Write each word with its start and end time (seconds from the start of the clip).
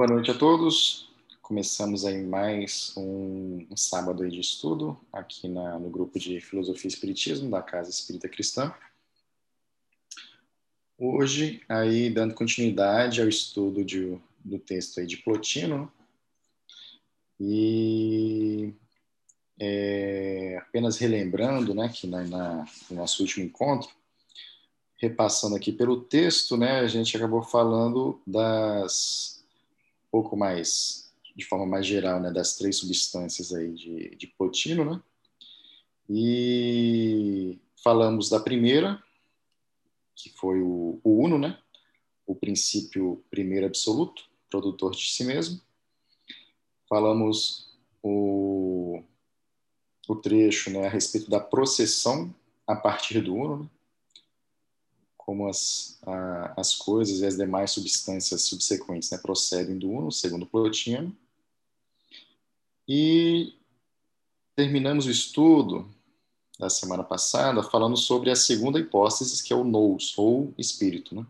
Boa 0.00 0.08
noite 0.08 0.30
a 0.30 0.34
todos. 0.34 1.10
Começamos 1.42 2.06
aí 2.06 2.24
mais 2.24 2.94
um, 2.96 3.66
sábado 3.76 4.26
de 4.30 4.40
estudo 4.40 4.98
aqui 5.12 5.46
na, 5.46 5.78
no 5.78 5.90
grupo 5.90 6.18
de 6.18 6.40
Filosofia 6.40 6.88
e 6.88 6.90
Espiritismo 6.90 7.50
da 7.50 7.60
Casa 7.60 7.90
Espírita 7.90 8.26
Cristã. 8.26 8.74
Hoje, 10.96 11.62
aí 11.68 12.08
dando 12.08 12.32
continuidade 12.32 13.20
ao 13.20 13.28
estudo 13.28 13.84
de, 13.84 14.18
do 14.42 14.58
texto 14.58 15.00
aí 15.00 15.06
de 15.06 15.18
Plotino, 15.18 15.92
e 17.38 18.72
é, 19.58 20.56
apenas 20.62 20.96
relembrando, 20.96 21.74
né, 21.74 21.90
que 21.90 22.06
na, 22.06 22.24
na, 22.24 22.64
no 22.88 22.96
nosso 22.96 23.22
último 23.22 23.44
encontro, 23.44 23.90
repassando 24.96 25.56
aqui 25.56 25.70
pelo 25.70 26.00
texto, 26.00 26.56
né, 26.56 26.80
a 26.80 26.86
gente 26.86 27.14
acabou 27.14 27.42
falando 27.42 28.18
das 28.26 29.39
pouco 30.10 30.36
mais, 30.36 31.12
de 31.36 31.44
forma 31.44 31.66
mais 31.66 31.86
geral, 31.86 32.20
né, 32.20 32.30
das 32.30 32.56
três 32.56 32.76
substâncias 32.76 33.52
aí 33.52 33.72
de, 33.72 34.16
de 34.16 34.26
Plotino, 34.26 34.84
né? 34.84 35.02
E 36.08 37.58
falamos 37.82 38.28
da 38.28 38.40
primeira, 38.40 39.02
que 40.14 40.30
foi 40.30 40.60
o, 40.60 41.00
o 41.04 41.24
Uno, 41.24 41.38
né? 41.38 41.58
O 42.26 42.34
princípio 42.34 43.24
primeiro 43.30 43.66
absoluto, 43.66 44.24
produtor 44.48 44.92
de 44.92 45.10
si 45.10 45.24
mesmo. 45.24 45.60
Falamos 46.88 47.78
o, 48.02 49.02
o 50.08 50.16
trecho 50.16 50.70
né, 50.70 50.86
a 50.86 50.90
respeito 50.90 51.30
da 51.30 51.38
processão 51.38 52.34
a 52.66 52.74
partir 52.74 53.20
do 53.20 53.34
Uno, 53.34 53.62
né? 53.62 53.70
Como 55.30 55.46
as, 55.46 55.96
a, 56.02 56.60
as 56.60 56.74
coisas 56.74 57.20
e 57.20 57.24
as 57.24 57.36
demais 57.36 57.70
substâncias 57.70 58.42
subsequentes 58.42 59.12
né, 59.12 59.18
procedem 59.18 59.78
do 59.78 59.88
Uno, 59.88 60.10
segundo 60.10 60.44
Plotino. 60.44 61.16
E 62.88 63.54
terminamos 64.56 65.06
o 65.06 65.10
estudo 65.10 65.88
da 66.58 66.68
semana 66.68 67.04
passada 67.04 67.62
falando 67.62 67.96
sobre 67.96 68.28
a 68.28 68.34
segunda 68.34 68.80
hipótese, 68.80 69.40
que 69.44 69.52
é 69.52 69.56
o 69.56 69.62
nous, 69.62 70.18
ou 70.18 70.52
espírito. 70.58 71.14
Né? 71.14 71.24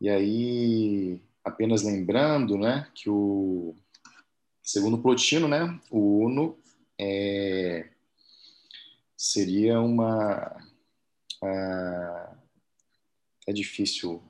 E 0.00 0.10
aí, 0.10 1.22
apenas 1.44 1.84
lembrando 1.84 2.58
né, 2.58 2.88
que 2.96 3.08
o, 3.08 3.76
segundo 4.60 4.98
Plotino, 4.98 5.46
né, 5.46 5.80
o 5.88 6.24
Uno 6.24 6.58
é, 6.98 7.90
seria 9.16 9.80
uma 9.80 10.68
é 13.46 13.52
difícil 13.52 14.22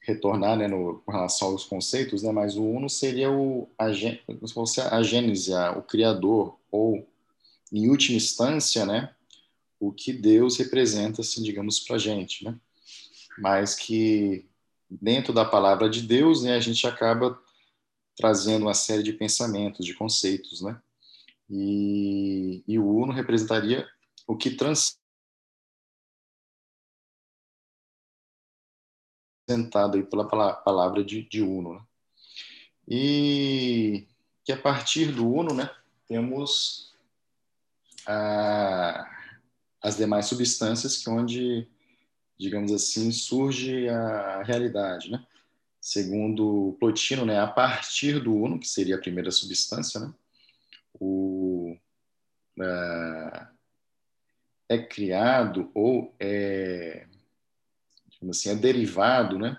retornar 0.00 0.56
né, 0.56 0.68
no, 0.68 1.00
com 1.00 1.12
relação 1.12 1.48
aos 1.48 1.64
conceitos, 1.64 2.22
né, 2.22 2.30
mas 2.30 2.56
o 2.56 2.62
uno 2.62 2.90
seria 2.90 3.30
o, 3.30 3.68
a, 3.78 3.92
se 3.92 4.20
fosse 4.52 4.80
a 4.80 5.02
gênese, 5.02 5.54
a, 5.54 5.72
o 5.72 5.82
criador, 5.82 6.58
ou, 6.70 7.08
em 7.72 7.88
última 7.88 8.16
instância, 8.16 8.84
né, 8.84 9.14
o 9.80 9.92
que 9.92 10.12
Deus 10.12 10.56
representa, 10.58 11.22
assim, 11.22 11.42
digamos, 11.42 11.80
para 11.80 11.96
a 11.96 11.98
gente. 11.98 12.44
Né? 12.44 12.54
Mas 13.38 13.74
que 13.74 14.46
dentro 14.90 15.32
da 15.32 15.44
palavra 15.44 15.88
de 15.88 16.02
Deus, 16.02 16.42
né, 16.42 16.54
a 16.54 16.60
gente 16.60 16.86
acaba 16.86 17.38
trazendo 18.16 18.62
uma 18.66 18.74
série 18.74 19.02
de 19.02 19.12
pensamentos, 19.12 19.84
de 19.84 19.94
conceitos, 19.94 20.60
né? 20.62 20.80
E, 21.50 22.62
e 22.66 22.78
o 22.78 22.88
uno 22.88 23.12
representaria 23.12 23.86
o 24.26 24.36
que 24.36 24.50
trans 24.50 24.98
representado 29.46 29.96
aí 29.96 30.02
pela 30.02 30.26
palavra 30.54 31.04
de, 31.04 31.22
de 31.22 31.42
Uno. 31.42 31.74
Né? 31.74 31.80
E 32.88 34.06
que 34.44 34.52
a 34.52 34.56
partir 34.56 35.12
do 35.12 35.30
Uno, 35.30 35.54
né, 35.54 35.70
temos 36.06 36.92
a, 38.06 39.08
as 39.82 39.96
demais 39.96 40.26
substâncias 40.26 40.98
que 40.98 41.08
onde, 41.08 41.68
digamos 42.38 42.72
assim, 42.72 43.10
surge 43.10 43.88
a 43.88 44.42
realidade, 44.42 45.10
né? 45.10 45.24
Segundo 45.80 46.76
Plotino, 46.80 47.26
né, 47.26 47.38
a 47.38 47.46
partir 47.46 48.18
do 48.18 48.34
Uno, 48.34 48.58
que 48.58 48.66
seria 48.66 48.96
a 48.96 49.00
primeira 49.00 49.30
substância, 49.30 50.00
né, 50.00 50.14
o, 50.98 51.76
é 54.68 54.78
criado 54.78 55.70
ou 55.74 56.14
é 56.18 57.06
assim, 58.30 58.50
é 58.50 58.54
derivado, 58.54 59.38
né? 59.38 59.58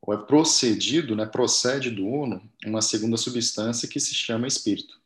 ou 0.00 0.14
é 0.14 0.16
procedido, 0.16 1.14
né? 1.14 1.26
procede 1.26 1.90
do 1.90 2.06
uno, 2.06 2.42
uma 2.64 2.80
segunda 2.80 3.16
substância 3.16 3.88
que 3.88 4.00
se 4.00 4.14
chama 4.14 4.46
espírito. 4.46 4.98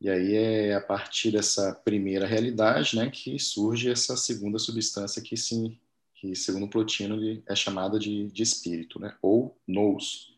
E 0.00 0.08
aí 0.08 0.34
é 0.34 0.74
a 0.74 0.80
partir 0.80 1.32
dessa 1.32 1.74
primeira 1.74 2.26
realidade 2.26 2.96
né, 2.96 3.10
que 3.10 3.38
surge 3.38 3.90
essa 3.90 4.16
segunda 4.16 4.58
substância 4.58 5.20
que, 5.20 5.36
sim, 5.36 5.78
que 6.14 6.34
segundo 6.34 6.68
Plotino, 6.68 7.42
é 7.46 7.54
chamada 7.54 7.98
de, 7.98 8.28
de 8.28 8.42
espírito, 8.42 9.00
né? 9.00 9.16
ou 9.20 9.56
nous, 9.66 10.34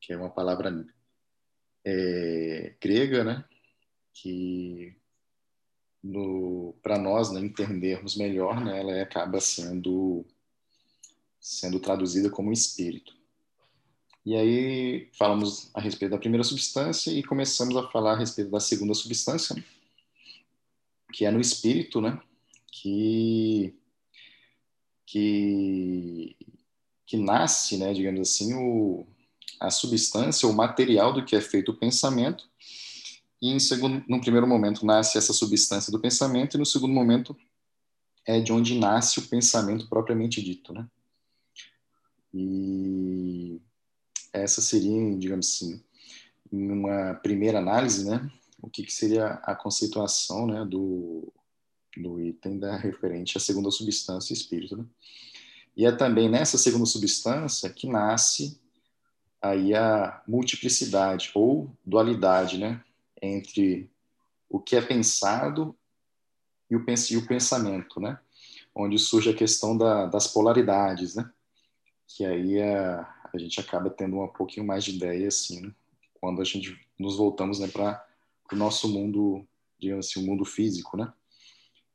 que 0.00 0.12
é 0.12 0.16
uma 0.16 0.30
palavra 0.30 0.84
é, 1.84 2.74
grega, 2.80 3.22
né? 3.22 3.44
que 4.14 4.96
para 6.82 6.98
nós 6.98 7.30
né, 7.30 7.40
entendermos 7.40 8.16
melhor, 8.16 8.60
né, 8.60 8.80
ela 8.80 9.00
acaba 9.02 9.40
sendo 9.40 10.26
sendo 11.42 11.80
traduzida 11.80 12.30
como 12.30 12.52
espírito. 12.52 13.12
E 14.24 14.36
aí 14.36 15.10
falamos 15.18 15.68
a 15.74 15.80
respeito 15.80 16.12
da 16.12 16.18
primeira 16.18 16.44
substância 16.44 17.10
e 17.10 17.24
começamos 17.24 17.76
a 17.76 17.88
falar 17.88 18.12
a 18.12 18.18
respeito 18.18 18.52
da 18.52 18.60
segunda 18.60 18.94
substância, 18.94 19.56
né, 19.56 19.64
que 21.12 21.24
é 21.24 21.30
no 21.32 21.40
espírito, 21.40 22.00
né, 22.00 22.22
que 22.70 23.74
que 25.04 26.36
que 27.04 27.16
nasce, 27.16 27.76
né, 27.76 27.92
digamos 27.92 28.20
assim, 28.20 28.54
o 28.54 29.04
a 29.58 29.70
substância, 29.70 30.48
o 30.48 30.54
material 30.54 31.12
do 31.12 31.24
que 31.24 31.36
é 31.36 31.40
feito 31.40 31.72
o 31.72 31.76
pensamento 31.76 32.48
e 33.40 33.50
em 33.50 33.58
segundo, 33.58 34.04
no 34.08 34.20
primeiro 34.20 34.46
momento 34.46 34.86
nasce 34.86 35.18
essa 35.18 35.32
substância 35.32 35.90
do 35.90 36.00
pensamento 36.00 36.56
e 36.56 36.58
no 36.58 36.66
segundo 36.66 36.94
momento 36.94 37.36
é 38.24 38.40
de 38.40 38.52
onde 38.52 38.78
nasce 38.78 39.18
o 39.18 39.28
pensamento 39.28 39.88
propriamente 39.88 40.40
dito, 40.40 40.72
né? 40.72 40.88
E 42.32 43.60
essa 44.32 44.60
seria, 44.60 45.16
digamos 45.18 45.54
assim, 45.54 45.82
uma 46.50 47.14
primeira 47.14 47.58
análise, 47.58 48.08
né? 48.08 48.30
O 48.60 48.70
que, 48.70 48.84
que 48.84 48.92
seria 48.92 49.26
a 49.42 49.54
conceituação, 49.54 50.46
né, 50.46 50.64
do, 50.64 51.32
do 51.96 52.20
item 52.20 52.58
da 52.58 52.76
referente 52.76 53.36
à 53.36 53.40
segunda 53.40 53.70
substância 53.70 54.32
espírito, 54.32 54.76
né? 54.76 54.86
E 55.76 55.86
é 55.86 55.92
também 55.92 56.28
nessa 56.28 56.58
segunda 56.58 56.86
substância 56.86 57.68
que 57.70 57.86
nasce 57.86 58.60
aí 59.40 59.74
a 59.74 60.22
multiplicidade 60.28 61.30
ou 61.34 61.70
dualidade, 61.84 62.58
né? 62.58 62.82
entre 63.22 63.88
o 64.50 64.58
que 64.58 64.74
é 64.74 64.82
pensado 64.82 65.74
e 66.68 66.74
o, 66.74 67.26
pensamento, 67.26 68.00
né? 68.00 68.18
Onde 68.74 68.98
surge 68.98 69.30
a 69.30 69.34
questão 69.34 69.76
da, 69.76 70.06
das 70.06 70.26
polaridades, 70.26 71.14
né? 71.14 71.30
Que 72.06 72.24
aí 72.24 72.60
a, 72.60 73.08
a 73.32 73.38
gente 73.38 73.60
acaba 73.60 73.90
tendo 73.90 74.20
um 74.20 74.28
pouquinho 74.28 74.66
mais 74.66 74.84
de 74.84 74.96
ideia, 74.96 75.28
assim, 75.28 75.60
né? 75.60 75.74
quando 76.20 76.40
a 76.40 76.44
gente 76.44 76.78
nos 76.98 77.16
voltamos 77.16 77.58
né, 77.58 77.66
para 77.68 78.04
o 78.52 78.56
nosso 78.56 78.88
mundo, 78.88 79.46
digamos 79.78 80.08
assim, 80.08 80.22
o 80.22 80.26
mundo 80.26 80.44
físico, 80.44 80.96
né? 80.96 81.12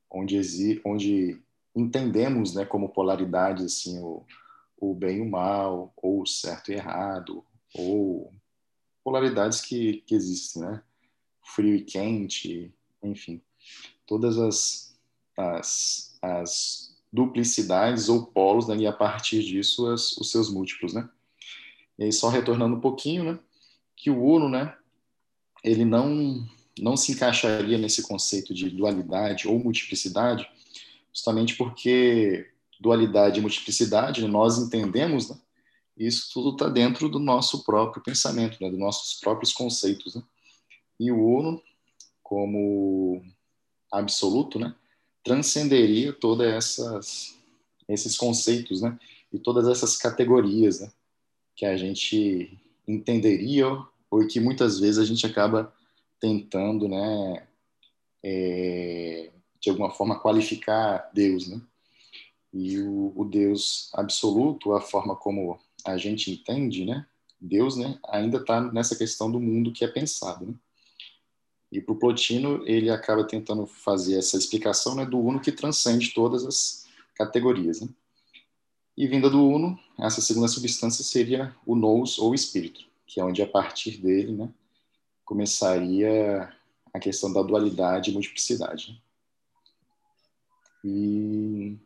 Onde, 0.09 0.35
exi, 0.35 0.81
onde 0.85 1.41
entendemos, 1.75 2.53
né, 2.53 2.65
como 2.65 2.89
polaridade, 2.89 3.63
assim, 3.63 3.99
o, 3.99 4.25
o 4.79 4.93
bem 4.93 5.17
e 5.17 5.21
o 5.21 5.29
mal, 5.29 5.93
ou 5.97 6.21
o 6.21 6.27
certo 6.27 6.71
e 6.71 6.75
errado, 6.75 7.43
ou 7.73 8.33
polaridades 9.03 9.61
que, 9.61 10.03
que 10.05 10.15
existem, 10.15 10.63
né? 10.63 10.83
frio 11.47 11.75
e 11.75 11.83
quente, 11.83 12.73
enfim, 13.01 13.41
todas 14.05 14.37
as, 14.37 14.95
as, 15.37 16.17
as 16.21 16.86
duplicidades 17.17 18.09
ou 18.09 18.27
polos, 18.27 18.67
né, 18.67 18.77
e 18.77 18.85
a 18.85 18.93
partir 18.93 19.41
disso 19.43 19.87
as, 19.87 20.15
os 20.17 20.29
seus 20.29 20.51
múltiplos, 20.51 20.93
né? 20.93 21.09
E 21.97 22.03
aí 22.03 22.11
só 22.13 22.29
retornando 22.29 22.75
um 22.75 22.79
pouquinho, 22.79 23.23
né, 23.23 23.39
que 23.95 24.11
o 24.11 24.23
Uno, 24.23 24.47
né, 24.47 24.75
ele 25.63 25.83
não 25.83 26.47
não 26.79 26.95
se 26.95 27.11
encaixaria 27.11 27.75
nesse 27.75 28.03
conceito 28.03 28.53
de 28.53 28.69
dualidade 28.69 29.47
ou 29.47 29.57
multiplicidade, 29.57 30.47
justamente 31.11 31.55
porque 31.55 32.51
dualidade 32.79 33.39
e 33.39 33.41
multiplicidade, 33.41 34.21
né, 34.21 34.27
nós 34.27 34.59
entendemos, 34.59 35.27
né, 35.27 35.35
isso 35.97 36.29
tudo 36.31 36.51
está 36.51 36.69
dentro 36.69 37.09
do 37.09 37.17
nosso 37.17 37.63
próprio 37.63 38.03
pensamento, 38.03 38.59
né, 38.61 38.69
dos 38.69 38.79
nossos 38.79 39.19
próprios 39.19 39.51
conceitos, 39.51 40.13
né? 40.13 40.21
e 40.99 41.11
o 41.11 41.19
uno, 41.19 41.59
como 42.21 43.23
absoluto, 43.91 44.59
né, 44.59 44.75
transcenderia 45.23 46.13
todas 46.13 46.47
essas 46.47 47.37
esses 47.87 48.17
conceitos, 48.17 48.81
né, 48.81 48.99
e 49.31 49.39
todas 49.39 49.65
essas 49.67 49.95
categorias, 49.95 50.81
né, 50.81 50.91
que 51.55 51.65
a 51.65 51.77
gente 51.77 52.57
entenderia 52.85 53.65
ou 54.11 54.27
que 54.27 54.39
muitas 54.39 54.79
vezes 54.79 54.97
a 54.97 55.05
gente 55.05 55.25
acaba 55.25 55.73
tentando, 56.19 56.87
né, 56.87 57.47
é, 58.23 59.31
de 59.59 59.69
alguma 59.69 59.91
forma 59.91 60.19
qualificar 60.19 61.09
Deus, 61.13 61.47
né? 61.47 61.61
E 62.53 62.79
o, 62.79 63.13
o, 63.15 63.25
Deus 63.25 63.89
absoluto, 63.93 64.73
a 64.73 64.81
forma 64.81 65.15
como 65.15 65.59
a 65.85 65.97
gente 65.97 66.31
entende, 66.31 66.85
né? 66.85 67.05
Deus, 67.39 67.77
né, 67.77 67.99
ainda 68.07 68.37
está 68.37 68.61
nessa 68.61 68.95
questão 68.95 69.31
do 69.31 69.39
mundo 69.39 69.71
que 69.71 69.85
é 69.85 69.87
pensado, 69.87 70.45
né? 70.45 70.53
E 71.71 71.81
para 71.81 71.93
o 71.93 71.99
Plotino, 71.99 72.63
ele 72.65 72.89
acaba 72.89 73.25
tentando 73.25 73.65
fazer 73.65 74.17
essa 74.17 74.37
explicação 74.37 74.95
né, 74.95 75.05
do 75.05 75.19
Uno 75.19 75.39
que 75.39 75.51
transcende 75.51 76.13
todas 76.13 76.45
as 76.45 76.87
categorias. 77.13 77.81
Né? 77.81 77.89
E 78.95 79.07
vinda 79.07 79.29
do 79.29 79.45
Uno, 79.45 79.77
essa 79.99 80.21
segunda 80.21 80.47
substância 80.47 81.03
seria 81.03 81.53
o 81.65 81.75
nous 81.75 82.17
ou 82.19 82.33
espírito, 82.33 82.85
que 83.05 83.19
é 83.19 83.23
onde 83.23 83.41
a 83.41 83.47
partir 83.47 83.97
dele 83.97 84.31
né, 84.31 84.49
começaria 85.25 86.53
a 86.93 86.99
questão 86.99 87.31
da 87.31 87.41
dualidade 87.41 88.09
e 88.09 88.13
multiplicidade. 88.13 89.01
E 90.83 91.77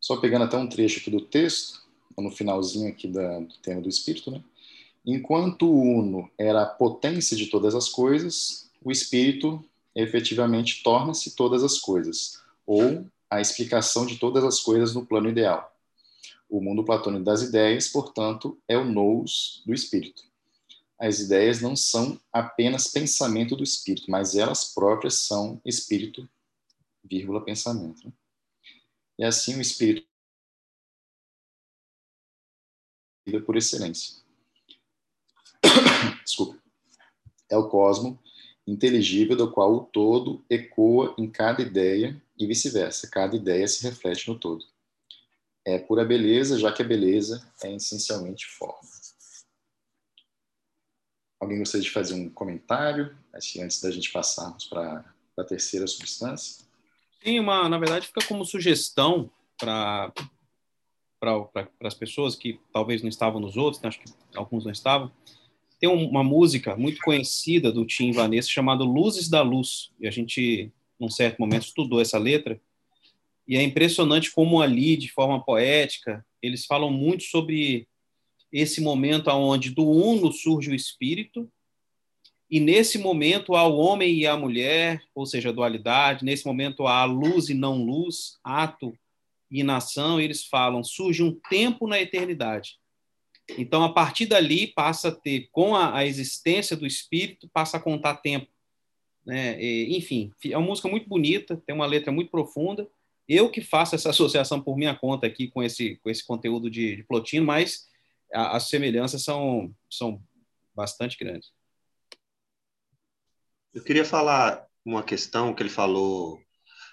só 0.00 0.16
pegando 0.18 0.44
até 0.44 0.56
um 0.56 0.68
trecho 0.68 1.00
aqui 1.00 1.10
do 1.10 1.20
texto, 1.20 1.84
no 2.16 2.30
finalzinho 2.30 2.88
aqui 2.88 3.08
da, 3.08 3.40
do 3.40 3.58
tema 3.58 3.80
do 3.80 3.88
espírito, 3.88 4.30
né? 4.30 4.42
Enquanto 5.06 5.70
o 5.70 5.80
uno 5.80 6.28
era 6.36 6.62
a 6.62 6.66
potência 6.66 7.36
de 7.36 7.46
todas 7.46 7.76
as 7.76 7.88
coisas, 7.88 8.68
o 8.82 8.90
espírito 8.90 9.64
efetivamente 9.94 10.82
torna-se 10.82 11.36
todas 11.36 11.62
as 11.62 11.78
coisas, 11.78 12.42
ou 12.66 13.06
a 13.30 13.40
explicação 13.40 14.04
de 14.04 14.18
todas 14.18 14.42
as 14.42 14.58
coisas 14.58 14.94
no 14.96 15.06
plano 15.06 15.28
ideal. 15.28 15.72
O 16.50 16.60
mundo 16.60 16.84
platônico 16.84 17.24
das 17.24 17.40
ideias, 17.42 17.86
portanto, 17.86 18.58
é 18.66 18.76
o 18.76 18.84
nous 18.84 19.62
do 19.64 19.72
espírito. 19.72 20.24
As 20.98 21.20
ideias 21.20 21.60
não 21.60 21.76
são 21.76 22.20
apenas 22.32 22.88
pensamento 22.88 23.54
do 23.54 23.62
espírito, 23.62 24.10
mas 24.10 24.34
elas 24.34 24.74
próprias 24.74 25.14
são 25.14 25.60
espírito, 25.64 26.28
vírgula, 27.04 27.44
pensamento. 27.44 28.12
E 29.16 29.24
assim 29.24 29.56
o 29.56 29.60
espírito 29.60 30.06
por 33.44 33.56
excelência. 33.56 34.25
Desculpa. 36.24 36.58
É 37.50 37.56
o 37.56 37.68
cosmo 37.68 38.18
inteligível 38.66 39.36
do 39.36 39.50
qual 39.50 39.74
o 39.74 39.84
todo 39.84 40.44
ecoa 40.50 41.14
em 41.16 41.30
cada 41.30 41.62
ideia 41.62 42.20
e 42.38 42.46
vice-versa. 42.46 43.08
Cada 43.08 43.36
ideia 43.36 43.66
se 43.68 43.82
reflete 43.82 44.28
no 44.28 44.38
todo. 44.38 44.64
É 45.64 45.78
pura 45.78 46.04
beleza, 46.04 46.58
já 46.58 46.72
que 46.72 46.82
a 46.82 46.86
beleza 46.86 47.46
é 47.62 47.74
essencialmente 47.74 48.46
forma. 48.46 48.88
Alguém 51.40 51.58
gostaria 51.58 51.84
de 51.84 51.90
fazer 51.90 52.14
um 52.14 52.30
comentário 52.30 53.16
antes 53.34 53.80
da 53.80 53.90
gente 53.90 54.10
passarmos 54.10 54.64
para 54.64 55.04
a 55.38 55.44
terceira 55.44 55.86
substância? 55.86 56.64
Sim, 57.22 57.40
uma, 57.40 57.68
na 57.68 57.78
verdade 57.78 58.06
fica 58.06 58.24
como 58.26 58.44
sugestão 58.44 59.30
para 59.58 60.12
para 61.18 61.66
as 61.82 61.94
pessoas 61.94 62.36
que 62.36 62.60
talvez 62.72 63.02
não 63.02 63.08
estavam 63.08 63.40
nos 63.40 63.56
outros, 63.56 63.82
né? 63.82 63.88
acho 63.88 63.98
que 64.00 64.12
alguns 64.34 64.64
não 64.64 64.70
estavam, 64.70 65.10
tem 65.78 65.88
uma 65.88 66.24
música 66.24 66.76
muito 66.76 67.00
conhecida 67.02 67.70
do 67.70 67.84
Tim 67.84 68.12
Vanessa 68.12 68.48
chamada 68.48 68.82
Luzes 68.84 69.28
da 69.28 69.42
Luz. 69.42 69.90
E 70.00 70.06
a 70.06 70.10
gente, 70.10 70.72
num 70.98 71.10
certo 71.10 71.38
momento, 71.38 71.66
estudou 71.66 72.00
essa 72.00 72.18
letra. 72.18 72.60
E 73.46 73.56
é 73.56 73.62
impressionante 73.62 74.32
como 74.32 74.60
ali, 74.60 74.96
de 74.96 75.10
forma 75.10 75.42
poética, 75.42 76.24
eles 76.42 76.64
falam 76.64 76.90
muito 76.90 77.24
sobre 77.24 77.86
esse 78.52 78.80
momento 78.80 79.30
onde 79.30 79.70
do 79.70 79.88
uno 79.88 80.32
surge 80.32 80.70
o 80.70 80.74
espírito, 80.74 81.50
e 82.48 82.60
nesse 82.60 82.96
momento 82.96 83.56
há 83.56 83.66
o 83.66 83.76
homem 83.76 84.14
e 84.14 84.26
a 84.26 84.36
mulher, 84.36 85.02
ou 85.14 85.26
seja, 85.26 85.48
a 85.48 85.52
dualidade, 85.52 86.24
nesse 86.24 86.46
momento 86.46 86.86
há 86.86 87.04
luz 87.04 87.48
e 87.48 87.54
não 87.54 87.84
luz, 87.84 88.38
ato 88.42 88.96
e 89.50 89.62
nação, 89.64 90.20
e 90.20 90.24
eles 90.24 90.44
falam, 90.44 90.82
surge 90.84 91.22
um 91.22 91.32
tempo 91.50 91.88
na 91.88 92.00
eternidade. 92.00 92.78
Então, 93.50 93.84
a 93.84 93.92
partir 93.92 94.26
dali, 94.26 94.66
passa 94.66 95.08
a 95.08 95.12
ter, 95.12 95.48
com 95.52 95.76
a, 95.76 95.96
a 95.96 96.06
existência 96.06 96.76
do 96.76 96.86
espírito, 96.86 97.48
passa 97.48 97.76
a 97.76 97.80
contar 97.80 98.16
tempo. 98.16 98.48
Né? 99.24 99.60
E, 99.60 99.96
enfim, 99.96 100.32
é 100.44 100.56
uma 100.56 100.66
música 100.66 100.88
muito 100.88 101.08
bonita, 101.08 101.56
tem 101.66 101.74
uma 101.74 101.86
letra 101.86 102.12
muito 102.12 102.30
profunda. 102.30 102.88
Eu 103.28 103.50
que 103.50 103.60
faço 103.60 103.94
essa 103.94 104.10
associação 104.10 104.60
por 104.60 104.76
minha 104.76 104.94
conta 104.94 105.26
aqui 105.26 105.48
com 105.48 105.62
esse, 105.62 105.96
com 105.96 106.10
esse 106.10 106.24
conteúdo 106.24 106.70
de, 106.70 106.96
de 106.96 107.02
Plotino, 107.04 107.46
mas 107.46 107.86
a, 108.32 108.56
as 108.56 108.68
semelhanças 108.68 109.22
são, 109.22 109.74
são 109.90 110.20
bastante 110.74 111.16
grandes. 111.16 111.52
Eu 113.72 113.82
queria 113.82 114.04
falar 114.04 114.66
uma 114.84 115.02
questão 115.02 115.52
que 115.54 115.62
ele 115.62 115.70
falou 115.70 116.40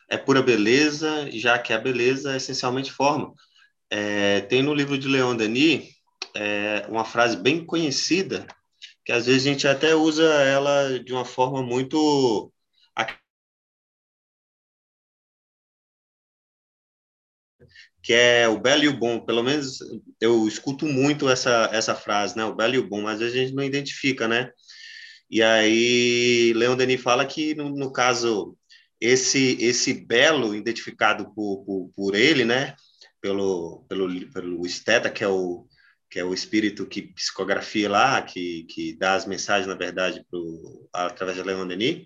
é 0.09 0.17
pura 0.17 0.43
beleza, 0.43 1.29
já 1.31 1.57
que 1.57 1.73
a 1.73 1.79
beleza 1.79 2.33
é 2.33 2.37
essencialmente 2.37 2.91
forma. 2.91 3.33
É, 3.89 4.41
tem 4.41 4.61
no 4.61 4.73
livro 4.73 4.97
de 4.97 5.07
Leon 5.07 5.35
Denis 5.35 5.92
é, 6.35 6.85
uma 6.89 7.05
frase 7.05 7.37
bem 7.37 7.65
conhecida, 7.65 8.47
que 9.05 9.11
às 9.11 9.25
vezes 9.25 9.45
a 9.45 9.49
gente 9.51 9.67
até 9.67 9.95
usa 9.95 10.23
ela 10.23 10.99
de 10.99 11.13
uma 11.13 11.25
forma 11.25 11.61
muito 11.61 12.51
que 18.03 18.13
é 18.13 18.47
o 18.47 18.59
belo 18.59 18.83
e 18.83 18.87
o 18.89 18.97
bom. 18.97 19.19
Pelo 19.25 19.43
menos 19.43 19.79
eu 20.19 20.47
escuto 20.47 20.85
muito 20.85 21.29
essa, 21.29 21.69
essa 21.71 21.95
frase, 21.95 22.35
né? 22.37 22.43
O 22.45 22.55
belo 22.55 22.75
e 22.75 22.77
o 22.77 22.87
bom, 22.87 23.01
mas 23.01 23.15
às 23.15 23.19
vezes 23.19 23.35
a 23.35 23.39
gente 23.43 23.55
não 23.55 23.63
identifica, 23.63 24.27
né? 24.27 24.51
E 25.29 25.41
aí, 25.41 26.53
Leon 26.53 26.75
Denis 26.75 27.01
fala 27.01 27.25
que, 27.25 27.55
no, 27.55 27.69
no 27.69 27.91
caso, 27.91 28.57
esse, 28.99 29.57
esse 29.61 29.93
belo 29.93 30.53
identificado 30.55 31.33
por, 31.33 31.63
por, 31.65 31.91
por 31.95 32.15
ele, 32.15 32.45
né? 32.45 32.75
Pelo, 33.21 33.85
pelo, 33.87 34.31
pelo 34.31 34.65
esteta, 34.65 35.09
que 35.09 35.23
é 35.23 35.27
o, 35.27 35.65
que 36.13 36.19
é 36.19 36.23
o 36.23 36.31
espírito 36.31 36.85
que 36.85 37.01
psicografia 37.01 37.89
lá, 37.89 38.21
que, 38.21 38.65
que 38.69 38.95
dá 38.95 39.15
as 39.15 39.25
mensagens, 39.25 39.65
na 39.65 39.73
verdade, 39.73 40.23
pro, 40.29 40.87
através 40.93 41.35
de 41.35 41.41
Leon 41.41 41.65
Denis, 41.65 42.05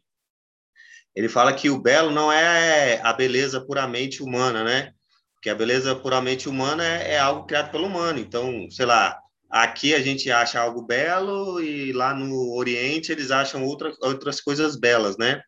ele 1.14 1.28
fala 1.28 1.52
que 1.52 1.70
o 1.70 1.78
belo 1.78 2.10
não 2.10 2.32
é 2.32 3.02
a 3.04 3.12
beleza 3.12 3.60
puramente 3.60 4.24
humana, 4.24 4.64
né? 4.64 4.94
Porque 5.34 5.50
a 5.50 5.56
beleza 5.56 5.94
puramente 5.94 6.48
humana 6.48 6.88
é, 6.88 7.16
é 7.16 7.20
algo 7.20 7.46
criado 7.46 7.70
pelo 7.70 7.86
humano. 7.86 8.18
Então, 8.18 8.72
sei 8.72 8.86
lá, 8.86 9.20
aqui 9.50 9.94
a 9.94 10.00
gente 10.00 10.32
acha 10.32 10.58
algo 10.58 10.84
belo 10.84 11.60
e 11.60 11.92
lá 11.92 12.14
no 12.14 12.56
Oriente 12.56 13.12
eles 13.12 13.30
acham 13.30 13.66
outra, 13.66 13.94
outras 14.00 14.40
coisas 14.40 14.78
belas, 14.78 15.18
né? 15.18 15.42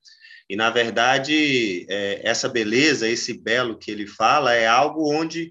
E, 0.49 0.57
na 0.57 0.69
verdade, 0.69 1.85
é, 1.89 2.27
essa 2.27 2.49
beleza, 2.49 3.07
esse 3.07 3.41
belo 3.41 3.77
que 3.79 3.89
ele 3.89 4.05
fala, 4.05 4.53
é 4.53 4.67
algo 4.67 5.09
onde 5.09 5.49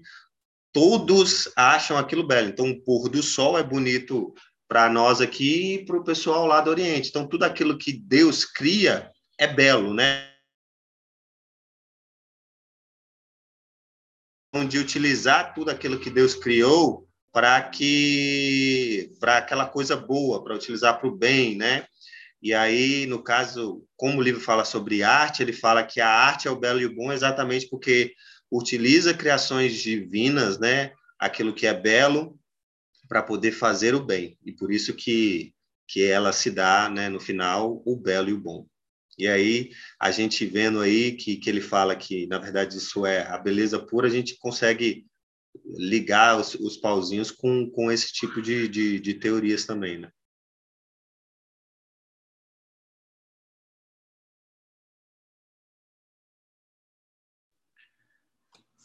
todos 0.71 1.51
acham 1.55 1.97
aquilo 1.97 2.27
belo. 2.27 2.49
Então, 2.49 2.69
o 2.69 2.81
pôr 2.81 3.09
do 3.09 3.21
sol 3.23 3.57
é 3.57 3.63
bonito 3.63 4.33
para 4.67 4.89
nós 4.89 5.19
aqui 5.19 5.73
e 5.73 5.85
para 5.85 5.97
o 5.97 6.03
pessoal 6.03 6.45
lá 6.45 6.61
do 6.61 6.69
Oriente. 6.69 7.09
Então, 7.09 7.27
tudo 7.27 7.43
aquilo 7.43 7.77
que 7.77 7.93
Deus 7.93 8.45
cria 8.45 9.11
é 9.37 9.47
belo, 9.47 9.93
né? 9.93 10.29
De 14.67 14.77
utilizar 14.77 15.53
tudo 15.53 15.69
aquilo 15.69 15.99
que 15.99 16.09
Deus 16.09 16.35
criou 16.35 17.07
para 17.31 17.61
que 17.61 19.11
para 19.19 19.37
aquela 19.37 19.67
coisa 19.67 19.95
boa, 19.95 20.43
para 20.43 20.55
utilizar 20.55 20.99
para 20.99 21.07
o 21.07 21.15
bem, 21.15 21.55
né? 21.55 21.85
E 22.41 22.53
aí, 22.53 23.05
no 23.05 23.21
caso, 23.21 23.85
como 23.97 24.19
o 24.19 24.21
livro 24.21 24.39
fala 24.39 24.63
sobre 24.63 25.03
arte, 25.03 25.43
ele 25.43 25.51
fala 25.51 25.83
que 25.83 25.99
a 25.99 26.09
arte 26.09 26.47
é 26.47 26.51
o 26.51 26.59
belo 26.59 26.79
e 26.79 26.85
o 26.85 26.95
bom 26.95 27.11
exatamente 27.11 27.67
porque 27.69 28.13
utiliza 28.51 29.13
criações 29.13 29.75
divinas, 29.75 30.59
né, 30.59 30.93
aquilo 31.19 31.53
que 31.53 31.67
é 31.67 31.73
belo, 31.73 32.39
para 33.07 33.23
poder 33.23 33.51
fazer 33.51 33.95
o 33.95 34.03
bem. 34.03 34.37
E 34.45 34.51
por 34.51 34.71
isso 34.71 34.93
que, 34.93 35.53
que 35.87 36.03
ela 36.03 36.31
se 36.31 36.51
dá, 36.51 36.89
né, 36.89 37.09
no 37.09 37.19
final, 37.19 37.81
o 37.85 37.95
belo 37.95 38.29
e 38.29 38.33
o 38.33 38.39
bom. 38.39 38.67
E 39.17 39.27
aí, 39.27 39.71
a 39.99 40.11
gente 40.11 40.45
vendo 40.45 40.79
aí 40.79 41.11
que, 41.13 41.35
que 41.35 41.49
ele 41.49 41.59
fala 41.59 41.95
que, 41.95 42.25
na 42.27 42.37
verdade, 42.37 42.77
isso 42.77 43.05
é 43.05 43.27
a 43.27 43.37
beleza 43.37 43.77
pura, 43.77 44.07
a 44.07 44.11
gente 44.11 44.37
consegue 44.37 45.05
ligar 45.65 46.39
os, 46.39 46.55
os 46.55 46.77
pauzinhos 46.77 47.31
com, 47.31 47.69
com 47.69 47.91
esse 47.91 48.13
tipo 48.13 48.41
de, 48.41 48.67
de, 48.67 48.99
de 48.99 49.13
teorias 49.15 49.65
também, 49.65 49.97
né? 49.97 50.09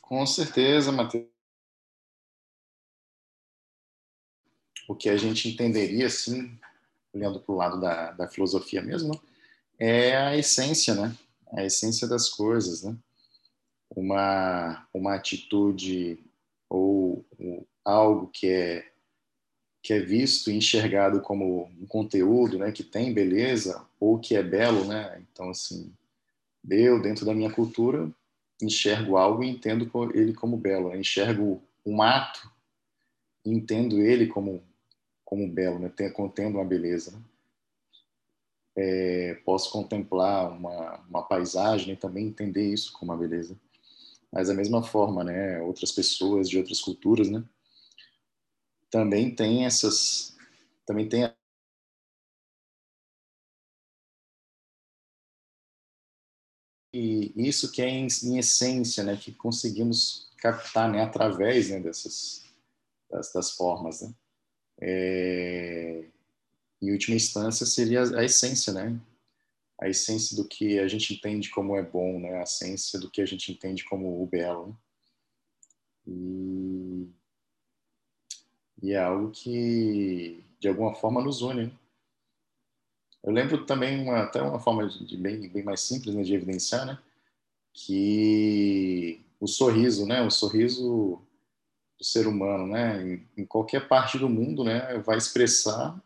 Com 0.06 0.26
certeza, 0.26 0.92
Matheus. 0.92 1.24
O 4.86 4.94
que 4.94 5.08
a 5.08 5.16
gente 5.16 5.48
entenderia, 5.48 6.06
assim, 6.06 6.58
olhando 7.14 7.40
para 7.40 7.52
o 7.54 7.56
lado 7.56 7.80
da, 7.80 8.12
da 8.12 8.28
filosofia 8.28 8.82
mesmo, 8.82 9.18
é 9.78 10.14
a 10.14 10.36
essência, 10.36 10.94
né? 10.94 11.16
A 11.54 11.64
essência 11.64 12.06
das 12.06 12.28
coisas, 12.28 12.82
né? 12.82 12.94
Uma, 13.96 14.86
uma 14.92 15.14
atitude 15.14 16.22
ou 16.68 17.24
algo 17.82 18.28
que 18.28 18.48
é 18.48 18.90
que 19.82 19.92
é 19.92 20.00
visto 20.00 20.50
e 20.50 20.56
enxergado 20.56 21.20
como 21.20 21.64
um 21.78 21.86
conteúdo, 21.86 22.58
né, 22.58 22.72
que 22.72 22.82
tem 22.82 23.12
beleza 23.12 23.86
ou 24.00 24.18
que 24.18 24.34
é 24.34 24.42
belo, 24.42 24.86
né? 24.86 25.22
Então 25.30 25.50
assim, 25.50 25.92
eu 26.70 27.00
dentro 27.02 27.26
da 27.26 27.34
minha 27.34 27.52
cultura 27.52 28.10
enxergo 28.64 29.16
algo 29.16 29.42
e 29.42 29.48
entendo 29.48 29.90
ele 30.14 30.32
como 30.32 30.56
belo, 30.56 30.94
enxergo 30.94 31.62
um 31.84 32.02
ato 32.02 32.50
e 33.44 33.50
entendo 33.50 34.00
ele 34.00 34.26
como 34.26 34.62
como 35.24 35.48
belo, 35.48 35.78
né? 35.78 35.90
contendo 36.10 36.58
uma 36.58 36.64
beleza. 36.64 37.10
Né? 37.10 37.22
É, 38.76 39.34
posso 39.44 39.70
contemplar 39.72 40.50
uma, 40.50 41.00
uma 41.08 41.22
paisagem 41.22 41.94
e 41.94 41.96
também 41.96 42.26
entender 42.26 42.72
isso 42.72 42.92
como 42.92 43.10
uma 43.10 43.18
beleza. 43.18 43.58
Mas 44.30 44.48
da 44.48 44.54
mesma 44.54 44.82
forma, 44.82 45.24
né, 45.24 45.60
outras 45.62 45.92
pessoas 45.92 46.48
de 46.48 46.58
outras 46.58 46.80
culturas, 46.80 47.30
né, 47.30 47.44
também 48.90 49.34
tem 49.34 49.64
essas, 49.64 50.36
também 50.84 51.08
tem 51.08 51.32
e 56.94 57.48
isso 57.48 57.72
que 57.72 57.82
é 57.82 57.88
em, 57.88 58.06
em, 58.22 58.38
essência, 58.38 59.02
né, 59.02 59.16
que 59.16 59.32
conseguimos 59.32 60.30
captar, 60.38 60.90
né, 60.90 61.02
através 61.02 61.70
né, 61.70 61.80
dessas 61.80 62.44
das, 63.10 63.52
formas, 63.52 64.02
né. 64.02 64.14
É, 64.80 66.04
em 66.82 66.92
última 66.92 67.16
instância 67.16 67.64
seria 67.64 68.02
a 68.16 68.24
essência, 68.24 68.72
né, 68.72 69.00
a 69.80 69.88
essência 69.88 70.36
do 70.36 70.46
que 70.46 70.78
a 70.78 70.88
gente 70.88 71.14
entende 71.14 71.50
como 71.50 71.76
é 71.76 71.82
bom, 71.82 72.18
né? 72.20 72.38
A 72.38 72.42
essência 72.42 72.98
do 72.98 73.10
que 73.10 73.20
a 73.20 73.26
gente 73.26 73.50
entende 73.52 73.84
como 73.84 74.22
o 74.22 74.26
belo. 74.26 74.68
Né? 74.68 74.74
E, 76.06 77.08
e 78.82 78.92
é 78.92 78.98
algo 78.98 79.30
que, 79.30 80.44
de 80.60 80.68
alguma 80.68 80.94
forma, 80.94 81.22
nos 81.22 81.42
une. 81.42 81.66
Né? 81.66 81.72
Eu 83.24 83.32
lembro 83.32 83.64
também 83.64 84.02
uma, 84.02 84.24
até 84.24 84.42
uma 84.42 84.60
forma 84.60 84.86
de 84.86 85.16
bem, 85.16 85.48
bem 85.48 85.62
mais 85.62 85.80
simples 85.80 86.14
né, 86.14 86.22
de 86.22 86.34
evidenciar, 86.34 86.84
né? 86.84 86.98
Que 87.72 89.24
o 89.40 89.46
sorriso, 89.46 90.06
né? 90.06 90.20
O 90.20 90.30
sorriso 90.30 91.22
do 91.98 92.04
ser 92.04 92.26
humano, 92.26 92.66
né? 92.66 93.02
Em, 93.02 93.28
em 93.38 93.46
qualquer 93.46 93.88
parte 93.88 94.18
do 94.18 94.28
mundo, 94.28 94.62
né? 94.62 94.98
Vai 94.98 95.16
expressar 95.16 95.98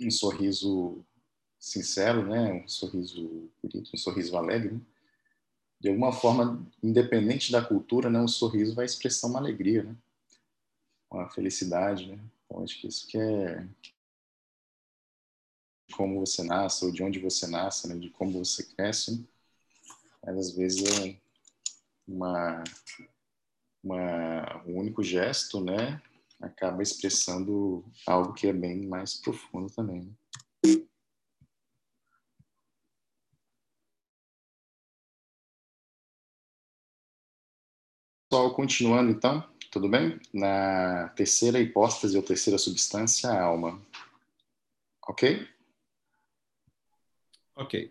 um 0.00 0.10
sorriso 0.10 1.04
sincero, 1.56 2.26
né? 2.26 2.64
Um 2.64 2.68
sorriso 2.68 3.48
bonito, 3.62 3.90
um 3.94 3.96
sorriso 3.96 4.36
alegre. 4.36 4.72
Né? 4.72 4.80
De 5.78 5.88
alguma 5.88 6.12
forma, 6.12 6.66
independente 6.82 7.52
da 7.52 7.64
cultura, 7.64 8.10
né? 8.10 8.20
O 8.20 8.26
sorriso 8.26 8.74
vai 8.74 8.86
expressar 8.86 9.28
uma 9.28 9.38
alegria, 9.38 9.84
né? 9.84 9.94
Uma 11.08 11.30
felicidade, 11.30 12.08
né? 12.10 12.18
Então, 12.44 12.64
acho 12.64 12.80
que 12.80 12.88
isso 12.88 13.06
que 13.06 13.16
é 13.16 13.64
como 15.92 16.20
você 16.20 16.42
nasce 16.42 16.84
ou 16.84 16.90
de 16.90 17.02
onde 17.02 17.18
você 17.18 17.46
nasce, 17.46 17.88
né? 17.88 17.96
De 17.96 18.10
como 18.10 18.44
você 18.44 18.64
cresce. 18.64 19.26
Mas 20.24 20.36
às 20.36 20.50
vezes 20.52 20.82
é 21.00 21.16
uma, 22.06 22.64
uma 23.82 24.62
um 24.66 24.78
único 24.78 25.02
gesto, 25.02 25.60
né? 25.60 26.00
Acaba 26.40 26.82
expressando 26.82 27.84
algo 28.06 28.34
que 28.34 28.46
é 28.46 28.52
bem 28.52 28.86
mais 28.86 29.14
profundo 29.14 29.72
também. 29.72 30.02
Né? 30.02 30.12
Pessoal, 38.28 38.52
continuando 38.54 39.12
então, 39.12 39.48
tudo 39.70 39.88
bem? 39.88 40.20
Na 40.34 41.08
terceira 41.10 41.60
hipóstase 41.60 42.16
ou 42.16 42.22
terceira 42.22 42.58
substância, 42.58 43.30
a 43.30 43.42
alma. 43.42 43.80
Ok? 45.08 45.48
Ok. 47.56 47.90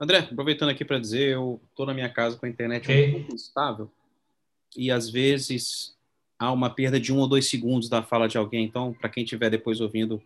André, 0.00 0.18
aproveitando 0.18 0.70
aqui 0.70 0.84
para 0.84 0.98
dizer, 0.98 1.34
eu 1.34 1.60
estou 1.70 1.86
na 1.86 1.94
minha 1.94 2.08
casa 2.08 2.36
com 2.36 2.46
a 2.46 2.48
internet 2.48 2.84
okay. 2.84 3.08
um 3.08 3.12
pouco 3.18 3.34
instável 3.34 3.90
e 4.76 4.90
às 4.90 5.08
vezes 5.08 5.96
há 6.38 6.50
uma 6.50 6.70
perda 6.70 6.98
de 6.98 7.12
um 7.12 7.18
ou 7.18 7.28
dois 7.28 7.48
segundos 7.48 7.88
da 7.88 8.02
fala 8.02 8.28
de 8.28 8.36
alguém. 8.36 8.64
Então, 8.64 8.92
para 8.92 9.08
quem 9.08 9.22
estiver 9.22 9.50
depois 9.50 9.80
ouvindo 9.80 10.22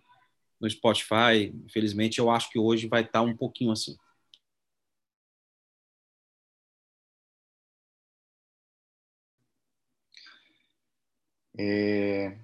no 0.59 0.71
Spotify, 0.71 1.52
infelizmente, 1.66 2.19
eu 2.19 2.31
acho 2.31 2.50
que 2.50 2.59
hoje 2.59 2.87
vai 2.87 3.02
estar 3.02 3.21
tá 3.21 3.23
um 3.23 3.37
pouquinho 3.37 3.73
assim. 3.73 3.97
é, 11.59 12.37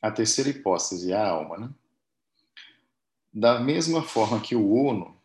a 0.00 0.10
terceira 0.10 0.50
hipótese, 0.50 1.12
a 1.12 1.28
alma. 1.28 1.58
Né? 1.58 1.70
Da 3.32 3.60
mesma 3.60 4.02
forma 4.02 4.40
que 4.40 4.54
o 4.54 4.74
uno, 4.74 5.16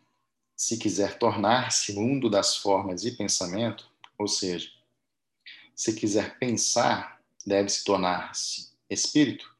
se 0.58 0.76
quiser 0.76 1.16
tornar-se 1.16 1.94
mundo 1.94 2.28
das 2.28 2.56
formas 2.56 3.04
e 3.04 3.12
pensamento, 3.12 3.88
ou 4.18 4.26
seja, 4.26 4.68
se 5.72 5.94
quiser 5.94 6.36
pensar, 6.36 7.22
deve 7.46 7.68
se 7.68 7.84
tornar-se 7.84 8.72
espírito. 8.90 9.56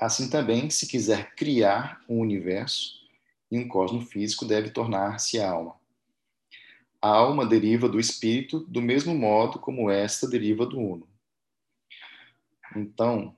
Assim 0.00 0.30
também, 0.30 0.70
se 0.70 0.86
quiser 0.86 1.34
criar 1.34 2.02
um 2.08 2.20
universo 2.20 3.06
e 3.50 3.58
um 3.58 3.68
cosmo 3.68 4.00
físico, 4.00 4.46
deve 4.46 4.70
tornar-se 4.70 5.38
alma. 5.38 5.76
A 7.02 7.08
alma 7.08 7.44
deriva 7.44 7.86
do 7.86 8.00
espírito 8.00 8.60
do 8.60 8.80
mesmo 8.80 9.14
modo 9.14 9.58
como 9.58 9.90
esta 9.90 10.26
deriva 10.26 10.64
do 10.64 10.78
uno. 10.78 11.06
Então, 12.74 13.36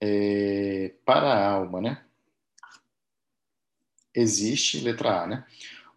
é, 0.00 0.94
para 1.04 1.30
a 1.30 1.50
alma, 1.50 1.82
né? 1.82 2.02
Existe, 4.14 4.80
letra 4.80 5.24
A, 5.24 5.26
né? 5.26 5.46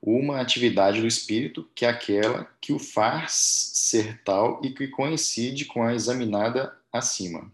Uma 0.06 0.42
atividade 0.42 1.00
do 1.00 1.08
espírito 1.08 1.64
que 1.74 1.86
é 1.86 1.90
aquela 1.90 2.44
que 2.60 2.74
o 2.74 2.80
faz 2.80 3.32
ser 3.32 4.22
tal 4.24 4.60
e 4.62 4.74
que 4.74 4.90
coincide 4.90 5.64
com 5.64 5.82
a 5.82 5.94
examinada 5.94 6.78
acima. 6.92 7.50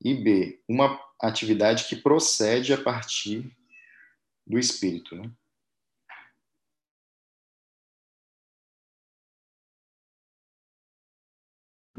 E 0.00 0.14
B, 0.14 0.62
uma 0.68 0.96
atividade 1.20 1.88
que 1.88 1.96
procede 1.96 2.72
a 2.72 2.80
partir 2.80 3.50
do 4.46 4.60
espírito, 4.60 5.16
né? 5.16 5.28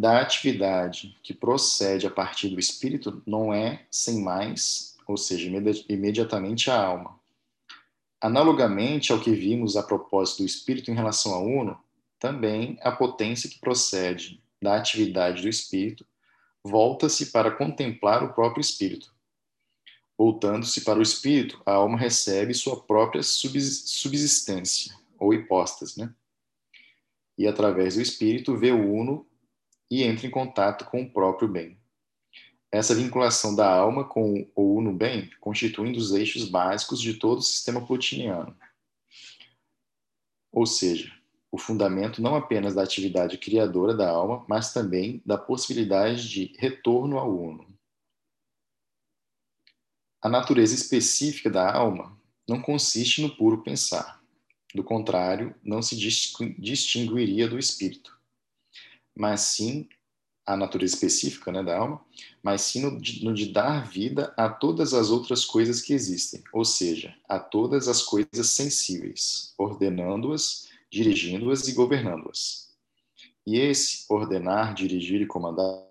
da 0.02 0.20
atividade 0.20 1.16
que 1.22 1.32
procede 1.32 2.08
a 2.08 2.10
partir 2.10 2.50
do 2.50 2.60
espírito 2.60 3.22
não 3.28 3.54
é 3.54 3.86
sem 3.92 4.20
mais, 4.20 4.98
ou 5.06 5.16
seja, 5.16 5.48
imediatamente 5.88 6.72
a 6.72 6.84
alma. 6.84 7.21
Analogamente 8.22 9.12
ao 9.12 9.20
que 9.20 9.32
vimos 9.32 9.76
a 9.76 9.82
propósito 9.82 10.44
do 10.44 10.46
espírito 10.46 10.92
em 10.92 10.94
relação 10.94 11.34
ao 11.34 11.44
uno, 11.44 11.78
também 12.20 12.78
a 12.82 12.92
potência 12.92 13.50
que 13.50 13.60
procede 13.60 14.40
da 14.62 14.78
atividade 14.78 15.42
do 15.42 15.50
espírito 15.50 16.06
volta-se 16.64 17.32
para 17.32 17.50
contemplar 17.50 18.24
o 18.24 18.34
próprio 18.34 18.62
espírito. 18.62 19.12
Voltando-se 20.16 20.82
para 20.82 21.00
o 21.00 21.02
espírito, 21.02 21.60
a 21.66 21.74
alma 21.74 21.98
recebe 21.98 22.54
sua 22.54 22.80
própria 22.80 23.24
subsistência, 23.24 24.96
ou 25.18 25.34
hipóstase, 25.34 26.00
né? 26.00 26.14
E 27.36 27.48
através 27.48 27.96
do 27.96 28.02
espírito 28.04 28.56
vê 28.56 28.72
o 28.72 28.94
uno 28.94 29.26
e 29.90 30.04
entra 30.04 30.28
em 30.28 30.30
contato 30.30 30.86
com 30.86 31.02
o 31.02 31.12
próprio 31.12 31.48
bem. 31.48 31.81
Essa 32.72 32.96
vinculação 32.96 33.54
da 33.54 33.70
alma 33.70 34.08
com 34.08 34.50
o 34.56 34.76
uno 34.78 34.94
bem 34.94 35.30
constitui 35.42 35.90
um 35.90 35.92
dos 35.92 36.14
eixos 36.14 36.48
básicos 36.48 37.02
de 37.02 37.16
todo 37.16 37.40
o 37.40 37.44
sistema 37.44 37.86
plutiniano. 37.86 38.56
Ou 40.52 40.66
seja, 40.66 41.14
o 41.52 41.58
fundamento 41.58 42.22
não 42.22 42.36
apenas 42.36 42.74
da 42.74 42.84
atividade 42.84 43.38
criadora 43.38 43.94
da 43.94 44.10
alma, 44.10 44.46
mas 44.48 44.74
também 44.74 45.22
da 45.26 45.38
possibilidade 45.38 46.30
de 46.30 46.56
retorno 46.58 47.18
ao 47.18 47.38
uno. 47.38 47.68
A 50.22 50.30
natureza 50.30 50.74
específica 50.74 51.50
da 51.50 51.74
alma 51.74 52.18
não 52.48 52.62
consiste 52.62 53.22
no 53.22 53.36
puro 53.36 53.64
pensar. 53.64 54.22
Do 54.74 54.84
contrário, 54.84 55.54
não 55.62 55.82
se 55.82 55.98
distinguiria 55.98 57.50
do 57.50 57.60
espírito 57.60 58.22
mas 59.16 59.42
sim 59.42 59.88
a 60.54 60.58
natureza 60.58 60.96
específica 60.96 61.52
né, 61.52 61.64
da 61.64 61.78
alma, 61.78 62.04
mas 62.44 62.62
sim 62.62 62.82
no 62.82 62.92
no 62.92 63.34
de 63.34 63.52
dar 63.52 63.88
vida 63.88 64.34
a 64.38 64.50
todas 64.50 64.94
as 64.94 65.10
outras 65.10 65.46
coisas 65.46 65.82
que 65.82 65.94
existem, 65.94 66.44
ou 66.52 66.66
seja, 66.66 67.16
a 67.28 67.40
todas 67.40 67.88
as 67.88 68.02
coisas 68.02 68.50
sensíveis, 68.50 69.54
ordenando-as, 69.58 70.68
dirigindo-as 70.90 71.68
e 71.68 71.74
governando-as. 71.74 72.70
E 73.48 73.58
esse 73.58 74.06
ordenar, 74.10 74.74
dirigir 74.74 75.22
e 75.22 75.26
comandar 75.26 75.88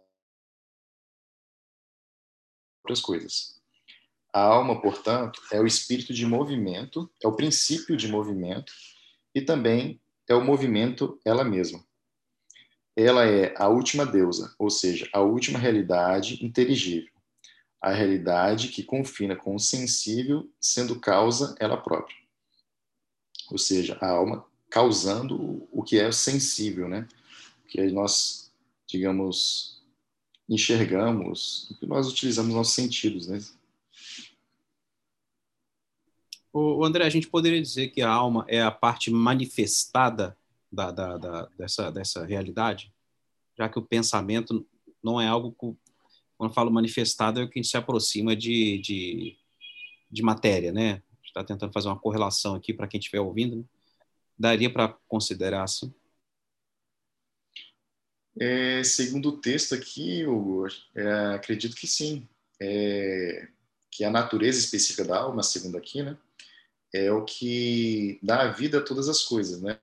outras 2.85 3.01
coisas. 3.01 3.61
A 4.33 4.43
alma, 4.43 4.81
portanto, 4.81 5.41
é 5.53 5.61
o 5.61 5.67
espírito 5.67 6.13
de 6.13 6.25
movimento, 6.27 7.11
é 7.23 7.27
o 7.27 7.35
princípio 7.35 7.97
de 7.97 8.07
movimento 8.07 8.73
e 9.35 9.41
também 9.41 10.01
é 10.29 10.35
o 10.35 10.45
movimento 10.45 11.19
ela 11.25 11.43
mesma. 11.43 11.85
Ela 12.97 13.25
é 13.25 13.55
a 13.57 13.69
última 13.69 14.05
deusa, 14.05 14.55
ou 14.59 14.71
seja, 14.71 15.09
a 15.13 15.21
última 15.21 15.59
realidade 15.59 16.45
inteligível, 16.45 17.11
a 17.81 17.91
realidade 17.91 18.69
que 18.69 18.83
confina 18.83 19.35
com 19.37 19.55
o 19.55 19.61
sensível, 19.61 20.51
sendo 20.61 20.99
causa 20.99 21.55
ela 21.59 21.77
própria. 21.77 22.17
Ou 23.51 23.59
seja, 23.59 23.97
a 24.01 24.09
alma 24.09 24.45
causando 24.69 25.67
o 25.73 25.83
que 25.83 25.99
é 25.99 26.13
sensível, 26.13 26.89
né? 26.89 27.09
Que 27.69 27.91
nós, 27.91 28.53
digamos, 28.87 29.83
enxergamos, 30.49 31.71
o 31.71 31.79
que 31.79 31.87
nós 31.87 32.09
utilizamos 32.09 32.55
nossos 32.55 32.75
sentidos, 32.75 33.29
né? 33.29 33.41
O 36.53 36.85
André, 36.85 37.05
a 37.05 37.11
gente 37.11 37.29
poderia 37.29 37.63
dizer 37.63 37.89
que 37.89 38.03
a 38.03 38.11
alma 38.11 38.45
é 38.49 38.61
a 38.61 38.73
parte 38.73 39.11
manifestada 39.11 40.37
da, 40.71 40.91
da, 40.91 41.17
da, 41.17 41.49
dessa, 41.59 41.91
dessa 41.91 42.25
realidade, 42.25 42.93
já 43.57 43.69
que 43.69 43.79
o 43.79 43.83
pensamento 43.83 44.67
não 45.03 45.21
é 45.21 45.27
algo 45.27 45.53
que, 45.53 45.77
quando 46.37 46.51
eu 46.51 46.55
falo 46.55 46.71
manifestado, 46.71 47.41
é 47.41 47.45
o 47.45 47.49
que 47.49 47.59
a 47.59 47.63
gente 47.63 47.71
se 47.71 47.77
aproxima 47.77 48.35
de, 48.35 48.79
de, 48.79 49.37
de 50.11 50.23
matéria, 50.23 50.73
né? 50.73 51.03
está 51.31 51.45
tentando 51.45 51.73
fazer 51.73 51.89
uma 51.89 51.99
correlação 51.99 52.55
aqui 52.55 52.75
para 52.75 52.87
quem 52.87 52.99
estiver 52.99 53.21
ouvindo. 53.21 53.57
Né? 53.57 53.65
Daria 54.39 54.71
para 54.71 54.89
considerar 55.09 55.63
assim? 55.63 55.93
É, 58.39 58.83
segundo 58.85 59.31
o 59.31 59.41
texto 59.41 59.75
aqui, 59.75 60.25
Hugo, 60.27 60.67
é, 60.95 61.35
acredito 61.35 61.77
que 61.77 61.87
sim. 61.87 62.29
É, 62.61 63.49
que 63.91 64.05
a 64.05 64.11
natureza 64.11 64.59
específica 64.59 65.05
da 65.05 65.19
alma, 65.19 65.43
segundo 65.43 65.77
aqui, 65.77 66.03
né, 66.03 66.17
é 66.93 67.11
o 67.11 67.25
que 67.25 68.19
dá 68.23 68.43
a 68.43 68.53
vida 68.53 68.79
a 68.79 68.83
todas 68.83 69.09
as 69.09 69.23
coisas, 69.23 69.61
né? 69.61 69.81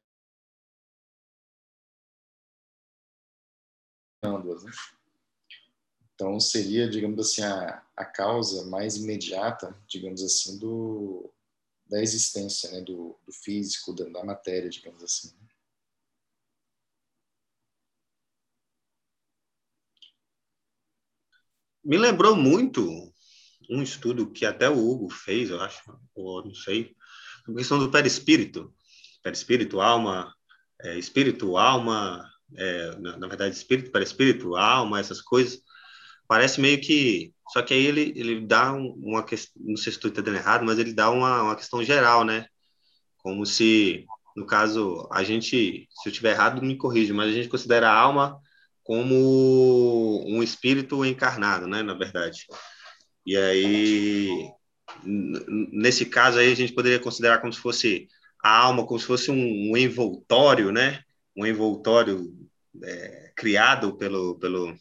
Né? 4.32 4.72
Então 6.16 6.40
seria, 6.40 6.90
digamos 6.90 7.20
assim, 7.20 7.44
a, 7.44 7.84
a 7.96 8.04
causa 8.04 8.66
mais 8.66 8.96
imediata, 8.96 9.80
digamos 9.88 10.24
assim, 10.24 10.58
do, 10.58 11.32
da 11.88 12.02
existência, 12.02 12.72
né? 12.72 12.82
do, 12.82 13.16
do 13.26 13.32
físico, 13.32 13.94
da, 13.94 14.06
da, 14.06 14.26
matéria, 14.26 14.70
digamos 14.70 15.04
assim. 15.04 15.30
Né? 15.40 15.48
Me 21.84 21.98
lembrou 21.98 22.36
muito 22.36 23.14
um 23.70 23.82
estudo 23.82 24.32
que 24.32 24.46
até 24.46 24.70
o 24.70 24.78
Hugo 24.78 25.10
fez, 25.10 25.50
eu 25.50 25.62
acho, 25.62 25.84
ou 26.16 26.44
não 26.44 26.54
sei, 26.54 26.96
a 27.48 27.54
questão 27.54 27.80
do 27.80 27.92
perispírito. 27.92 28.74
Perispírito, 29.24 29.80
alma, 29.80 30.34
é, 30.82 30.98
espírito, 30.98 31.58
alma, 31.58 32.28
é, 32.56 32.96
na, 32.98 33.18
na, 33.18 33.28
verdade, 33.28 33.56
espírito, 33.56 33.92
perispírito, 33.92 34.56
alma, 34.56 35.00
essas 35.00 35.22
coisas. 35.22 35.62
Parece 36.28 36.60
meio 36.62 36.80
que. 36.82 37.34
Só 37.50 37.62
que 37.62 37.74
aí 37.74 37.86
ele, 37.86 38.14
ele 38.16 38.46
dá 38.46 38.74
uma 38.74 39.24
questão. 39.24 39.62
Não 39.64 39.78
sei 39.78 39.92
se 39.92 39.98
estou 39.98 40.12
entendendo 40.12 40.36
errado, 40.36 40.66
mas 40.66 40.80
ele 40.80 40.94
dá 40.94 41.10
uma, 41.10 41.44
uma 41.44 41.56
questão 41.56 41.84
geral, 41.84 42.24
né? 42.24 42.48
Como 43.18 43.46
se, 43.46 44.06
no 44.36 44.46
caso, 44.46 45.08
a 45.12 45.24
gente. 45.24 45.88
Se 45.92 46.10
eu 46.10 46.12
estiver 46.12 46.32
errado, 46.32 46.62
me 46.62 46.78
corrija, 46.78 47.14
mas 47.14 47.30
a 47.30 47.34
gente 47.34 47.50
considera 47.50 47.90
a 47.90 47.98
alma 47.98 48.40
como 48.84 50.24
um 50.28 50.42
espírito 50.42 51.04
encarnado, 51.06 51.68
né? 51.68 51.84
Na 51.84 51.94
verdade. 51.94 52.46
E 53.26 53.36
aí, 53.36 54.50
nesse 55.04 56.06
caso 56.06 56.40
aí, 56.40 56.52
a 56.52 56.56
gente 56.56 56.74
poderia 56.74 57.00
considerar 57.00 57.40
como 57.40 57.52
se 57.52 57.60
fosse 57.60 58.08
a 58.42 58.58
alma, 58.58 58.86
como 58.86 59.00
se 59.00 59.06
fosse 59.06 59.32
um, 59.32 59.72
um 59.72 59.78
envoltório, 59.78 60.72
né? 60.72 61.04
Um 61.38 61.46
envoltório 61.46 62.34
é, 62.84 63.32
criado 63.36 63.96
pelo, 63.96 64.40
pelo, 64.40 64.76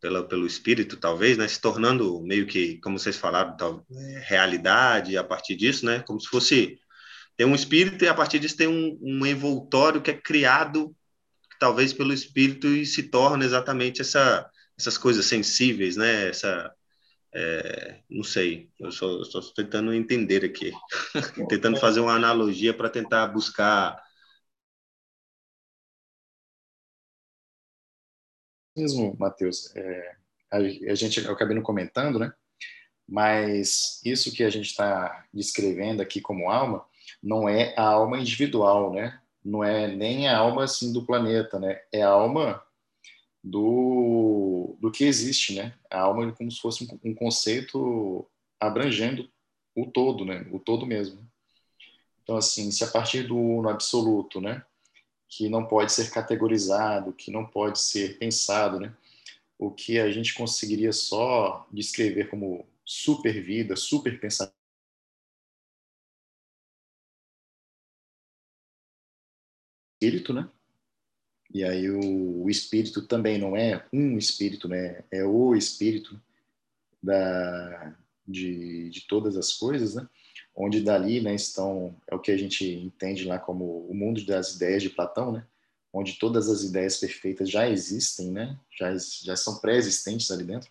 pelo, 0.00 0.24
pelo 0.24 0.46
espírito, 0.46 0.96
talvez, 0.96 1.36
né? 1.36 1.48
Se 1.48 1.60
tornando 1.60 2.22
meio 2.22 2.46
que, 2.46 2.78
como 2.78 2.98
vocês 2.98 3.16
falaram, 3.16 3.56
tal, 3.56 3.84
é, 3.92 4.22
realidade 4.24 5.16
a 5.16 5.24
partir 5.24 5.56
disso, 5.56 5.84
né? 5.84 6.00
Como 6.06 6.20
se 6.20 6.28
fosse 6.28 6.78
tem 7.36 7.46
um 7.46 7.54
espírito 7.54 8.04
e 8.04 8.08
a 8.08 8.14
partir 8.14 8.38
disso 8.38 8.56
tem 8.56 8.68
um, 8.68 8.98
um 9.00 9.24
envoltório 9.24 10.02
que 10.02 10.10
é 10.10 10.14
criado 10.14 10.94
talvez 11.58 11.92
pelo 11.92 12.12
espírito 12.12 12.66
e 12.66 12.84
se 12.84 13.04
torna 13.04 13.44
exatamente 13.44 14.02
essa, 14.02 14.46
essas 14.78 14.98
coisas 14.98 15.24
sensíveis, 15.24 15.96
né? 15.96 16.28
Essa 16.28 16.70
é, 17.32 18.00
não 18.10 18.24
sei, 18.24 18.68
eu 18.78 18.90
só 18.90 19.20
estou 19.22 19.40
tentando 19.54 19.94
entender 19.94 20.44
aqui, 20.44 20.72
tentando 21.48 21.78
fazer 21.78 22.00
uma 22.00 22.14
analogia 22.14 22.74
para 22.74 22.90
tentar 22.90 23.26
buscar. 23.28 23.96
Mesmo, 28.76 29.16
Matheus, 29.18 29.74
é, 29.74 30.16
a, 30.50 30.56
a, 30.58 30.94
gente, 30.94 31.24
eu 31.24 31.32
acabei 31.32 31.54
não 31.54 31.62
comentando, 31.62 32.18
né? 32.18 32.32
Mas 33.08 34.00
isso 34.04 34.32
que 34.32 34.44
a 34.44 34.50
gente 34.50 34.66
está 34.66 35.26
descrevendo 35.32 36.00
aqui 36.00 36.20
como 36.20 36.48
alma 36.48 36.84
não 37.22 37.48
é 37.48 37.74
a 37.76 37.82
alma 37.82 38.18
individual, 38.18 38.92
né? 38.92 39.20
Não 39.44 39.64
é 39.64 39.88
nem 39.88 40.28
a 40.28 40.38
alma 40.38 40.64
assim 40.64 40.92
do 40.92 41.04
planeta, 41.04 41.58
né? 41.58 41.80
É 41.92 42.02
a 42.02 42.08
alma 42.08 42.62
do, 43.42 44.76
do 44.80 44.90
que 44.90 45.04
existe, 45.04 45.54
né? 45.54 45.74
A 45.90 46.00
alma 46.00 46.28
é 46.28 46.32
como 46.32 46.50
se 46.50 46.60
fosse 46.60 46.84
um, 46.84 47.10
um 47.10 47.14
conceito 47.14 48.28
abrangendo 48.60 49.28
o 49.74 49.86
todo, 49.86 50.24
né? 50.24 50.46
O 50.52 50.58
todo 50.58 50.86
mesmo. 50.86 51.28
Então, 52.22 52.36
assim, 52.36 52.70
se 52.70 52.84
a 52.84 52.88
partir 52.88 53.24
do 53.24 53.34
no 53.34 53.68
absoluto, 53.68 54.40
né? 54.40 54.64
Que 55.30 55.48
não 55.48 55.66
pode 55.66 55.92
ser 55.92 56.10
categorizado, 56.10 57.12
que 57.12 57.30
não 57.30 57.46
pode 57.46 57.80
ser 57.80 58.18
pensado, 58.18 58.80
né? 58.80 58.94
O 59.58 59.70
que 59.70 59.98
a 59.98 60.10
gente 60.10 60.34
conseguiria 60.34 60.92
só 60.92 61.66
descrever 61.72 62.28
como 62.28 62.66
super 62.84 63.42
vida, 63.42 63.76
super 63.76 64.20
pensamento, 64.20 64.60
espírito, 70.00 70.32
né? 70.32 70.50
E 71.52 71.64
aí 71.64 71.90
o, 71.90 72.44
o, 72.44 72.50
espírito 72.50 73.06
também 73.06 73.38
não 73.38 73.56
é 73.56 73.86
um 73.92 74.16
espírito, 74.16 74.68
né? 74.68 75.04
É 75.10 75.24
o 75.24 75.54
espírito 75.54 76.20
da, 77.02 77.94
de, 78.26 78.88
de 78.88 79.06
todas 79.06 79.36
as 79.36 79.52
coisas, 79.52 79.94
né? 79.94 80.08
Onde 80.62 80.82
dali, 80.82 81.22
né, 81.22 81.34
estão 81.34 81.96
é 82.06 82.14
o 82.14 82.18
que 82.18 82.30
a 82.30 82.36
gente 82.36 82.66
entende 82.66 83.24
lá 83.24 83.38
como 83.38 83.86
o 83.88 83.94
mundo 83.94 84.22
das 84.26 84.56
ideias 84.56 84.82
de 84.82 84.90
Platão, 84.90 85.32
né? 85.32 85.46
Onde 85.90 86.18
todas 86.18 86.50
as 86.50 86.62
ideias 86.62 86.98
perfeitas 86.98 87.48
já 87.48 87.66
existem, 87.66 88.30
né? 88.30 88.58
Já 88.78 88.94
já 89.22 89.36
são 89.36 89.58
pré-existentes 89.58 90.30
ali 90.30 90.44
dentro. 90.44 90.70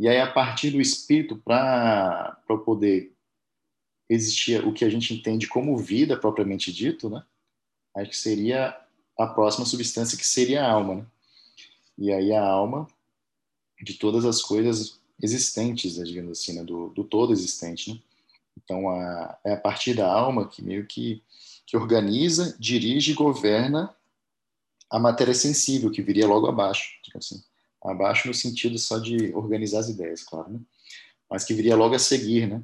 E 0.00 0.08
aí 0.08 0.18
a 0.18 0.28
partir 0.28 0.72
do 0.72 0.80
espírito 0.80 1.36
para 1.36 2.36
poder 2.64 3.12
existir 4.10 4.66
o 4.66 4.72
que 4.72 4.84
a 4.84 4.90
gente 4.90 5.14
entende 5.14 5.46
como 5.46 5.78
vida 5.78 6.18
propriamente 6.18 6.72
dito, 6.72 7.08
né? 7.08 7.24
Acho 7.94 8.10
que 8.10 8.16
seria 8.16 8.76
a 9.16 9.28
próxima 9.28 9.64
substância 9.64 10.18
que 10.18 10.26
seria 10.26 10.64
a 10.64 10.72
alma, 10.72 10.96
né? 10.96 11.06
E 11.96 12.12
aí 12.12 12.32
a 12.32 12.44
alma 12.44 12.88
de 13.80 13.94
todas 13.94 14.24
as 14.24 14.42
coisas 14.42 14.98
existentes, 15.22 15.98
né, 15.98 16.04
digamos 16.04 16.32
assim, 16.32 16.54
né? 16.54 16.64
do, 16.64 16.88
do 16.88 17.04
todo 17.04 17.32
existente, 17.32 17.92
né? 17.92 18.00
Então 18.56 18.88
a, 18.88 19.38
é 19.44 19.52
a 19.52 19.60
partir 19.60 19.94
da 19.94 20.10
alma 20.10 20.48
que 20.48 20.62
meio 20.62 20.86
que 20.86 21.22
que 21.66 21.76
organiza, 21.76 22.56
dirige 22.58 23.12
e 23.12 23.14
governa 23.14 23.96
a 24.90 24.98
matéria 24.98 25.32
sensível 25.32 25.90
que 25.90 26.02
viria 26.02 26.26
logo 26.26 26.46
abaixo, 26.46 26.90
assim, 27.14 27.42
abaixo 27.82 28.28
no 28.28 28.34
sentido 28.34 28.78
só 28.78 28.98
de 28.98 29.32
organizar 29.34 29.78
as 29.78 29.88
ideias, 29.88 30.22
claro, 30.22 30.52
né? 30.52 30.60
Mas 31.30 31.44
que 31.44 31.54
viria 31.54 31.74
logo 31.74 31.94
a 31.94 31.98
seguir, 31.98 32.46
né? 32.46 32.62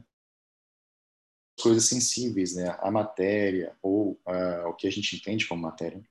Coisas 1.62 1.86
sensíveis, 1.86 2.54
né? 2.54 2.76
A 2.80 2.90
matéria 2.90 3.74
ou 3.80 4.20
uh, 4.26 4.68
o 4.68 4.74
que 4.74 4.86
a 4.86 4.90
gente 4.90 5.16
entende 5.16 5.46
como 5.46 5.62
matéria 5.62 6.04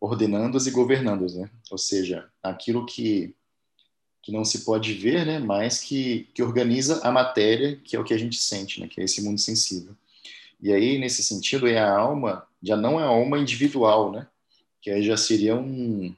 ordenando-as 0.00 0.66
e 0.66 0.70
governando-as, 0.70 1.34
né? 1.34 1.50
Ou 1.70 1.76
seja, 1.76 2.30
aquilo 2.42 2.86
que 2.86 3.36
que 4.22 4.32
não 4.32 4.44
se 4.44 4.64
pode 4.64 4.92
ver, 4.92 5.24
né, 5.24 5.38
mas 5.38 5.80
que, 5.80 6.28
que 6.34 6.42
organiza 6.42 7.00
a 7.02 7.10
matéria, 7.10 7.76
que 7.76 7.96
é 7.96 8.00
o 8.00 8.04
que 8.04 8.14
a 8.14 8.18
gente 8.18 8.36
sente, 8.36 8.80
né, 8.80 8.88
que 8.88 9.00
é 9.00 9.04
esse 9.04 9.22
mundo 9.22 9.40
sensível. 9.40 9.94
E 10.60 10.72
aí, 10.72 10.98
nesse 10.98 11.22
sentido, 11.22 11.66
é 11.66 11.78
a 11.78 11.90
alma 11.90 12.46
já 12.62 12.76
não 12.76 13.00
é 13.00 13.02
a 13.02 13.06
alma 13.06 13.38
individual, 13.38 14.12
né, 14.12 14.26
que 14.82 14.90
aí 14.90 15.02
já 15.02 15.16
seria 15.16 15.56
um, 15.56 16.14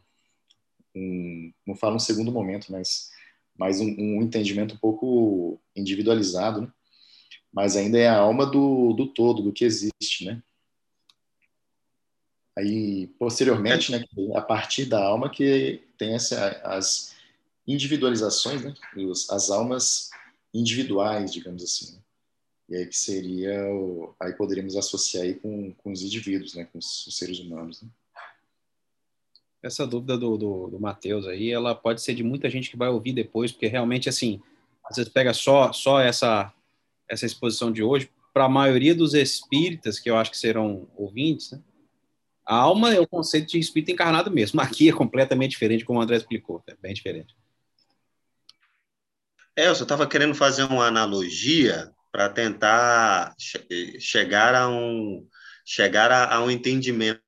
um 0.95 1.53
não 1.67 1.77
falo 1.77 1.97
um 1.97 2.01
segundo 2.01 2.33
momento, 2.33 2.73
mas, 2.73 3.11
mas 3.57 3.81
um, 3.81 3.87
um 3.87 4.23
entendimento 4.23 4.75
um 4.75 4.79
pouco 4.79 5.61
individualizado, 5.77 6.63
né, 6.63 6.73
mas 7.53 7.77
ainda 7.77 7.99
é 7.99 8.09
a 8.09 8.19
alma 8.19 8.47
do, 8.47 8.93
do 8.95 9.07
todo, 9.07 9.43
do 9.43 9.53
que 9.53 9.65
existe, 9.65 10.25
né, 10.25 10.43
Aí, 12.57 13.07
posteriormente, 13.19 13.91
né, 13.91 14.05
a 14.35 14.41
partir 14.43 14.85
da 14.85 15.03
alma 15.03 15.31
que 15.31 15.83
tem 15.97 16.15
essa, 16.15 16.61
as 16.65 17.12
individualizações, 17.67 18.63
né, 18.63 18.75
as 19.31 19.51
almas 19.51 20.11
individuais, 20.53 21.33
digamos 21.33 21.63
assim. 21.63 21.95
Né? 21.95 21.99
E 22.69 22.77
aí 22.77 22.87
que 22.87 22.97
seria, 22.97 23.65
o, 23.73 24.15
aí 24.21 24.33
poderíamos 24.33 24.77
associar 24.77 25.25
aí 25.25 25.35
com, 25.35 25.73
com 25.75 25.93
os 25.93 26.03
indivíduos, 26.03 26.55
né, 26.55 26.65
com 26.65 26.79
os, 26.79 27.07
os 27.07 27.17
seres 27.17 27.39
humanos. 27.39 27.83
Né? 27.83 27.89
essa 29.63 29.87
dúvida 29.87 30.19
do, 30.19 30.37
do, 30.37 30.69
do 30.69 30.81
Matheus 30.81 31.27
aí, 31.27 31.51
ela 31.51 31.75
pode 31.75 32.03
ser 32.03 32.15
de 32.15 32.23
muita 32.23 32.51
gente 32.51 32.69
que 32.69 32.77
vai 32.77 32.89
ouvir 32.89 33.13
depois, 33.13 33.53
porque 33.53 33.69
realmente, 33.69 34.09
assim, 34.09 34.41
às 34.85 34.97
vezes 34.97 35.13
pega 35.13 35.33
só, 35.33 35.73
só 35.73 36.01
essa, 36.01 36.53
essa 37.09 37.25
exposição 37.25 37.71
de 37.71 37.83
hoje, 37.83 38.11
para 38.35 38.47
a 38.47 38.49
maioria 38.49 38.95
dos 38.95 39.15
espíritas, 39.15 40.01
que 40.01 40.11
eu 40.11 40.17
acho 40.17 40.31
que 40.31 40.39
serão 40.39 40.89
ouvintes, 40.97 41.53
né? 41.53 41.61
a 42.45 42.57
alma 42.57 42.93
é 42.93 42.99
o 42.99 43.07
conceito 43.07 43.53
de 43.53 43.59
espírito 43.59 43.93
encarnado 43.93 44.29
mesmo. 44.31 44.61
Aqui 44.61 44.89
é 44.89 44.93
completamente 44.93 45.53
diferente, 45.53 45.85
como 45.85 46.01
o 46.01 46.03
André 46.03 46.17
explicou, 46.17 46.61
é 46.67 46.75
bem 46.75 46.93
diferente. 46.93 47.37
É, 49.57 49.69
eu 49.69 49.75
só 49.75 49.83
estava 49.83 50.09
querendo 50.09 50.35
fazer 50.35 50.63
uma 50.65 50.87
analogia 50.87 51.93
para 52.11 52.29
tentar 52.31 53.35
che 53.39 54.01
chegar 54.01 54.55
a 54.55 54.69
um 54.69 55.27
chegar 55.65 56.11
a, 56.11 56.35
a 56.35 56.43
um 56.43 56.51
entendimento 56.51 57.23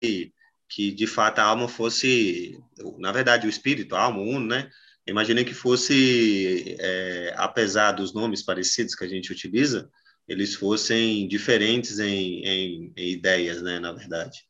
que, 0.00 0.32
que 0.68 0.92
de 0.92 1.06
fato 1.06 1.38
a 1.40 1.44
alma 1.44 1.68
fosse, 1.68 2.58
na 2.98 3.12
verdade, 3.12 3.46
o 3.46 3.50
espírito, 3.50 3.94
a 3.96 4.02
alma, 4.02 4.20
o 4.20 4.28
uno, 4.28 4.46
né? 4.46 4.70
Imaginei 5.06 5.44
que 5.44 5.54
fosse, 5.54 6.76
é, 6.78 7.32
apesar 7.36 7.92
dos 7.92 8.12
nomes 8.12 8.42
parecidos 8.42 8.94
que 8.94 9.04
a 9.04 9.08
gente 9.08 9.32
utiliza, 9.32 9.90
eles 10.26 10.54
fossem 10.54 11.26
diferentes 11.26 11.98
em, 11.98 12.44
em, 12.44 12.92
em 12.96 13.10
ideias, 13.12 13.62
né? 13.62 13.78
Na 13.78 13.92
verdade, 13.92 14.40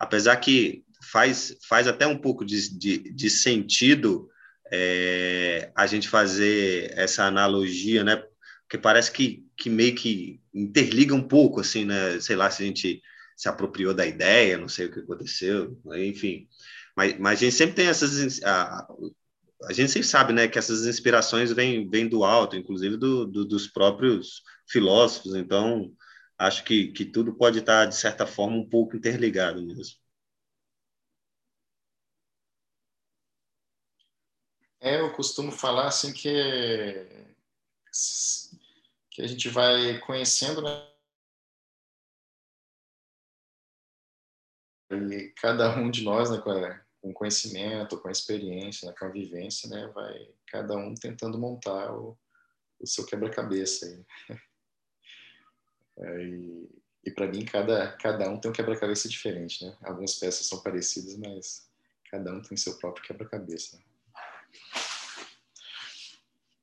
apesar 0.00 0.36
que 0.38 0.85
faz, 1.02 1.56
faz 1.68 1.86
até 1.86 2.06
um 2.06 2.18
pouco 2.18 2.44
de, 2.44 2.76
de, 2.78 2.98
de 2.98 3.30
sentido 3.30 4.28
é, 4.72 5.70
a 5.74 5.86
gente 5.86 6.08
fazer 6.08 6.92
essa 6.96 7.24
analogia, 7.24 8.02
né? 8.02 8.22
Porque 8.62 8.78
parece 8.78 9.12
que, 9.12 9.44
que 9.56 9.70
meio 9.70 9.94
que 9.94 10.40
interliga 10.52 11.14
um 11.14 11.22
pouco, 11.22 11.60
assim, 11.60 11.84
né? 11.84 12.20
Sei 12.20 12.34
lá 12.34 12.50
se 12.50 12.62
a 12.62 12.66
gente 12.66 13.02
se 13.36 13.48
apropriou 13.48 13.94
da 13.94 14.06
ideia, 14.06 14.58
não 14.58 14.68
sei 14.68 14.86
o 14.86 14.92
que 14.92 15.00
aconteceu, 15.00 15.78
enfim. 15.94 16.48
Mas, 16.96 17.18
mas 17.18 17.38
a 17.38 17.44
gente 17.44 17.54
sempre 17.54 17.74
tem 17.76 17.86
essas. 17.86 18.42
A, 18.42 18.88
a 19.64 19.72
gente 19.72 19.90
sempre 19.90 20.08
sabe, 20.08 20.32
né, 20.32 20.48
que 20.48 20.58
essas 20.58 20.86
inspirações 20.86 21.50
vêm, 21.52 21.88
vêm 21.88 22.08
do 22.08 22.24
alto, 22.24 22.56
inclusive 22.56 22.96
do, 22.96 23.26
do, 23.26 23.44
dos 23.44 23.66
próprios 23.66 24.42
filósofos. 24.68 25.34
Então, 25.34 25.92
acho 26.38 26.64
que, 26.64 26.88
que 26.88 27.04
tudo 27.04 27.34
pode 27.34 27.60
estar, 27.60 27.86
de 27.86 27.96
certa 27.96 28.26
forma, 28.26 28.56
um 28.56 28.68
pouco 28.68 28.96
interligado 28.96 29.64
mesmo. 29.64 29.96
É, 34.86 35.00
eu 35.00 35.12
costumo 35.12 35.50
falar 35.50 35.88
assim 35.88 36.12
que, 36.12 36.32
que 39.10 39.20
a 39.20 39.26
gente 39.26 39.48
vai 39.48 39.98
conhecendo, 39.98 40.62
né? 40.62 40.88
E 44.92 45.32
cada 45.40 45.76
um 45.76 45.90
de 45.90 46.04
nós, 46.04 46.30
né, 46.30 46.40
com 47.02 47.12
conhecimento, 47.12 48.00
com 48.00 48.08
experiência, 48.08 48.88
né, 48.88 48.94
com 48.96 49.06
a 49.06 49.08
vivência, 49.08 49.68
né, 49.68 49.88
vai 49.88 50.32
cada 50.46 50.76
um 50.76 50.94
tentando 50.94 51.36
montar 51.36 51.92
o, 51.92 52.16
o 52.78 52.86
seu 52.86 53.04
quebra-cabeça. 53.04 54.06
É, 55.98 56.22
e, 56.22 56.68
e 57.06 57.10
para 57.10 57.26
mim, 57.26 57.42
cada, 57.46 57.90
cada 57.92 58.28
um 58.28 58.38
tem 58.38 58.50
um 58.50 58.54
quebra-cabeça 58.54 59.08
diferente. 59.08 59.64
Né? 59.64 59.74
Algumas 59.82 60.14
peças 60.16 60.44
são 60.44 60.62
parecidas, 60.62 61.16
mas 61.16 61.70
cada 62.10 62.34
um 62.34 62.42
tem 62.42 62.54
seu 62.54 62.76
próprio 62.76 63.02
quebra-cabeça. 63.02 63.78
Né? 63.78 63.82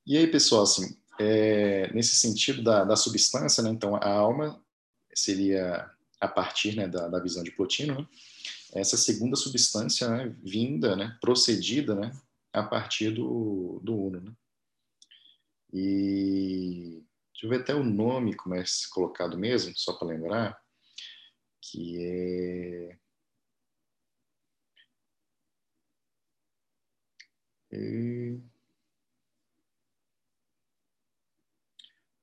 E 0.05 0.17
aí, 0.17 0.27
pessoal, 0.27 0.63
assim, 0.63 0.97
é, 1.19 1.91
nesse 1.93 2.15
sentido 2.15 2.61
da, 2.61 2.83
da 2.83 2.95
substância, 2.95 3.63
né, 3.63 3.69
então 3.69 3.95
a 3.95 4.09
alma 4.09 4.61
seria 5.13 5.89
a 6.19 6.27
partir 6.27 6.75
né, 6.75 6.87
da, 6.87 7.07
da, 7.07 7.19
visão 7.19 7.43
de 7.43 7.51
Plotino, 7.51 7.99
né, 7.99 8.07
essa 8.73 8.97
segunda 8.97 9.35
substância 9.35 10.09
né, 10.09 10.35
vinda, 10.43 10.95
né, 10.95 11.17
procedida 11.21 11.95
né, 11.95 12.11
a 12.51 12.63
partir 12.63 13.11
do, 13.11 13.79
do 13.83 13.95
Uno. 13.95 14.21
Né. 14.21 14.31
E 15.71 17.03
deixa 17.33 17.45
eu 17.45 17.49
ver 17.49 17.61
até 17.61 17.73
o 17.73 17.83
nome 17.83 18.35
como 18.35 18.55
é 18.55 18.63
colocado 18.91 19.37
mesmo, 19.37 19.73
só 19.75 19.93
para 19.93 20.09
lembrar, 20.09 20.61
que 21.61 21.97
é 21.99 22.97
E... 27.73 28.39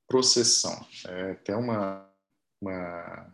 Processão. 0.07 0.87
É 1.07 1.33
até 1.33 1.57
uma, 1.57 2.09
uma 2.61 3.33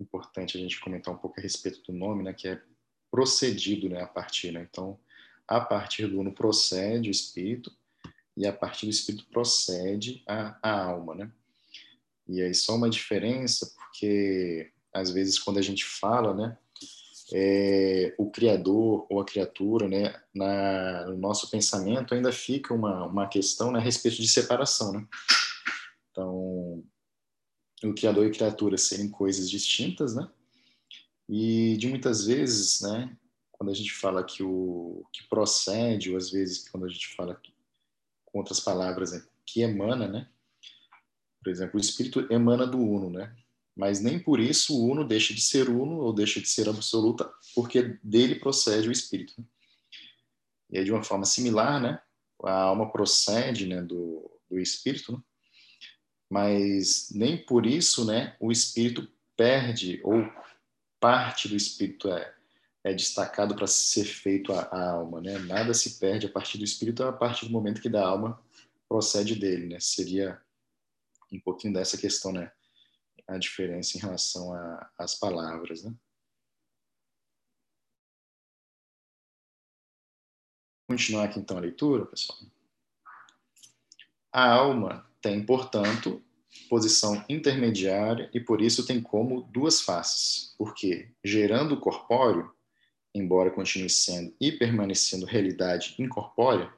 importante 0.00 0.56
a 0.56 0.60
gente 0.60 0.80
comentar 0.80 1.12
um 1.12 1.18
pouco 1.18 1.38
a 1.38 1.42
respeito 1.42 1.82
do 1.82 1.92
nome, 1.92 2.22
né, 2.22 2.32
que 2.32 2.48
é 2.48 2.62
procedido 3.10 3.88
né, 3.88 4.02
a 4.02 4.06
partir. 4.06 4.52
Né? 4.52 4.66
Então, 4.70 4.98
a 5.46 5.60
partir 5.60 6.06
do 6.06 6.20
uno 6.20 6.32
procede 6.32 7.08
o 7.08 7.10
espírito 7.10 7.72
e 8.36 8.46
a 8.46 8.52
partir 8.52 8.86
do 8.86 8.90
espírito 8.90 9.26
procede 9.26 10.22
a, 10.26 10.58
a 10.62 10.84
alma. 10.84 11.14
Né? 11.14 11.32
E 12.28 12.40
aí 12.40 12.54
só 12.54 12.76
uma 12.76 12.90
diferença, 12.90 13.74
porque 13.76 14.70
às 14.92 15.10
vezes 15.10 15.38
quando 15.38 15.58
a 15.58 15.62
gente 15.62 15.84
fala, 15.84 16.34
né, 16.34 16.58
é, 17.32 18.14
o 18.18 18.30
criador 18.30 19.06
ou 19.10 19.20
a 19.20 19.24
criatura, 19.24 19.86
né, 19.88 20.20
na, 20.34 21.06
no 21.06 21.18
nosso 21.18 21.50
pensamento 21.50 22.14
ainda 22.14 22.32
fica 22.32 22.72
uma, 22.72 23.06
uma 23.06 23.28
questão 23.28 23.70
né, 23.70 23.78
a 23.78 23.82
respeito 23.82 24.16
de 24.16 24.28
separação, 24.28 24.92
né? 24.92 25.06
Então, 26.10 26.82
o 27.84 27.94
criador 27.94 28.26
e 28.26 28.30
criatura 28.30 28.76
serem 28.76 29.08
coisas 29.08 29.48
distintas, 29.48 30.14
né? 30.14 30.28
E 31.28 31.76
de 31.76 31.86
muitas 31.86 32.24
vezes, 32.24 32.80
né, 32.80 33.14
quando 33.52 33.70
a 33.70 33.74
gente 33.74 33.92
fala 33.92 34.24
que 34.24 34.42
o 34.42 35.04
que 35.12 35.28
procede, 35.28 36.10
ou 36.10 36.16
às 36.16 36.30
vezes 36.30 36.68
quando 36.68 36.86
a 36.86 36.88
gente 36.88 37.14
fala 37.14 37.34
que, 37.34 37.52
com 38.24 38.38
outras 38.38 38.60
palavras, 38.60 39.12
né, 39.12 39.22
que 39.44 39.60
emana, 39.60 40.08
né? 40.08 40.28
Por 41.42 41.50
exemplo, 41.50 41.76
o 41.76 41.80
espírito 41.80 42.26
emana 42.32 42.66
do 42.66 42.78
uno, 42.78 43.10
né? 43.10 43.36
Mas 43.78 44.00
nem 44.00 44.18
por 44.18 44.40
isso 44.40 44.76
o 44.76 44.90
uno 44.90 45.06
deixa 45.06 45.32
de 45.32 45.40
ser 45.40 45.68
uno 45.68 46.00
ou 46.00 46.12
deixa 46.12 46.40
de 46.40 46.48
ser 46.48 46.68
absoluta, 46.68 47.32
porque 47.54 47.96
dele 48.02 48.34
procede 48.34 48.88
o 48.88 48.92
espírito. 48.92 49.34
E 50.68 50.78
aí, 50.78 50.84
de 50.84 50.90
uma 50.90 51.04
forma 51.04 51.24
similar, 51.24 51.80
né, 51.80 52.02
a 52.42 52.52
alma 52.62 52.90
procede 52.90 53.68
né, 53.68 53.80
do, 53.80 54.28
do 54.50 54.58
espírito, 54.58 55.12
né, 55.12 55.18
mas 56.28 57.10
nem 57.12 57.38
por 57.38 57.64
isso 57.64 58.04
né, 58.04 58.36
o 58.40 58.50
espírito 58.50 59.08
perde 59.36 60.00
ou 60.02 60.28
parte 60.98 61.48
do 61.48 61.54
espírito 61.54 62.10
é, 62.10 62.34
é 62.82 62.92
destacado 62.92 63.54
para 63.54 63.68
ser 63.68 64.04
feito 64.04 64.52
a, 64.52 64.62
a, 64.62 64.90
alma. 64.90 65.20
Né? 65.20 65.38
Nada 65.38 65.72
se 65.72 66.00
perde 66.00 66.26
a 66.26 66.30
partir 66.30 66.58
do 66.58 66.64
espírito 66.64 67.04
a 67.04 67.12
partir 67.12 67.46
do 67.46 67.52
momento 67.52 67.80
que 67.80 67.88
da 67.88 68.04
alma 68.04 68.42
procede 68.88 69.36
dele. 69.36 69.68
Né? 69.68 69.78
Seria 69.78 70.42
um 71.32 71.38
pouquinho 71.38 71.72
dessa 71.72 71.96
questão, 71.96 72.32
né? 72.32 72.50
A 73.28 73.36
diferença 73.36 73.96
em 73.96 74.00
relação 74.00 74.52
às 74.96 75.14
palavras. 75.14 75.84
Né? 75.84 75.94
Continuar 80.88 81.24
aqui 81.24 81.38
então 81.38 81.58
a 81.58 81.60
leitura, 81.60 82.06
pessoal. 82.06 82.38
A 84.32 84.50
alma 84.50 85.06
tem, 85.20 85.44
portanto, 85.44 86.24
posição 86.70 87.22
intermediária 87.28 88.30
e 88.32 88.40
por 88.40 88.62
isso 88.62 88.86
tem 88.86 89.02
como 89.02 89.42
duas 89.42 89.82
faces, 89.82 90.54
porque 90.56 91.10
gerando 91.22 91.74
o 91.74 91.80
corpóreo, 91.80 92.50
embora 93.14 93.50
continue 93.50 93.90
sendo 93.90 94.34
e 94.40 94.50
permanecendo 94.50 95.26
realidade 95.26 95.94
incorpórea, 95.98 96.72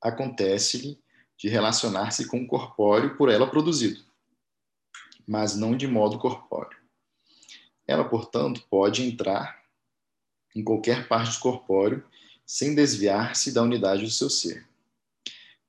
acontece-lhe 0.00 1.02
de 1.36 1.48
relacionar-se 1.48 2.28
com 2.28 2.42
o 2.42 2.46
corpóreo 2.46 3.16
por 3.16 3.28
ela 3.28 3.50
produzido 3.50 4.04
mas 5.26 5.56
não 5.56 5.76
de 5.76 5.86
modo 5.86 6.18
corpóreo. 6.18 6.78
Ela, 7.86 8.04
portanto, 8.04 8.64
pode 8.68 9.02
entrar 9.02 9.62
em 10.54 10.62
qualquer 10.62 11.08
parte 11.08 11.34
do 11.34 11.40
corpóreo 11.40 12.04
sem 12.46 12.74
desviar-se 12.74 13.52
da 13.52 13.62
unidade 13.62 14.02
do 14.02 14.10
seu 14.10 14.30
ser. 14.30 14.66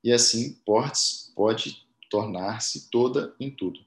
E 0.02 0.12
assim 0.12 0.52
pode, 0.64 1.00
pode 1.34 1.86
tornar-se 2.10 2.88
toda 2.90 3.34
em 3.40 3.50
tudo. 3.50 3.84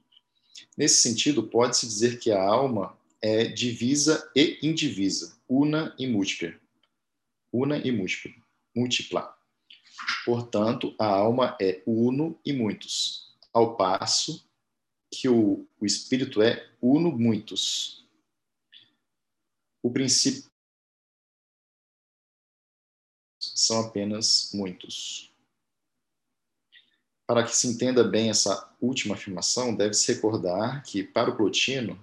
Nesse 0.76 1.02
sentido, 1.02 1.42
pode-se 1.42 1.86
dizer 1.86 2.18
que 2.18 2.30
a 2.30 2.42
alma 2.42 2.96
é 3.22 3.44
divisa 3.44 4.30
e 4.34 4.58
indivisa, 4.62 5.36
una 5.48 5.94
e 5.98 6.06
múltipla. 6.06 6.58
Una 7.52 7.78
e 7.78 7.90
múltipla. 7.90 8.42
múltipla. 8.74 9.36
Portanto, 10.24 10.94
a 10.98 11.06
alma 11.06 11.56
é 11.60 11.82
uno 11.86 12.38
e 12.44 12.52
muitos, 12.52 13.34
ao 13.52 13.76
passo 13.76 14.44
que 15.10 15.28
o, 15.28 15.66
o 15.80 15.84
espírito 15.84 16.40
é 16.40 16.70
uno 16.80 17.10
muitos. 17.10 18.06
O 19.82 19.90
princípio 19.90 20.50
são 23.38 23.80
apenas 23.80 24.50
muitos. 24.54 25.32
Para 27.26 27.44
que 27.44 27.56
se 27.56 27.68
entenda 27.68 28.02
bem 28.02 28.30
essa 28.30 28.74
última 28.80 29.14
afirmação, 29.14 29.74
deve-se 29.74 30.12
recordar 30.12 30.82
que, 30.82 31.02
para 31.02 31.30
o 31.30 31.36
Plotino, 31.36 31.98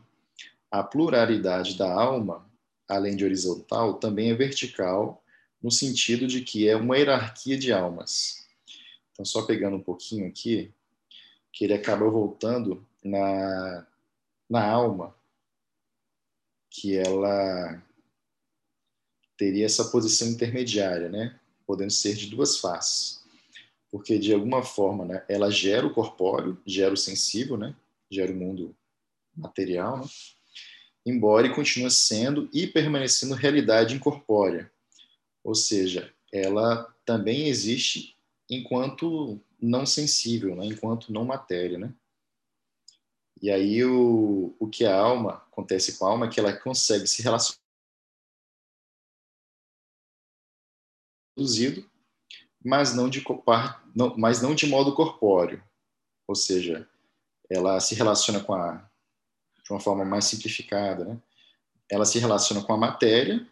a 0.72 0.84
pluralidade 0.84 1.78
da 1.78 1.91
alma, 1.91 2.50
além 2.88 3.15
de 3.15 3.26
horizontal, 3.26 3.96
também 3.96 4.32
é 4.32 4.36
vertical, 4.36 5.24
no 5.62 5.72
sentido 5.72 6.28
de 6.28 6.41
que 6.41 6.67
é 6.67 6.76
uma 6.76 6.98
hierarquia 6.98 7.58
de 7.58 7.72
almas. 7.74 8.48
Então, 9.12 9.26
só 9.26 9.46
pegando 9.46 9.78
um 9.78 9.84
pouquinho 9.84 10.28
aqui, 10.28 10.72
que 11.52 11.65
ele 11.65 11.74
acaba 11.74 12.10
voltando 12.10 12.88
na, 13.08 13.88
na 14.50 14.70
alma, 14.70 15.15
que 16.70 16.96
ela 16.96 17.82
teria 19.38 19.65
essa 19.65 19.86
posição 19.86 20.28
intermediária, 20.28 21.10
né? 21.10 21.39
podendo 21.65 21.91
ser 21.91 22.15
de 22.15 22.28
duas 22.28 22.58
faces. 22.58 23.24
Porque, 23.91 24.17
de 24.17 24.34
alguma 24.34 24.63
forma, 24.63 25.06
né, 25.06 25.26
ela 25.30 25.50
gera 25.50 25.86
o 25.86 25.93
corpóreo, 25.93 26.62
gera 26.65 26.93
o 26.93 26.98
sensível, 26.98 27.58
né? 27.58 27.76
gera 28.10 28.32
o 28.32 28.36
mundo 28.36 28.76
material, 29.36 30.00
né? 30.00 30.06
embora 31.06 31.54
continue 31.54 31.91
sendo 31.91 32.50
e 32.54 32.67
permanecendo 32.67 33.34
realidade 33.34 33.96
incorpórea. 33.96 34.72
Ou 35.43 35.56
seja, 35.56 36.13
ela 36.32 36.84
também 37.06 37.48
existe 37.48 38.15
enquanto 38.50 39.39
não 39.62 39.86
sensível, 39.86 40.56
né? 40.56 40.65
enquanto 40.65 41.12
não 41.12 41.26
matéria. 41.26 41.78
Né? 41.78 41.93
E 43.41 43.52
aí 43.52 43.84
o, 43.84 44.56
o 44.60 44.67
que 44.67 44.86
a 44.86 44.95
alma, 44.95 45.43
acontece 45.52 45.97
com 45.97 46.06
a 46.06 46.10
alma, 46.10 46.26
é 46.26 46.30
que 46.30 46.39
ela 46.39 46.54
consegue 46.54 47.08
se 47.08 47.21
relacionar 47.21 47.60
mas 52.63 52.95
não 52.95 53.10
de 53.10 53.23
não, 53.95 54.17
mas 54.17 54.41
não 54.41 54.56
de 54.56 54.67
modo 54.67 54.95
corpóreo. 54.95 55.63
Ou 56.28 56.36
seja, 56.36 56.88
ela 57.50 57.80
se 57.80 57.95
relaciona 57.95 58.39
com 58.39 58.54
a 58.54 58.86
de 59.63 59.71
uma 59.71 59.80
forma 59.80 60.06
mais 60.06 60.26
simplificada, 60.26 61.06
né? 61.06 61.21
Ela 61.89 62.06
se 62.06 62.19
relaciona 62.19 62.63
com 62.63 62.73
a 62.73 62.78
matéria, 62.78 63.45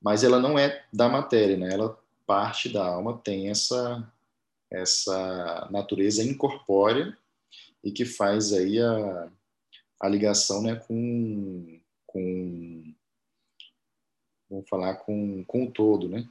mas 0.00 0.24
ela 0.24 0.38
não 0.38 0.58
é 0.58 0.84
da 0.92 1.08
matéria, 1.08 1.56
né? 1.56 1.72
Ela 1.72 1.98
parte 2.26 2.68
da 2.68 2.86
alma 2.86 3.18
tem 3.18 3.50
essa 3.50 4.10
essa 4.70 5.68
natureza 5.70 6.22
incorpórea 6.22 7.16
e 7.82 7.90
que 7.90 8.04
faz 8.04 8.52
aí 8.52 8.78
a, 8.80 9.32
a 10.00 10.08
ligação, 10.08 10.62
né, 10.62 10.76
com 10.76 11.80
com 12.06 12.94
vamos 14.50 14.68
falar 14.68 14.96
com, 14.96 15.42
com 15.44 15.64
o 15.64 15.70
todo, 15.70 16.08
né? 16.08 16.28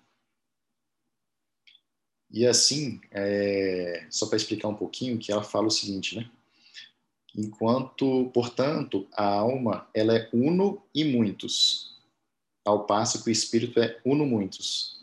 E 2.30 2.46
assim, 2.46 3.02
é, 3.12 4.06
só 4.10 4.28
para 4.28 4.38
explicar 4.38 4.68
um 4.68 4.76
pouquinho, 4.76 5.18
que 5.18 5.32
ela 5.32 5.44
fala 5.44 5.68
o 5.68 5.72
seguinte, 5.72 6.16
né? 6.16 6.30
Enquanto, 7.36 8.30
portanto, 8.34 9.08
a 9.14 9.26
alma 9.26 9.90
ela 9.94 10.16
é 10.16 10.30
uno 10.32 10.82
e 10.94 11.04
muitos, 11.04 12.00
ao 12.64 12.86
passo 12.86 13.24
que 13.24 13.30
o 13.30 13.32
espírito 13.32 13.80
é 13.80 14.00
uno 14.06 14.26
muitos. 14.26 15.02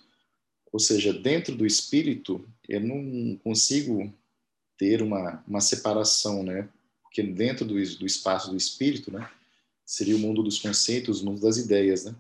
Ou 0.72 0.78
seja, 0.78 1.12
dentro 1.12 1.56
do 1.56 1.66
espírito, 1.66 2.46
eu 2.68 2.80
não 2.80 3.37
consigo 3.38 4.12
ter 4.79 5.03
uma, 5.03 5.45
uma 5.47 5.61
separação, 5.61 6.43
né? 6.43 6.69
Porque 7.03 7.23
dentro 7.23 7.67
do, 7.67 7.75
do 7.75 8.07
espaço 8.07 8.51
do 8.51 8.57
espírito, 8.57 9.11
né? 9.11 9.29
Seria 9.85 10.17
o 10.17 10.19
mundo 10.19 10.43
dos 10.43 10.59
conceitos, 10.59 11.21
o 11.21 11.27
mundo 11.27 11.41
das 11.41 11.57
ideias, 11.57 12.05
né? 12.05 12.14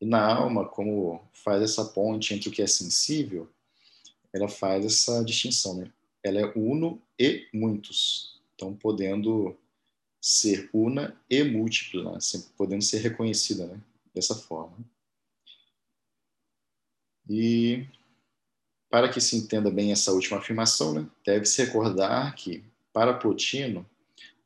E 0.00 0.04
na 0.04 0.24
alma, 0.24 0.68
como 0.68 1.20
faz 1.32 1.62
essa 1.62 1.84
ponte 1.84 2.32
entre 2.34 2.48
o 2.48 2.52
que 2.52 2.62
é 2.62 2.66
sensível, 2.66 3.50
ela 4.32 4.48
faz 4.48 4.84
essa 4.84 5.24
distinção, 5.24 5.76
né? 5.78 5.92
Ela 6.22 6.40
é 6.40 6.52
uno 6.54 7.02
e 7.18 7.48
muitos. 7.52 8.40
Então, 8.54 8.74
podendo 8.74 9.56
ser 10.20 10.68
una 10.72 11.16
e 11.30 11.42
múltipla, 11.44 12.12
né? 12.12 12.18
podendo 12.56 12.82
ser 12.82 12.98
reconhecida 12.98 13.66
né? 13.66 13.80
Dessa 14.16 14.34
forma. 14.34 14.78
E 17.28 17.86
para 18.88 19.08
que 19.08 19.20
se 19.20 19.36
entenda 19.36 19.70
bem 19.70 19.92
essa 19.92 20.12
última 20.12 20.38
afirmação, 20.38 20.94
né? 20.94 21.10
deve-se 21.24 21.62
recordar 21.62 22.34
que, 22.34 22.64
para 22.92 23.14
Plotino, 23.14 23.88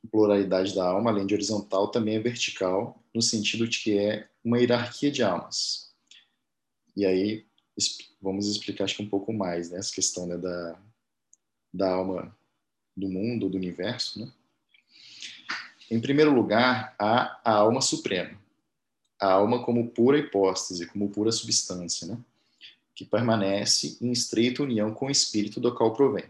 a 0.05 0.09
pluralidade 0.09 0.75
da 0.75 0.89
alma, 0.89 1.11
além 1.11 1.27
de 1.27 1.35
horizontal, 1.35 1.89
também 1.89 2.17
é 2.17 2.21
vertical, 2.21 3.01
no 3.15 3.23
sentido 3.23 3.69
de 3.69 3.79
que 3.79 3.99
é 3.99 4.29
uma 4.43 4.59
hierarquia 4.59 5.11
de 5.11 5.23
almas. 5.23 5.95
E 6.97 7.07
aí 7.07 7.47
vamos 8.21 8.49
explicar 8.49 8.85
acho 8.85 8.97
que 8.97 9.03
um 9.03 9.09
pouco 9.09 9.33
mais 9.33 9.71
né, 9.71 9.79
essa 9.79 9.95
questão 9.95 10.27
né, 10.27 10.37
da, 10.37 10.79
da 11.73 11.93
alma 11.93 12.37
do 12.97 13.09
mundo, 13.09 13.49
do 13.49 13.57
universo. 13.57 14.21
Né? 14.21 14.33
Em 15.91 16.01
primeiro 16.01 16.33
lugar, 16.33 16.95
há 16.99 17.41
a 17.45 17.53
alma 17.53 17.81
suprema, 17.81 18.40
a 19.21 19.33
alma 19.33 19.63
como 19.65 19.91
pura 19.91 20.19
hipóstase, 20.19 20.87
como 20.87 21.11
pura 21.11 21.31
substância, 21.31 22.07
né? 22.07 22.19
que 22.95 23.05
permanece 23.05 23.99
em 24.01 24.11
estreita 24.11 24.63
união 24.63 24.93
com 24.93 25.07
o 25.07 25.11
espírito 25.11 25.61
do 25.61 25.75
qual 25.75 25.93
provém. 25.93 26.25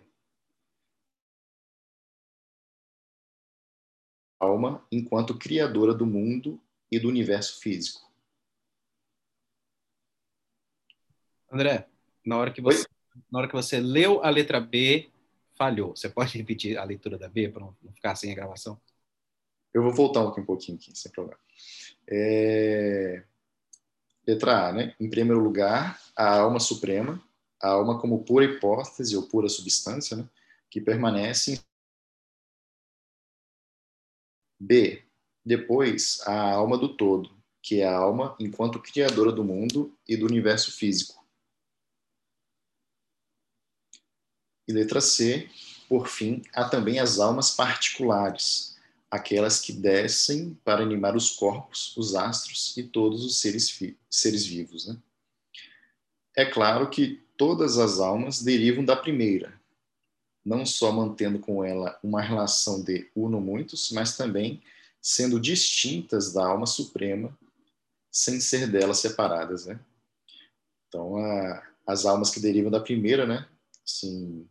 alma 4.40 4.82
enquanto 4.90 5.36
criadora 5.36 5.92
do 5.92 6.06
mundo 6.06 6.58
e 6.90 6.98
do 6.98 7.08
universo 7.08 7.60
físico. 7.60 8.10
André, 11.52 11.86
na 12.24 12.38
hora 12.38 12.50
que 12.50 12.60
você, 12.60 12.86
na 13.30 13.40
hora 13.40 13.48
que 13.48 13.54
você 13.54 13.78
leu 13.78 14.24
a 14.24 14.30
letra 14.30 14.60
B, 14.60 15.10
falhou. 15.54 15.94
Você 15.94 16.08
pode 16.08 16.38
repetir 16.38 16.78
a 16.78 16.84
leitura 16.84 17.18
da 17.18 17.28
B 17.28 17.48
para 17.48 17.60
não 17.60 17.76
ficar 17.92 18.16
sem 18.16 18.32
a 18.32 18.34
gravação? 18.34 18.80
Eu 19.72 19.82
vou 19.82 19.92
voltar 19.92 20.24
um 20.24 20.44
pouquinho 20.44 20.78
aqui, 20.78 20.96
sem 20.96 21.10
problema. 21.12 21.38
É... 22.08 23.24
Letra 24.26 24.68
A, 24.68 24.72
né? 24.72 24.94
Em 25.00 25.08
primeiro 25.08 25.42
lugar, 25.42 26.00
a 26.16 26.38
alma 26.38 26.60
suprema, 26.60 27.22
a 27.60 27.68
alma 27.68 28.00
como 28.00 28.24
pura 28.24 28.44
hipótese 28.44 29.16
ou 29.16 29.28
pura 29.28 29.48
substância, 29.48 30.16
né? 30.16 30.28
que 30.70 30.80
permanece 30.80 31.60
B. 34.58 35.02
Depois, 35.44 36.20
a 36.26 36.52
alma 36.52 36.76
do 36.76 36.96
todo, 36.96 37.30
que 37.62 37.80
é 37.80 37.86
a 37.86 37.96
alma 37.96 38.36
enquanto 38.38 38.80
criadora 38.80 39.32
do 39.32 39.42
mundo 39.42 39.96
e 40.06 40.16
do 40.16 40.26
universo 40.26 40.70
físico. 40.70 41.24
E 44.68 44.72
letra 44.72 45.00
C, 45.00 45.50
por 45.88 46.06
fim, 46.06 46.42
há 46.52 46.68
também 46.68 47.00
as 47.00 47.18
almas 47.18 47.50
particulares, 47.50 48.69
aquelas 49.10 49.60
que 49.60 49.72
descem 49.72 50.56
para 50.64 50.82
animar 50.82 51.16
os 51.16 51.30
corpos, 51.30 51.96
os 51.96 52.14
astros 52.14 52.76
e 52.76 52.84
todos 52.84 53.24
os 53.24 53.40
seres, 53.40 53.76
seres 54.08 54.46
vivos. 54.46 54.86
Né? 54.86 54.96
É 56.36 56.44
claro 56.44 56.88
que 56.88 57.20
todas 57.36 57.76
as 57.78 57.98
almas 57.98 58.40
derivam 58.42 58.84
da 58.84 58.94
primeira, 58.94 59.60
não 60.44 60.64
só 60.64 60.92
mantendo 60.92 61.40
com 61.40 61.64
ela 61.64 61.98
uma 62.02 62.20
relação 62.20 62.82
de 62.82 63.10
uno 63.14 63.40
muitos, 63.40 63.90
mas 63.90 64.16
também 64.16 64.62
sendo 65.02 65.40
distintas 65.40 66.32
da 66.32 66.46
alma 66.46 66.66
suprema, 66.66 67.36
sem 68.10 68.40
ser 68.40 68.70
dela 68.70 68.94
separadas, 68.94 69.66
né? 69.66 69.80
Então, 70.88 71.16
a, 71.16 71.66
as 71.86 72.04
almas 72.04 72.30
que 72.30 72.40
derivam 72.40 72.70
da 72.70 72.80
primeira, 72.80 73.26
né, 73.26 73.48
assim, 73.84 74.48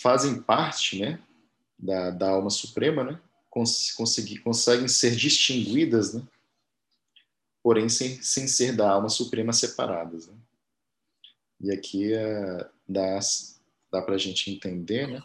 fazem 0.00 0.40
parte, 0.42 1.00
né, 1.00 1.20
da, 1.82 2.10
da 2.10 2.30
alma 2.30 2.48
suprema, 2.48 3.02
né, 3.02 3.20
cons, 3.50 3.92
conseguir, 3.92 4.38
conseguem 4.38 4.86
ser 4.86 5.16
distinguidas, 5.16 6.14
né, 6.14 6.22
porém 7.62 7.88
sem, 7.88 8.22
sem 8.22 8.46
ser 8.46 8.74
da 8.76 8.88
alma 8.90 9.08
suprema 9.08 9.52
separadas, 9.52 10.28
né? 10.28 10.34
E 11.60 11.70
aqui 11.70 12.12
é, 12.12 12.70
dá, 12.88 13.20
dá 13.90 14.02
para 14.02 14.16
a 14.16 14.18
gente 14.18 14.50
entender, 14.50 15.06
né? 15.06 15.22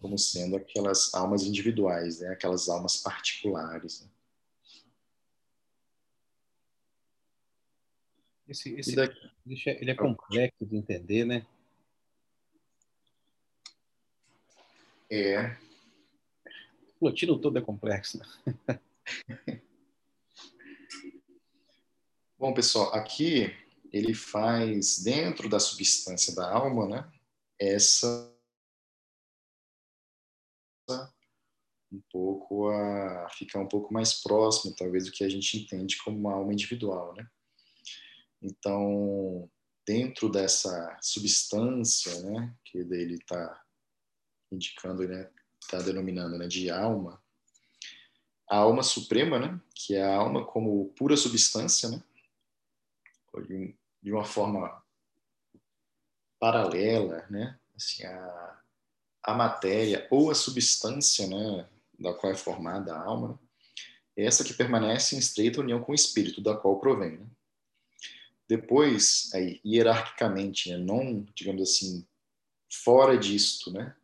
Como 0.00 0.18
sendo 0.18 0.56
aquelas 0.56 1.12
almas 1.12 1.42
individuais, 1.42 2.20
né? 2.20 2.28
Aquelas 2.28 2.70
almas 2.70 2.96
particulares. 2.96 4.00
Né? 4.00 4.08
Esse, 8.48 8.74
esse, 8.76 8.96
daqui... 8.96 9.30
ele 9.46 9.90
é 9.90 9.94
complexo 9.94 10.64
de 10.64 10.74
entender, 10.74 11.26
né? 11.26 11.46
É. 15.10 15.67
Plotino 16.98 17.38
todo 17.40 17.58
é 17.58 17.60
complexo. 17.60 18.18
Né? 18.18 18.80
Bom, 22.38 22.54
pessoal, 22.54 22.94
aqui 22.94 23.52
ele 23.92 24.14
faz 24.14 24.98
dentro 25.02 25.48
da 25.48 25.58
substância 25.58 26.34
da 26.34 26.50
alma, 26.50 26.86
né, 26.86 27.12
essa 27.58 28.34
um 31.90 32.00
pouco 32.12 32.68
a 32.68 33.28
ficar 33.30 33.60
um 33.60 33.68
pouco 33.68 33.92
mais 33.92 34.22
próximo, 34.22 34.74
talvez, 34.74 35.06
do 35.06 35.12
que 35.12 35.24
a 35.24 35.28
gente 35.28 35.58
entende 35.58 35.96
como 36.02 36.18
uma 36.18 36.34
alma 36.34 36.52
individual, 36.52 37.14
né? 37.14 37.26
Então, 38.42 39.50
dentro 39.86 40.30
dessa 40.30 40.96
substância, 41.00 42.20
né, 42.22 42.54
que 42.64 42.78
ele 42.78 43.14
está 43.14 43.64
indicando, 44.52 45.08
né, 45.08 45.30
está 45.60 45.78
denominando, 45.78 46.38
né, 46.38 46.46
de 46.46 46.70
alma, 46.70 47.22
a 48.48 48.56
alma 48.56 48.82
suprema, 48.82 49.38
né, 49.38 49.60
que 49.74 49.94
é 49.94 50.02
a 50.02 50.16
alma 50.16 50.44
como 50.44 50.88
pura 50.96 51.16
substância, 51.16 51.88
né, 51.90 52.02
de 54.02 54.12
uma 54.12 54.24
forma 54.24 54.82
paralela, 56.40 57.26
né, 57.28 57.58
assim, 57.76 58.04
a, 58.04 58.60
a 59.22 59.34
matéria 59.34 60.08
ou 60.10 60.30
a 60.30 60.34
substância, 60.34 61.26
né, 61.26 61.68
da 61.98 62.14
qual 62.14 62.32
é 62.32 62.36
formada 62.36 62.94
a 62.94 63.02
alma, 63.02 63.38
é 64.16 64.24
essa 64.24 64.42
que 64.42 64.54
permanece 64.54 65.14
em 65.14 65.18
estreita 65.18 65.60
união 65.60 65.82
com 65.82 65.92
o 65.92 65.94
espírito, 65.94 66.40
da 66.40 66.56
qual 66.56 66.80
provém, 66.80 67.18
né. 67.18 67.26
Depois, 68.48 69.30
aí, 69.34 69.60
hierarquicamente, 69.62 70.70
né, 70.70 70.78
não, 70.78 71.22
digamos 71.34 71.60
assim, 71.60 72.06
fora 72.70 73.18
disto, 73.18 73.70
né, 73.70 73.94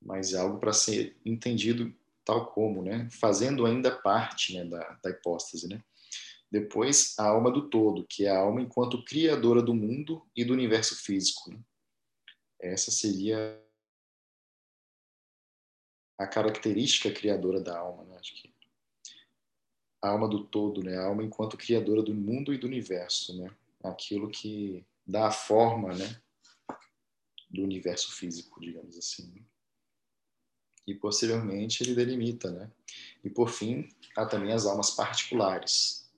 mas 0.00 0.32
é 0.32 0.38
algo 0.38 0.58
para 0.58 0.72
ser 0.72 1.16
entendido 1.24 1.94
tal 2.24 2.52
como, 2.52 2.82
né? 2.82 3.08
Fazendo 3.10 3.64
ainda 3.64 3.90
parte 3.90 4.54
né, 4.54 4.64
da, 4.64 4.98
da 5.02 5.10
hipóstase, 5.10 5.68
né? 5.68 5.82
Depois, 6.50 7.14
a 7.18 7.28
alma 7.28 7.50
do 7.50 7.68
todo, 7.68 8.06
que 8.06 8.26
é 8.26 8.30
a 8.30 8.38
alma 8.38 8.60
enquanto 8.60 9.04
criadora 9.04 9.62
do 9.62 9.74
mundo 9.74 10.26
e 10.34 10.44
do 10.44 10.54
universo 10.54 10.96
físico. 10.96 11.50
Né? 11.50 11.60
Essa 12.60 12.90
seria 12.90 13.62
a 16.18 16.26
característica 16.26 17.12
criadora 17.12 17.60
da 17.60 17.78
alma, 17.78 18.04
né? 18.04 18.16
Acho 18.18 18.34
que 18.34 18.52
a 20.02 20.10
alma 20.10 20.28
do 20.28 20.44
todo, 20.44 20.82
né? 20.82 20.96
A 20.96 21.06
alma 21.06 21.22
enquanto 21.22 21.56
criadora 21.56 22.02
do 22.02 22.14
mundo 22.14 22.52
e 22.52 22.58
do 22.58 22.66
universo, 22.66 23.36
né? 23.36 23.54
Aquilo 23.82 24.30
que 24.30 24.84
dá 25.06 25.28
a 25.28 25.32
forma, 25.32 25.94
né? 25.94 26.20
Do 27.50 27.62
universo 27.62 28.12
físico, 28.12 28.60
digamos 28.60 28.96
assim. 28.96 29.32
Né? 29.34 29.42
E 30.88 30.94
posteriormente 30.94 31.82
ele 31.82 31.94
delimita, 31.94 32.50
né? 32.50 32.70
E 33.22 33.28
por 33.28 33.50
fim, 33.50 33.90
há 34.16 34.24
também 34.24 34.52
as 34.54 34.64
almas 34.64 34.90
particulares, 34.90 36.10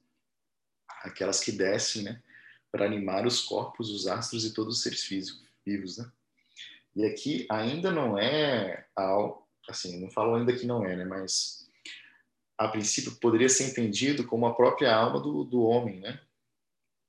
aquelas 1.03 1.41
que 1.41 1.51
descem, 1.51 2.05
né, 2.05 2.23
para 2.71 2.87
animar 2.87 3.27
os 3.27 3.43
corpos, 3.43 3.91
os 3.91 4.07
astros 4.07 4.45
e 4.45 4.55
todos 4.55 4.77
os 4.77 4.83
seres 4.83 5.03
físicos 5.03 5.43
vivos, 5.67 5.99
né? 5.99 6.11
E 6.95 7.05
aqui 7.05 7.47
ainda 7.51 7.91
não 7.91 8.17
é 8.17 8.87
ao, 8.95 9.49
assim, 9.69 10.01
não 10.01 10.11
falo 10.11 10.37
ainda 10.37 10.57
que 10.57 10.67
não 10.67 10.85
é, 10.87 10.97
né, 10.97 11.05
mas 11.05 11.69
a 12.57 12.69
princípio 12.69 13.17
poderia 13.17 13.49
ser 13.49 13.71
entendido 13.71 14.25
como 14.25 14.47
a 14.47 14.55
própria 14.55 14.95
alma 14.95 15.21
do, 15.21 15.43
do 15.43 15.63
homem, 15.63 15.99
né? 15.99 16.21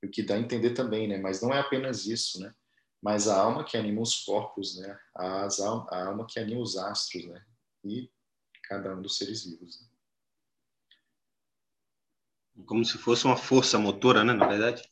O 0.02 0.08
que 0.08 0.22
dá 0.22 0.34
a 0.34 0.40
entender 0.40 0.70
também, 0.70 1.06
né? 1.06 1.18
Mas 1.18 1.40
não 1.40 1.54
é 1.54 1.60
apenas 1.60 2.06
isso, 2.06 2.40
né? 2.40 2.52
Mas 3.00 3.28
a 3.28 3.40
alma 3.40 3.62
que 3.62 3.76
anima 3.76 4.00
os 4.00 4.24
corpos, 4.24 4.78
né? 4.78 4.98
As, 5.14 5.60
a 5.60 6.06
alma 6.06 6.26
que 6.26 6.40
anima 6.40 6.60
os 6.60 6.76
astros, 6.76 7.26
né? 7.26 7.44
E 7.84 8.10
cada 8.62 8.94
um 8.94 9.02
dos 9.02 9.16
seres 9.16 9.44
vivos. 9.44 9.80
Né? 9.80 9.88
Como 12.66 12.84
se 12.84 12.98
fosse 12.98 13.24
uma 13.24 13.36
força 13.36 13.78
motora, 13.78 14.24
né, 14.24 14.32
na 14.32 14.46
verdade? 14.46 14.82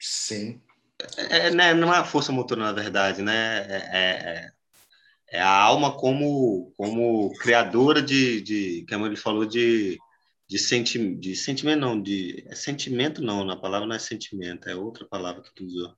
Sim. 0.00 0.60
É, 1.16 1.48
é, 1.48 1.50
né, 1.50 1.74
não 1.74 1.92
é 1.92 1.98
a 1.98 2.04
força 2.04 2.32
motora, 2.32 2.62
na 2.62 2.72
verdade, 2.72 3.22
né? 3.22 3.58
É, 3.68 3.76
é, 3.76 4.10
é, 4.30 4.52
é 5.38 5.40
a 5.40 5.50
alma 5.50 5.96
como, 5.96 6.72
como 6.76 7.32
criadora 7.38 8.02
de, 8.02 8.40
de, 8.42 8.86
como 8.88 9.06
ele 9.06 9.16
falou, 9.16 9.46
de, 9.46 9.98
de, 10.48 10.58
senti, 10.58 11.14
de 11.16 11.36
sentimento, 11.36 11.80
não, 11.80 12.00
de 12.00 12.44
é 12.48 12.54
sentimento 12.54 13.22
não, 13.22 13.44
na 13.44 13.56
palavra 13.56 13.86
não 13.86 13.96
é 13.96 13.98
sentimento, 13.98 14.68
é 14.68 14.74
outra 14.74 15.06
palavra 15.06 15.42
que 15.42 15.54
tu 15.54 15.64
usou. 15.64 15.96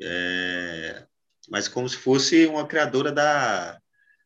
É, 0.00 1.06
mas 1.48 1.68
como 1.68 1.88
se 1.88 1.96
fosse 1.96 2.46
uma 2.46 2.66
criadora 2.66 3.12
da, 3.12 3.80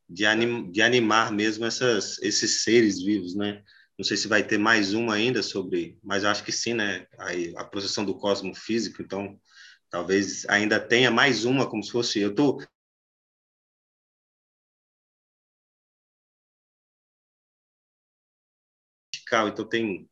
de, 0.09 0.25
anim, 0.27 0.71
de 0.71 0.83
animar 0.83 1.33
mesmo 1.33 1.65
essas, 1.67 2.19
esses 2.23 2.63
seres 2.63 3.01
vivos, 3.03 3.35
né? 3.35 3.63
Não 3.99 4.05
sei 4.05 4.17
se 4.17 4.29
vai 4.29 4.43
ter 4.47 4.59
mais 4.59 4.95
uma 4.95 5.15
ainda 5.15 5.43
sobre, 5.43 5.99
mas 6.03 6.25
acho 6.25 6.45
que 6.45 6.53
sim, 6.53 6.75
né? 6.75 7.07
A, 7.19 7.63
a 7.63 7.65
processão 7.65 8.05
do 8.05 8.17
cosmo 8.17 8.55
físico, 8.55 9.03
então 9.03 9.39
talvez 9.91 10.47
ainda 10.49 10.79
tenha 10.81 11.11
mais 11.11 11.45
uma, 11.45 11.69
como 11.69 11.83
se 11.83 11.91
fosse. 11.93 12.21
Eu 12.21 12.35
tô 12.35 12.61
então 19.49 19.69
tem 19.69 20.09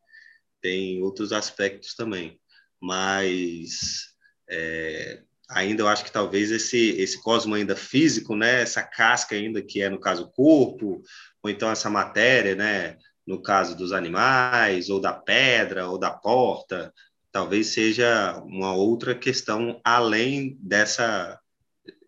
tem 0.60 1.02
outros 1.02 1.32
aspectos 1.32 1.94
também, 1.94 2.40
mas 2.80 4.14
é, 4.50 5.22
ainda 5.48 5.82
eu 5.82 5.88
acho 5.88 6.04
que 6.04 6.12
talvez 6.12 6.50
esse 6.50 6.90
esse 6.98 7.22
cosmo 7.22 7.54
ainda 7.54 7.76
físico, 7.76 8.36
né, 8.36 8.62
essa 8.62 8.82
casca 8.82 9.34
ainda 9.34 9.62
que 9.62 9.80
é 9.80 9.88
no 9.88 10.00
caso 10.00 10.24
o 10.24 10.30
corpo, 10.30 11.02
ou 11.42 11.50
então 11.50 11.70
essa 11.70 11.88
matéria, 11.90 12.54
né, 12.54 12.96
no 13.26 13.42
caso 13.42 13.76
dos 13.76 13.92
animais, 13.92 14.88
ou 14.88 15.00
da 15.00 15.12
pedra, 15.12 15.88
ou 15.88 15.98
da 15.98 16.10
porta, 16.10 16.92
talvez 17.32 17.68
seja 17.68 18.38
uma 18.44 18.74
outra 18.74 19.14
questão 19.14 19.80
além 19.84 20.56
dessa 20.60 21.40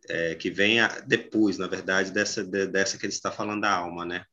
é, 0.09 0.35
que 0.35 0.51
venha 0.51 0.88
depois, 1.07 1.59
na 1.59 1.66
verdade, 1.66 2.11
dessa 2.12 2.44
dessa 2.44 2.98
que 2.98 3.07
ele 3.07 3.12
está 3.12 3.31
falando 3.31 3.62
da 3.62 3.72
alma, 3.72 4.05
né? 4.05 4.24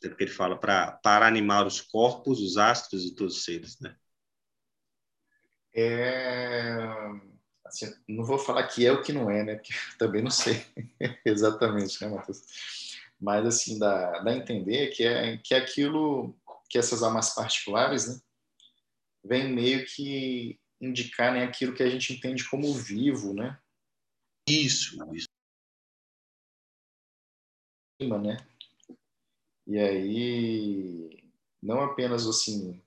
Porque 0.00 0.24
ele 0.24 0.30
fala 0.30 0.58
para 0.58 0.92
para 0.92 1.26
animar 1.26 1.66
os 1.66 1.80
corpos, 1.80 2.40
os 2.40 2.56
astros 2.56 3.04
e 3.04 3.14
todos 3.14 3.36
os 3.36 3.44
seres, 3.44 3.78
né? 3.80 3.94
É 5.72 7.29
assim, 7.70 7.94
não 8.08 8.24
vou 8.24 8.38
falar 8.38 8.66
que 8.66 8.84
é 8.84 8.92
o 8.92 9.02
que 9.02 9.12
não 9.12 9.30
é, 9.30 9.42
né? 9.42 9.54
Porque 9.56 9.72
também 9.98 10.22
não 10.22 10.30
sei 10.30 10.64
exatamente, 11.24 12.00
né, 12.02 12.08
Matheus? 12.08 12.42
Mas, 13.20 13.46
assim, 13.46 13.78
dá, 13.78 14.20
dá 14.20 14.30
a 14.30 14.36
entender 14.36 14.88
que 14.88 15.04
é, 15.04 15.36
que 15.38 15.54
é 15.54 15.58
aquilo, 15.58 16.34
que 16.68 16.78
essas 16.78 17.02
almas 17.02 17.34
particulares, 17.34 18.08
né? 18.08 18.20
Vem 19.22 19.52
meio 19.52 19.84
que 19.84 20.58
indicar 20.80 21.32
né, 21.32 21.44
aquilo 21.44 21.74
que 21.74 21.82
a 21.82 21.90
gente 21.90 22.14
entende 22.14 22.48
como 22.48 22.72
vivo, 22.72 23.34
né? 23.34 23.58
Isso, 24.48 24.96
isso. 25.14 25.28
Né? 28.00 28.38
E 29.66 29.78
aí, 29.78 31.22
não 31.62 31.82
apenas, 31.82 32.26
assim, 32.26 32.82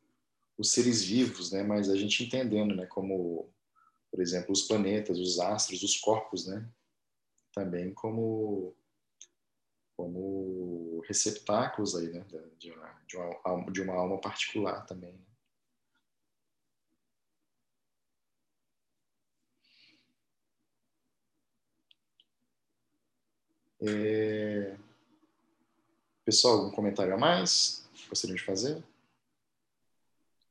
os 0.57 0.71
seres 0.71 1.03
vivos, 1.03 1.51
né? 1.51 1.61
Mas 1.61 1.89
a 1.89 1.95
gente 1.95 2.23
entendendo, 2.23 2.75
né? 2.75 2.87
Como 2.87 3.52
por 4.13 4.21
exemplo, 4.21 4.51
os 4.51 4.61
planetas, 4.61 5.17
os 5.17 5.39
astros, 5.39 5.81
os 5.81 5.97
corpos, 5.97 6.45
né? 6.45 6.69
Também 7.51 7.91
como 7.91 8.75
como 9.97 11.01
receptáculos 11.07 11.95
aí, 11.95 12.09
né? 12.09 12.23
De 12.59 12.71
uma, 12.71 13.01
de 13.07 13.17
uma, 13.17 13.71
de 13.71 13.81
uma 13.81 13.95
alma 13.95 14.21
particular 14.21 14.85
também. 14.85 15.13
Né? 15.13 15.25
É... 23.81 24.77
Pessoal, 26.23 26.59
algum 26.59 26.69
comentário 26.69 27.15
a 27.15 27.17
mais? 27.17 27.89
Gostariam 28.07 28.35
de 28.35 28.43
fazer? 28.43 28.83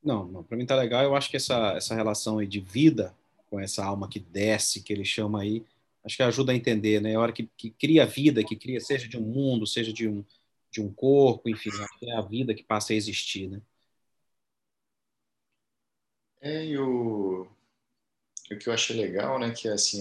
Não, 0.03 0.27
não 0.27 0.43
para 0.43 0.57
mim 0.57 0.67
tá 0.67 0.75
legal. 0.75 1.05
Eu 1.05 1.15
acho 1.15 1.31
que 1.31 1.37
essa, 1.37 1.75
essa 1.77 1.95
relação 1.95 2.39
aí 2.39 2.47
de 2.49 2.59
vida 2.59 3.15
com 3.53 3.61
essa 3.61 3.85
alma 3.85 4.09
que 4.09 4.19
desce, 4.19 4.83
que 4.83 4.95
ele 4.95 5.05
chama 5.05 5.43
aí, 5.43 5.63
acho 6.03 6.17
que 6.17 6.23
ajuda 6.23 6.53
a 6.53 6.55
entender, 6.55 7.03
né? 7.03 7.15
A 7.15 7.21
hora 7.21 7.35
que, 7.35 7.47
que 7.55 7.69
cria 7.69 8.07
vida, 8.07 8.43
que 8.43 8.57
cria, 8.57 8.81
seja 8.81 9.07
de 9.07 9.19
um 9.19 9.21
mundo, 9.21 9.67
seja 9.67 9.93
de 9.93 10.09
um, 10.09 10.25
de 10.71 10.81
um 10.81 10.91
corpo, 10.91 11.51
enfim, 11.51 11.69
é 12.03 12.17
a 12.17 12.23
vida 12.23 12.55
que 12.55 12.65
passa 12.65 12.95
a 12.95 12.97
existir, 12.97 13.51
né? 13.51 13.61
É, 16.41 16.65
e 16.65 16.79
o, 16.79 17.47
o 18.51 18.57
que 18.57 18.71
eu 18.71 18.73
achei 18.73 18.97
legal, 18.97 19.39
né, 19.39 19.51
que 19.51 19.69
é 19.69 19.73
assim, 19.73 20.01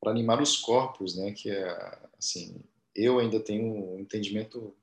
para 0.00 0.10
animar 0.10 0.42
os 0.42 0.56
corpos, 0.56 1.16
né, 1.16 1.30
que 1.30 1.52
é, 1.52 1.98
assim, 2.18 2.60
eu 2.92 3.20
ainda 3.20 3.38
tenho 3.38 3.94
um 3.94 4.00
entendimento 4.00 4.74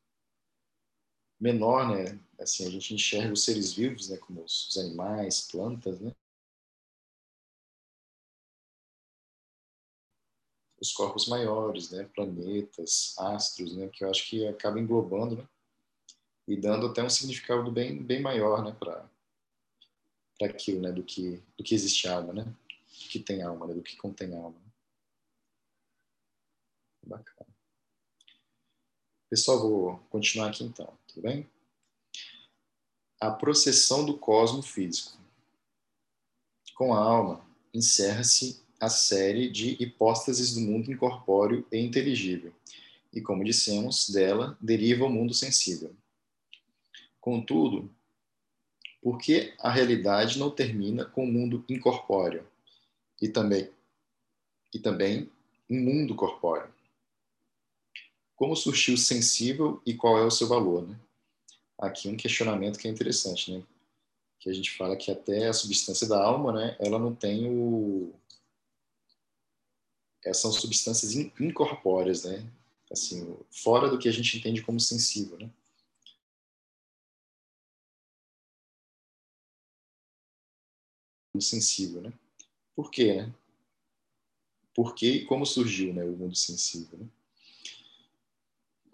menor, 1.38 1.90
né, 1.90 2.18
assim, 2.40 2.66
a 2.66 2.70
gente 2.70 2.94
enxerga 2.94 3.34
os 3.34 3.44
seres 3.44 3.74
vivos, 3.74 4.08
né, 4.08 4.16
como 4.16 4.42
os, 4.46 4.70
os 4.70 4.78
animais, 4.78 5.50
plantas, 5.52 6.00
né, 6.00 6.16
os 10.80 10.92
corpos 10.92 11.28
maiores, 11.28 11.92
né, 11.92 12.04
planetas, 12.14 13.16
astros, 13.18 13.76
né, 13.76 13.88
que 13.90 14.04
eu 14.04 14.10
acho 14.10 14.30
que 14.30 14.48
acaba 14.48 14.80
englobando, 14.80 15.38
né, 15.38 15.48
e 16.48 16.56
dando 16.56 16.88
até 16.88 17.04
um 17.04 17.10
significado 17.10 17.72
bem 17.72 18.04
bem 18.04 18.22
maior, 18.22 18.64
né, 18.64 18.72
para 18.78 19.10
para 20.38 20.48
aquilo, 20.50 20.82
né, 20.82 20.92
do 20.92 21.04
que 21.04 21.42
do 21.58 21.64
que 21.64 21.74
existe 21.74 22.08
alma, 22.08 22.34
né, 22.34 22.44
do 22.44 23.10
que 23.10 23.20
tem 23.20 23.42
alma, 23.42 23.68
né, 23.68 23.74
do 23.74 23.82
que 23.82 23.96
contém 23.96 24.36
alma. 24.36 24.60
Bacana. 27.06 27.56
Pessoal, 29.30 29.60
vou 29.60 29.98
continuar 30.10 30.50
aqui 30.50 30.64
então, 30.64 30.98
tudo 31.08 31.24
bem? 31.24 31.50
A 33.20 33.32
processão 33.32 34.06
do 34.06 34.18
cosmo 34.18 34.62
físico. 34.62 35.18
Com 36.76 36.94
a 36.94 37.00
alma, 37.00 37.46
encerra-se 37.74 38.65
a 38.80 38.90
série 38.90 39.50
de 39.50 39.82
hipóstases 39.82 40.54
do 40.54 40.62
mundo 40.62 40.92
incorpóreo 40.92 41.66
e 41.72 41.78
inteligível, 41.78 42.54
e, 43.14 43.22
como 43.22 43.44
dissemos, 43.44 44.10
dela 44.10 44.58
deriva 44.60 45.06
o 45.06 45.10
mundo 45.10 45.34
sensível. 45.34 45.96
Contudo, 47.22 47.90
por 49.02 49.18
que 49.18 49.54
a 49.60 49.72
realidade 49.72 50.38
não 50.38 50.52
termina 50.52 51.06
com 51.06 51.24
o 51.24 51.32
mundo 51.32 51.64
incorpóreo 51.70 52.46
e 53.22 53.28
também 53.30 53.70
e 54.74 54.80
também 54.80 55.30
um 55.70 55.80
mundo 55.80 56.16
corpóreo? 56.16 56.74
Como 58.36 58.56
surgiu 58.56 58.98
sensível 58.98 59.82
e 59.86 59.94
qual 59.94 60.18
é 60.18 60.26
o 60.26 60.32
seu 60.32 60.48
valor, 60.48 60.86
né? 60.86 61.00
Aqui 61.78 62.10
um 62.10 62.18
questionamento 62.18 62.78
que 62.78 62.88
é 62.88 62.92
interessante, 62.92 63.52
né? 63.52 63.64
Que 64.40 64.50
a 64.50 64.54
gente 64.54 64.72
fala 64.72 64.98
que 64.98 65.10
até 65.10 65.48
a 65.48 65.54
substância 65.54 66.08
da 66.08 66.22
alma, 66.22 66.52
né, 66.52 66.76
ela 66.80 67.00
não 67.00 67.16
tem 67.16 67.50
o 67.50 68.14
são 70.34 70.52
substâncias 70.52 71.14
incorpóreas, 71.16 72.24
né? 72.24 72.46
Assim, 72.92 73.38
fora 73.52 73.90
do 73.90 73.98
que 73.98 74.08
a 74.08 74.12
gente 74.12 74.38
entende 74.38 74.62
como 74.62 74.80
sensível, 74.80 75.38
né? 75.38 75.50
Sensível, 81.40 82.02
né? 82.02 82.14
Por 82.76 82.90
quê, 82.90 83.16
né? 83.16 83.34
Por 84.74 84.96
quê 84.96 85.12
e 85.12 85.26
como 85.26 85.46
surgiu, 85.46 85.94
né, 85.94 86.04
o 86.04 86.12
mundo 86.12 86.36
sensível, 86.36 87.00
né? 87.00 87.08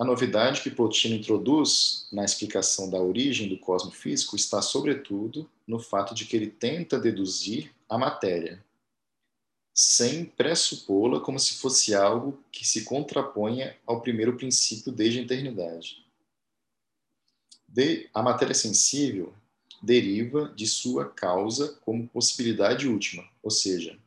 A 0.02 0.04
novidade 0.04 0.62
que 0.62 0.72
Plotino 0.72 1.14
introduz 1.14 2.08
na 2.12 2.26
explicação 2.26 2.90
da 2.90 3.00
origem 3.00 3.48
do 3.48 3.60
cosmo 3.60 3.92
físico 3.92 4.36
está, 4.36 4.60
sobretudo, 4.60 5.48
no 5.68 5.80
fato 5.80 6.16
de 6.16 6.26
que 6.26 6.36
ele 6.36 6.48
tenta 6.50 7.00
deduzir 7.00 7.72
a 7.88 8.00
matéria, 8.00 8.66
sem 9.82 10.26
pressupô-la 10.26 11.20
como 11.20 11.40
se 11.40 11.56
fosse 11.56 11.96
algo 11.96 12.40
que 12.52 12.64
se 12.64 12.84
contraponha 12.84 13.76
ao 13.84 14.00
primeiro 14.00 14.38
princípio 14.38 14.92
desde 14.92 15.18
a 15.18 15.22
eternidade. 15.24 16.06
De, 17.68 18.08
a 18.14 18.22
matéria 18.22 18.54
sensível 18.54 19.34
deriva 19.82 20.54
de 20.56 20.68
sua 20.68 21.10
causa 21.10 21.80
como 21.84 22.08
possibilidade 22.08 22.88
última, 22.88 23.28
ou 23.42 23.50
seja, 23.50 23.98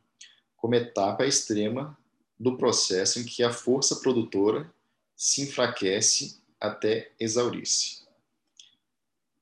como 0.55 0.75
etapa 0.75 1.25
extrema 1.25 1.97
do 2.39 2.55
processo 2.55 3.19
em 3.19 3.25
que 3.25 3.43
a 3.43 3.51
força 3.51 3.97
produtora 3.97 4.73
se 5.13 5.41
enfraquece 5.41 6.39
até 6.57 7.11
exaurir-se. 7.19 8.05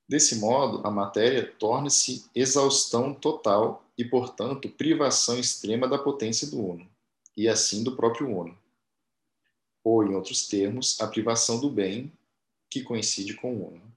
Desse 0.09 0.37
modo, 0.37 0.85
a 0.85 0.89
matéria 0.89 1.53
torna-se 1.59 2.25
exaustão 2.33 3.13
total 3.13 3.82
e, 3.97 4.03
portanto, 4.05 4.69
privação 4.69 5.39
extrema 5.39 5.87
da 5.87 5.97
potência 5.97 6.49
do 6.49 6.59
Uno, 6.59 6.89
e 7.37 7.47
assim 7.47 7.83
do 7.83 7.95
próprio 7.95 8.27
Uno. 8.27 8.57
Ou, 9.83 10.03
em 10.03 10.15
outros 10.15 10.47
termos, 10.47 10.99
a 10.99 11.07
privação 11.07 11.59
do 11.59 11.69
bem, 11.69 12.11
que 12.69 12.81
coincide 12.81 13.33
com 13.35 13.53
o 13.55 13.67
Uno. 13.69 13.93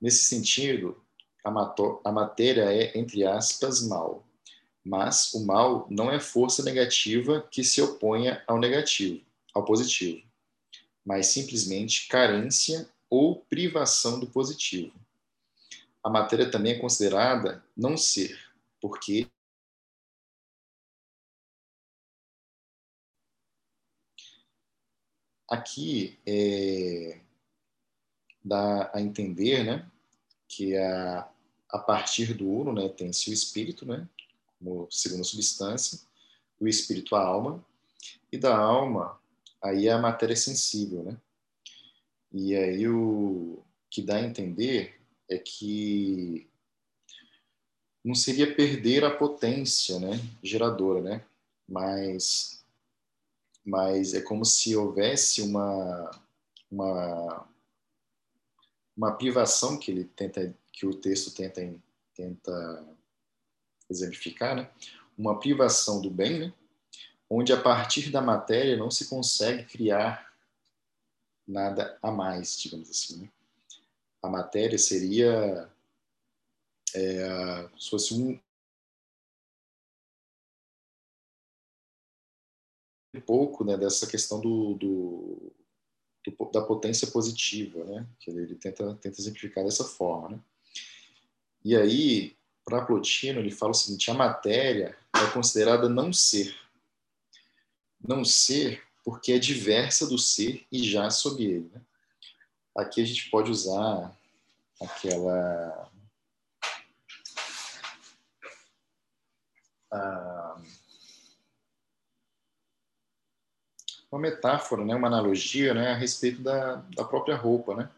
Nesse 0.00 0.24
sentido, 0.24 1.00
a, 1.44 2.12
matéria 2.12 2.72
é, 2.72 2.98
entre 2.98 3.24
aspas, 3.24 3.82
mal, 3.82 4.26
mas 4.84 5.32
o 5.34 5.44
mal 5.44 5.86
não 5.90 6.10
é 6.10 6.18
força 6.18 6.62
negativa 6.62 7.46
que 7.50 7.62
se 7.62 7.80
oponha 7.80 8.42
ao 8.46 8.58
negativo, 8.58 9.24
ao 9.54 9.64
positivo, 9.64 10.26
mas 11.04 11.26
simplesmente 11.28 12.08
carência 12.08 12.88
ou 13.10 13.36
privação 13.36 14.18
do 14.18 14.26
positivo. 14.26 14.92
A 16.02 16.10
matéria 16.10 16.50
também 16.50 16.72
é 16.72 16.78
considerada 16.78 17.62
não 17.76 17.96
ser, 17.96 18.38
porque 18.80 19.30
aqui 25.48 26.18
é, 26.26 27.20
dá 28.44 28.90
a 28.94 29.00
entender, 29.00 29.64
né, 29.64 29.90
que 30.46 30.76
a, 30.76 31.30
a 31.70 31.78
partir 31.78 32.34
do 32.34 32.48
uno, 32.48 32.72
né, 32.72 32.88
tem-se 32.88 33.30
o 33.30 33.32
espírito, 33.32 33.86
né, 33.86 34.08
como 34.58 34.88
segunda 34.90 35.24
substância, 35.24 36.00
o 36.60 36.66
espírito 36.66 37.14
a 37.14 37.22
alma, 37.22 37.64
e 38.30 38.36
da 38.36 38.56
alma 38.56 39.18
aí 39.62 39.88
é 39.88 39.92
a 39.92 39.98
matéria 39.98 40.36
sensível, 40.36 41.02
né? 41.02 41.16
E 42.32 42.54
aí 42.54 42.86
o 42.88 43.62
que 43.90 44.02
dá 44.02 44.16
a 44.16 44.22
entender 44.22 45.00
é 45.28 45.38
que 45.38 46.48
não 48.08 48.14
seria 48.14 48.54
perder 48.54 49.04
a 49.04 49.14
potência 49.14 50.00
né, 50.00 50.18
geradora, 50.42 51.02
né? 51.02 51.22
mas, 51.68 52.64
mas 53.62 54.14
é 54.14 54.22
como 54.22 54.46
se 54.46 54.74
houvesse 54.74 55.42
uma, 55.42 56.10
uma, 56.70 57.46
uma 58.96 59.12
privação 59.12 59.78
que 59.78 59.90
ele 59.90 60.04
tenta 60.04 60.54
que 60.72 60.86
o 60.86 60.94
texto 60.94 61.34
tenta 61.34 61.60
tenta 62.14 62.88
exemplificar, 63.90 64.56
né? 64.56 64.70
uma 65.16 65.38
privação 65.38 66.00
do 66.00 66.08
bem, 66.08 66.38
né? 66.38 66.52
onde 67.28 67.52
a 67.52 67.60
partir 67.60 68.10
da 68.10 68.22
matéria 68.22 68.74
não 68.74 68.90
se 68.90 69.04
consegue 69.04 69.64
criar 69.64 70.32
nada 71.46 71.98
a 72.00 72.10
mais, 72.10 72.58
digamos 72.58 72.88
assim. 72.88 73.20
Né? 73.20 73.28
A 74.22 74.30
matéria 74.30 74.78
seria 74.78 75.70
é, 76.98 77.68
se 77.78 77.90
fosse 77.90 78.14
um 78.14 78.40
pouco 83.20 83.64
né, 83.64 83.76
dessa 83.76 84.06
questão 84.06 84.40
do, 84.40 84.74
do, 84.74 85.52
do, 86.24 86.50
da 86.50 86.62
potência 86.62 87.08
positiva, 87.08 87.84
né, 87.84 88.06
que 88.18 88.30
ele 88.30 88.54
tenta, 88.54 88.94
tenta 88.94 89.20
exemplificar 89.20 89.64
dessa 89.64 89.84
forma. 89.84 90.30
Né. 90.30 90.40
E 91.64 91.76
aí, 91.76 92.36
para 92.64 92.84
Plotino, 92.84 93.40
ele 93.40 93.50
fala 93.50 93.72
o 93.72 93.74
seguinte: 93.74 94.10
a 94.10 94.14
matéria 94.14 94.96
é 95.14 95.30
considerada 95.32 95.88
não 95.88 96.12
ser. 96.12 96.56
Não 98.00 98.24
ser 98.24 98.82
porque 99.04 99.32
é 99.32 99.38
diversa 99.38 100.06
do 100.06 100.18
ser 100.18 100.66
e 100.70 100.82
já 100.82 101.10
sob 101.10 101.42
ele. 101.42 101.70
Né. 101.72 101.80
Aqui 102.76 103.00
a 103.00 103.04
gente 103.04 103.28
pode 103.30 103.50
usar 103.50 104.16
aquela 104.80 105.90
uma 114.10 114.20
metáfora, 114.20 114.84
né, 114.84 114.94
uma 114.94 115.06
analogia 115.06 115.74
né, 115.74 115.92
a 115.92 115.96
respeito 115.96 116.42
da, 116.42 116.76
da 116.94 117.04
própria 117.04 117.36
roupa. 117.36 117.74
Né? 117.74 117.90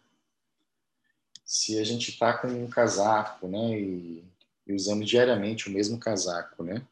Se 1.44 1.78
a 1.78 1.84
gente 1.84 2.10
está 2.10 2.36
com 2.36 2.48
um 2.48 2.68
casaco 2.68 3.46
né, 3.46 3.78
e, 3.78 4.24
e 4.66 4.72
usamos 4.72 5.08
diariamente 5.08 5.68
o 5.68 5.72
mesmo 5.72 5.98
casaco, 5.98 6.62
né, 6.62 6.82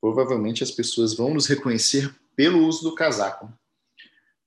provavelmente 0.00 0.62
as 0.62 0.70
pessoas 0.70 1.14
vão 1.14 1.34
nos 1.34 1.46
reconhecer 1.46 2.14
pelo 2.34 2.66
uso 2.66 2.82
do 2.82 2.94
casaco. 2.94 3.52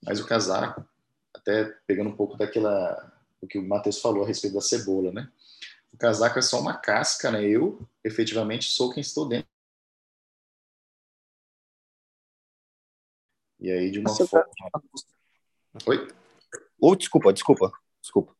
Mas 0.02 0.20
o 0.20 0.26
casaco, 0.26 0.86
até 1.34 1.66
pegando 1.86 2.10
um 2.10 2.16
pouco 2.16 2.38
daquela 2.38 3.12
o 3.42 3.48
que 3.48 3.58
o 3.58 3.68
Matheus 3.68 4.00
falou 4.00 4.24
a 4.24 4.28
respeito 4.28 4.54
da 4.54 4.62
cebola, 4.62 5.12
né? 5.12 5.30
O 5.92 5.98
casaco 5.98 6.40
é 6.40 6.42
só 6.42 6.60
uma 6.60 6.78
casca, 6.78 7.30
né? 7.30 7.44
Eu, 7.44 7.80
efetivamente, 8.04 8.66
sou 8.66 8.92
quem 8.92 9.02
estou 9.02 9.28
dentro 9.28 9.53
E 13.64 13.72
aí, 13.72 13.90
de 13.90 14.00
uma 14.00 14.10
Você 14.10 14.28
forma. 14.28 14.46
Tá... 14.72 14.82
Oi? 15.88 16.14
Ou, 16.78 16.96
desculpa, 16.98 17.32
desculpa, 17.32 17.72
desculpa. 18.02 18.36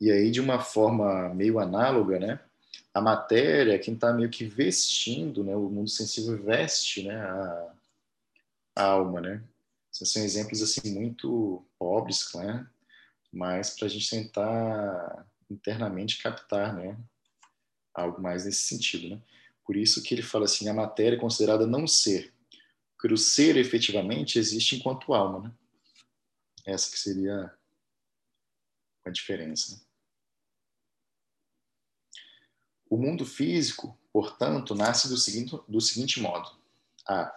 E 0.00 0.10
aí, 0.10 0.32
de 0.32 0.40
uma 0.40 0.58
forma 0.58 1.32
meio 1.32 1.60
análoga, 1.60 2.18
né? 2.18 2.40
A 2.92 3.00
matéria, 3.00 3.78
quem 3.78 3.94
está 3.94 4.12
meio 4.12 4.28
que 4.28 4.44
vestindo, 4.44 5.44
né? 5.44 5.54
O 5.54 5.70
mundo 5.70 5.88
sensível 5.88 6.42
veste, 6.42 7.04
né? 7.04 7.14
A, 7.14 7.74
a 8.74 8.84
alma, 8.84 9.20
né? 9.20 9.44
Esses 9.92 10.10
são 10.10 10.24
exemplos, 10.24 10.60
assim, 10.60 10.92
muito 10.92 11.64
pobres, 11.78 12.34
né? 12.34 12.66
Mas 13.32 13.76
para 13.76 13.86
a 13.86 13.88
gente 13.88 14.10
tentar 14.10 15.24
internamente 15.48 16.20
captar, 16.20 16.74
né? 16.74 16.98
Algo 17.94 18.20
mais 18.20 18.44
nesse 18.44 18.62
sentido, 18.62 19.08
né? 19.08 19.22
Por 19.64 19.76
isso 19.76 20.02
que 20.02 20.12
ele 20.16 20.22
fala 20.22 20.46
assim, 20.46 20.68
a 20.68 20.74
matéria 20.74 21.16
é 21.16 21.20
considerada 21.20 21.64
não 21.64 21.86
ser, 21.86 22.31
porque 23.02 23.14
o 23.14 23.18
ser 23.18 23.56
efetivamente 23.56 24.38
existe 24.38 24.76
enquanto 24.76 25.12
alma, 25.12 25.48
né? 25.48 25.52
Essa 26.64 26.88
que 26.88 26.96
seria 26.96 27.52
a 29.04 29.10
diferença. 29.10 29.74
Né? 29.74 29.82
O 32.88 32.96
mundo 32.96 33.26
físico, 33.26 33.98
portanto, 34.12 34.72
nasce 34.76 35.08
do 35.08 35.16
seguinte, 35.16 35.58
do 35.66 35.80
seguinte 35.80 36.20
modo. 36.20 36.48
A, 37.04 37.36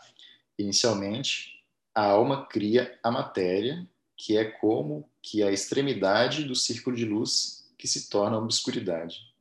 inicialmente, 0.56 1.66
a 1.96 2.06
alma 2.06 2.46
cria 2.46 3.00
a 3.02 3.10
matéria, 3.10 3.90
que 4.16 4.38
é 4.38 4.46
como 4.46 5.10
que 5.20 5.42
a 5.42 5.52
extremidade 5.52 6.44
do 6.44 6.56
círculo 6.56 6.96
de 6.96 7.06
luz 7.06 7.74
que 7.76 7.88
se 7.88 8.08
torna 8.08 8.38
obscuridade. 8.38 9.34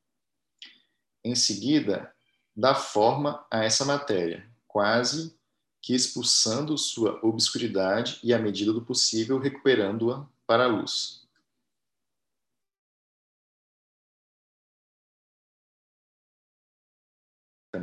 Em 1.22 1.34
seguida, 1.34 2.14
dá 2.56 2.74
forma 2.74 3.46
a 3.50 3.62
essa 3.62 3.84
matéria, 3.84 4.50
quase 4.66 5.38
que 5.84 5.94
expulsando 5.94 6.78
sua 6.78 7.22
obscuridade 7.22 8.18
e, 8.22 8.32
à 8.32 8.38
medida 8.38 8.72
do 8.72 8.82
possível, 8.82 9.38
recuperando-a 9.38 10.26
para 10.46 10.64
a 10.64 10.66
luz. 10.66 11.28
É 17.74 17.76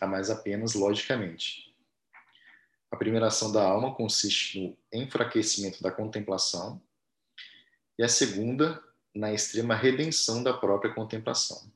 a 0.00 0.06
mais 0.06 0.30
apenas 0.30 0.74
logicamente. 0.74 1.74
A 2.88 2.96
primeira 2.96 3.26
ação 3.26 3.50
da 3.50 3.66
alma 3.66 3.96
consiste 3.96 4.60
no 4.60 4.78
enfraquecimento 4.92 5.82
da 5.82 5.90
contemplação 5.90 6.80
e 7.98 8.04
a 8.04 8.08
segunda 8.08 8.80
na 9.12 9.32
extrema 9.32 9.74
redenção 9.74 10.40
da 10.40 10.56
própria 10.56 10.94
contemplação. 10.94 11.68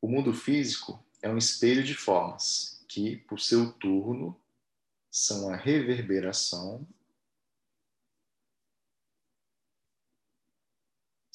O 0.00 0.06
mundo 0.06 0.32
físico 0.32 1.04
é 1.20 1.28
um 1.28 1.36
espelho 1.36 1.82
de 1.82 1.96
formas 1.96 2.77
que, 2.88 3.16
por 3.16 3.38
seu 3.38 3.72
turno, 3.74 4.40
são 5.10 5.52
a 5.52 5.56
reverberação 5.56 6.86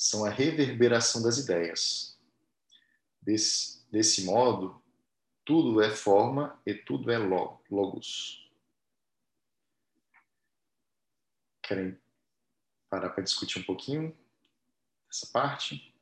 são 0.04 0.26
a 0.26 0.30
reverberação 0.30 1.24
das 1.24 1.38
ideias. 1.38 2.20
Desse, 3.22 3.90
desse 3.90 4.26
modo, 4.26 4.84
tudo 5.46 5.82
é 5.82 5.90
forma 5.90 6.62
e 6.66 6.74
tudo 6.74 7.10
é 7.10 7.18
logos. 7.18 8.52
Querem 11.62 11.98
parar 12.90 13.12
para 13.12 13.24
discutir 13.24 13.60
um 13.60 13.64
pouquinho 13.64 14.16
essa 15.10 15.26
parte? 15.28 15.96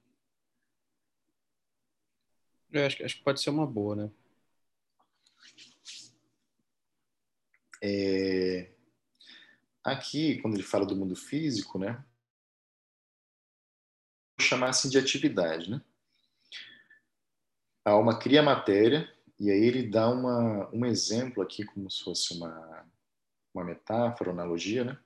Eu 2.71 2.85
acho, 2.87 3.05
acho 3.05 3.17
que 3.17 3.23
pode 3.23 3.39
ser 3.39 3.51
uma 3.51 3.67
boa, 3.67 3.95
né? 3.95 4.11
É... 7.81 8.71
Aqui, 9.83 10.39
quando 10.41 10.53
ele 10.53 10.63
fala 10.63 10.85
do 10.85 10.95
mundo 10.95 11.15
físico, 11.15 11.79
né? 11.79 12.03
Chamar 14.39 14.69
assim 14.69 14.89
de 14.89 14.97
atividade, 14.97 15.69
né? 15.69 15.81
A 17.83 17.91
alma 17.91 18.19
cria 18.19 18.43
matéria 18.43 19.11
e 19.39 19.49
aí 19.49 19.63
ele 19.63 19.89
dá 19.89 20.07
uma, 20.07 20.69
um 20.71 20.85
exemplo 20.85 21.41
aqui 21.41 21.65
como 21.65 21.89
se 21.89 22.03
fosse 22.03 22.33
uma, 22.35 22.85
uma 23.53 23.63
metáfora, 23.63 24.29
uma 24.29 24.43
analogia, 24.43 24.83
né? 24.83 24.99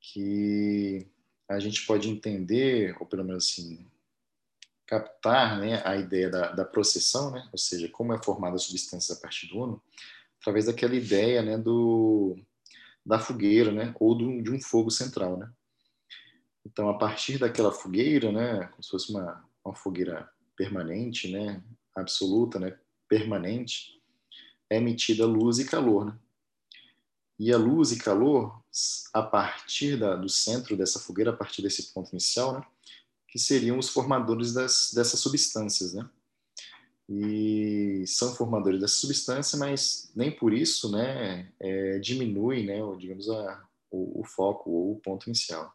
Que 0.00 1.08
a 1.48 1.60
gente 1.60 1.86
pode 1.86 2.08
entender, 2.08 2.96
ou 2.98 3.06
pelo 3.06 3.24
menos 3.24 3.46
assim, 3.46 3.88
captar 4.86 5.58
né, 5.58 5.82
a 5.84 5.96
ideia 5.96 6.30
da, 6.30 6.52
da 6.52 6.64
processão, 6.64 7.30
né? 7.30 7.48
ou 7.52 7.58
seja, 7.58 7.88
como 7.88 8.12
é 8.12 8.22
formada 8.22 8.56
a 8.56 8.58
substância 8.58 9.14
a 9.14 9.18
partir 9.18 9.48
do 9.48 9.62
Uno, 9.62 9.82
através 10.40 10.66
daquela 10.66 10.94
ideia 10.94 11.42
né, 11.42 11.58
do, 11.58 12.36
da 13.04 13.18
fogueira, 13.18 13.72
né, 13.72 13.94
ou 14.00 14.16
do, 14.16 14.42
de 14.42 14.50
um 14.50 14.60
fogo 14.60 14.90
central. 14.90 15.36
Né? 15.36 15.50
Então, 16.64 16.88
a 16.88 16.98
partir 16.98 17.38
daquela 17.38 17.72
fogueira, 17.72 18.32
né, 18.32 18.66
como 18.66 18.82
se 18.82 18.90
fosse 18.90 19.10
uma, 19.10 19.44
uma 19.64 19.74
fogueira 19.74 20.28
permanente, 20.56 21.30
né, 21.30 21.62
absoluta, 21.94 22.58
né, 22.58 22.78
permanente, 23.08 24.02
é 24.68 24.76
emitida 24.76 25.26
luz 25.26 25.58
e 25.58 25.64
calor. 25.64 26.06
Né? 26.06 26.18
E 27.38 27.52
a 27.52 27.58
luz 27.58 27.92
e 27.92 27.98
calor, 27.98 28.62
a 29.12 29.22
partir 29.22 29.98
da, 29.98 30.16
do 30.16 30.28
centro 30.28 30.76
dessa 30.76 30.98
fogueira, 30.98 31.30
a 31.30 31.36
partir 31.36 31.62
desse 31.62 31.92
ponto 31.92 32.10
inicial, 32.10 32.54
né, 32.54 32.66
que 33.28 33.38
seriam 33.38 33.78
os 33.78 33.88
formadores 33.88 34.52
das, 34.52 34.92
dessas 34.94 35.20
substâncias, 35.20 35.92
né? 35.92 36.08
E 37.08 38.04
são 38.06 38.34
formadores 38.34 38.80
dessa 38.80 38.96
substância, 38.96 39.58
mas 39.58 40.10
nem 40.14 40.30
por 40.30 40.52
isso, 40.52 40.90
né, 40.90 41.52
é, 41.60 41.98
diminui, 42.00 42.64
né, 42.64 42.82
ou, 42.82 42.96
digamos, 42.96 43.28
a, 43.30 43.64
o, 43.90 44.20
o 44.20 44.24
foco 44.24 44.70
ou 44.70 44.92
o 44.92 45.00
ponto 45.00 45.28
inicial. 45.28 45.72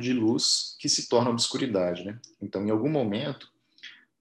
de 0.00 0.12
luz 0.12 0.76
que 0.80 0.88
se 0.88 1.08
torna 1.08 1.30
obscuridade, 1.30 2.04
né? 2.04 2.18
Então, 2.40 2.66
em 2.66 2.70
algum 2.70 2.88
momento, 2.88 3.52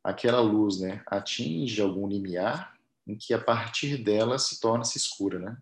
aquela 0.04 0.42
luz, 0.42 0.80
né, 0.80 1.02
atinge 1.08 1.82
algum 1.82 2.08
limiar 2.08 2.78
em 3.08 3.16
que 3.16 3.34
a 3.34 3.42
partir 3.42 3.98
dela 3.98 4.38
se 4.38 4.60
torna-se 4.60 4.98
escura, 4.98 5.40
né? 5.40 5.58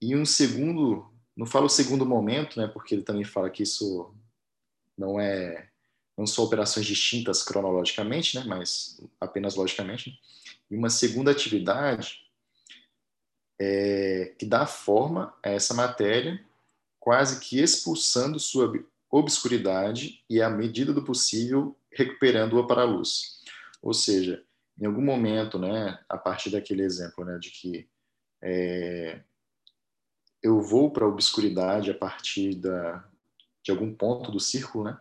E 0.00 0.16
um 0.16 0.24
segundo, 0.24 1.12
não 1.38 1.46
falo 1.46 1.66
o 1.66 1.70
segundo 1.70 2.04
momento, 2.04 2.60
né, 2.60 2.66
porque 2.66 2.96
ele 2.96 3.02
também 3.02 3.22
fala 3.22 3.48
que 3.48 3.62
isso 3.62 4.12
não 4.96 5.20
é 5.20 5.68
não 6.16 6.26
são 6.26 6.44
operações 6.44 6.84
distintas 6.84 7.44
cronologicamente, 7.44 8.36
né, 8.36 8.44
mas 8.44 9.00
apenas 9.20 9.54
logicamente. 9.54 10.10
Né? 10.10 10.16
E 10.72 10.76
uma 10.76 10.90
segunda 10.90 11.30
atividade 11.30 12.28
é, 13.56 14.34
que 14.36 14.44
dá 14.44 14.66
forma 14.66 15.32
a 15.44 15.50
essa 15.50 15.72
matéria, 15.74 16.44
quase 16.98 17.38
que 17.38 17.60
expulsando 17.60 18.40
sua 18.40 18.72
obscuridade 19.08 20.24
e, 20.28 20.42
à 20.42 20.50
medida 20.50 20.92
do 20.92 21.04
possível, 21.04 21.76
recuperando-a 21.92 22.66
para 22.66 22.82
a 22.82 22.84
luz. 22.84 23.40
Ou 23.80 23.94
seja, 23.94 24.44
em 24.76 24.86
algum 24.86 25.02
momento, 25.02 25.56
né, 25.56 26.02
a 26.08 26.18
partir 26.18 26.50
daquele 26.50 26.82
exemplo 26.82 27.24
né, 27.24 27.38
de 27.38 27.52
que 27.52 27.88
é, 28.42 29.20
eu 30.42 30.60
vou 30.60 30.90
para 30.90 31.04
a 31.04 31.08
obscuridade 31.08 31.90
a 31.90 31.94
partir 31.94 32.54
da, 32.54 33.08
de 33.62 33.70
algum 33.70 33.94
ponto 33.94 34.30
do 34.30 34.40
círculo, 34.40 34.84
né? 34.84 35.00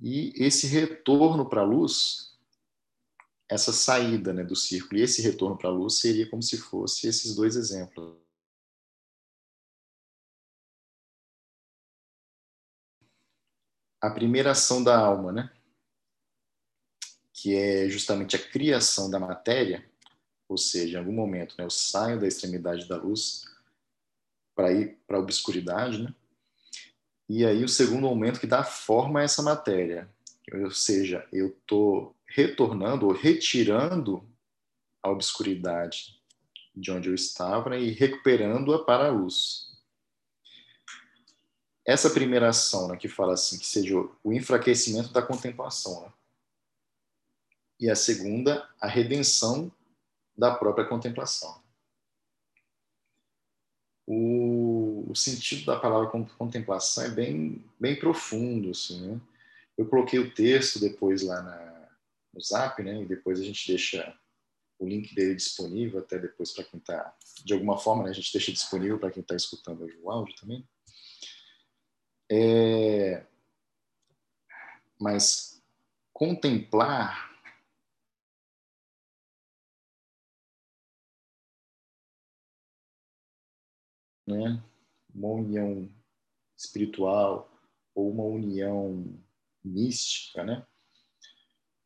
E 0.00 0.32
esse 0.36 0.66
retorno 0.66 1.48
para 1.48 1.60
a 1.60 1.64
luz, 1.64 2.38
essa 3.48 3.72
saída 3.72 4.32
né, 4.32 4.42
do 4.42 4.56
círculo 4.56 4.98
e 4.98 5.02
esse 5.02 5.22
retorno 5.22 5.56
para 5.56 5.68
a 5.68 5.72
luz 5.72 5.98
seria 5.98 6.28
como 6.28 6.42
se 6.42 6.58
fosse 6.58 7.06
esses 7.06 7.34
dois 7.36 7.54
exemplos. 7.54 8.16
A 14.00 14.10
primeira 14.10 14.50
ação 14.50 14.82
da 14.82 14.98
alma, 14.98 15.30
né? 15.30 15.52
que 17.42 17.56
é 17.56 17.88
justamente 17.88 18.36
a 18.36 18.38
criação 18.38 19.10
da 19.10 19.18
matéria, 19.18 19.84
ou 20.48 20.56
seja, 20.56 20.96
em 20.96 21.00
algum 21.00 21.12
momento 21.12 21.56
né, 21.58 21.64
eu 21.64 21.70
saio 21.70 22.20
da 22.20 22.28
extremidade 22.28 22.86
da 22.86 22.96
luz 22.96 23.44
para 24.54 24.72
ir 24.72 24.98
para 25.06 25.16
a 25.16 25.20
obscuridade, 25.20 26.02
né? 26.02 26.14
E 27.28 27.46
aí 27.46 27.64
o 27.64 27.68
segundo 27.68 28.02
momento 28.02 28.40
que 28.40 28.46
dá 28.46 28.62
forma 28.62 29.20
a 29.20 29.22
essa 29.22 29.42
matéria, 29.42 30.10
ou 30.52 30.70
seja, 30.70 31.26
eu 31.32 31.48
estou 31.48 32.14
retornando 32.26 33.06
ou 33.06 33.12
retirando 33.12 34.28
a 35.02 35.10
obscuridade 35.10 36.20
de 36.74 36.90
onde 36.90 37.08
eu 37.08 37.14
estava 37.14 37.76
e 37.76 37.90
recuperando-a 37.90 38.84
para 38.84 39.06
a 39.06 39.10
luz. 39.10 39.70
Essa 41.86 42.10
primeira 42.10 42.48
ação, 42.48 42.88
né, 42.88 42.96
que 42.96 43.08
fala 43.08 43.34
assim, 43.34 43.58
que 43.58 43.66
seja 43.66 43.96
o 44.22 44.32
enfraquecimento 44.32 45.12
da 45.12 45.22
contemplação, 45.22 46.02
né? 46.02 46.12
e 47.80 47.90
a 47.90 47.96
segunda, 47.96 48.68
a 48.80 48.86
redenção 48.86 49.72
da 50.36 50.54
própria 50.54 50.86
contemplação 50.86 51.61
o, 54.12 55.10
o 55.10 55.16
sentido 55.16 55.64
da 55.64 55.80
palavra 55.80 56.10
contemplação 56.36 57.04
é 57.04 57.08
bem, 57.08 57.64
bem 57.80 57.98
profundo, 57.98 58.70
assim, 58.70 59.00
né? 59.00 59.20
Eu 59.76 59.86
coloquei 59.86 60.18
o 60.18 60.34
texto 60.34 60.78
depois 60.78 61.22
lá 61.22 61.42
na, 61.42 61.88
no 62.34 62.40
Zap, 62.40 62.82
né? 62.82 63.02
E 63.02 63.06
depois 63.06 63.40
a 63.40 63.44
gente 63.44 63.66
deixa 63.66 64.14
o 64.78 64.86
link 64.86 65.14
dele 65.14 65.34
disponível 65.34 66.00
até 66.00 66.18
depois 66.18 66.52
para 66.52 66.64
quem 66.64 66.78
está, 66.78 67.16
de 67.42 67.54
alguma 67.54 67.78
forma, 67.78 68.02
né, 68.02 68.10
a 68.10 68.12
gente 68.12 68.32
deixa 68.32 68.52
disponível 68.52 68.98
para 68.98 69.12
quem 69.12 69.22
está 69.22 69.36
escutando 69.36 69.88
o 70.02 70.10
áudio 70.10 70.34
também. 70.34 70.68
É, 72.30 73.24
mas 75.00 75.62
contemplar 76.12 77.31
né? 84.32 84.62
uma 85.14 85.28
união 85.28 85.88
espiritual 86.56 87.50
ou 87.94 88.10
uma 88.10 88.24
união 88.24 89.04
mística, 89.64 90.42
né? 90.42 90.66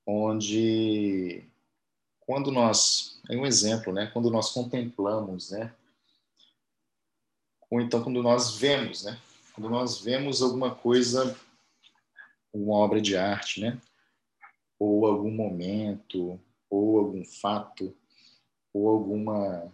onde 0.07 1.45
quando 2.21 2.51
nós, 2.51 3.21
é 3.29 3.37
um 3.37 3.47
exemplo, 3.47 3.93
né? 3.93 4.07
quando 4.13 4.31
nós 4.31 4.51
contemplamos, 4.51 5.51
né? 5.51 5.75
ou 7.71 7.81
então 7.81 8.03
quando 8.03 8.23
nós 8.23 8.57
vemos, 8.57 9.05
né? 9.05 9.21
quando 9.55 9.71
nós 9.71 10.01
vemos 10.01 10.43
alguma 10.43 10.75
coisa, 10.75 11.37
uma 12.53 12.75
obra 12.75 13.01
de 13.01 13.17
arte, 13.17 13.61
né? 13.61 13.81
ou 14.79 15.07
algum 15.07 15.31
momento, 15.31 16.41
ou 16.69 16.99
algum 16.99 17.25
fato, 17.25 17.97
ou 18.73 18.89
alguma 18.89 19.73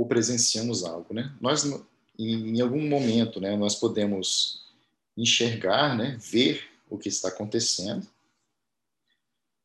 ou 0.00 0.06
presenciamos 0.06 0.82
algo, 0.82 1.12
né? 1.12 1.30
Nós 1.42 1.62
em, 2.18 2.58
algum 2.58 2.88
momento, 2.88 3.38
né, 3.38 3.54
nós 3.54 3.74
podemos 3.74 4.64
enxergar, 5.14 5.94
né, 5.94 6.16
ver 6.18 6.64
o 6.88 6.96
que 6.96 7.10
está 7.10 7.28
acontecendo, 7.28 8.06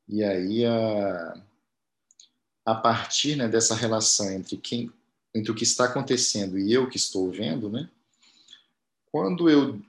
e 0.10 0.22
aí 0.26 0.66
a, 0.66 1.42
a 2.66 2.76
partir 2.76 3.38
né, 3.38 3.48
dessa 3.48 3.74
relação 3.76 4.30
entre 4.30 4.58
quem 4.58 4.92
entre 5.34 5.52
o 5.52 5.56
que 5.56 5.64
está 5.64 5.86
acontecendo 5.86 6.60
e 6.60 6.72
eu 6.72 6.90
que 6.90 6.98
estou 6.98 7.32
vendo, 7.32 7.70
né? 7.70 7.90
Quando 9.12 9.50
eu 9.50 9.82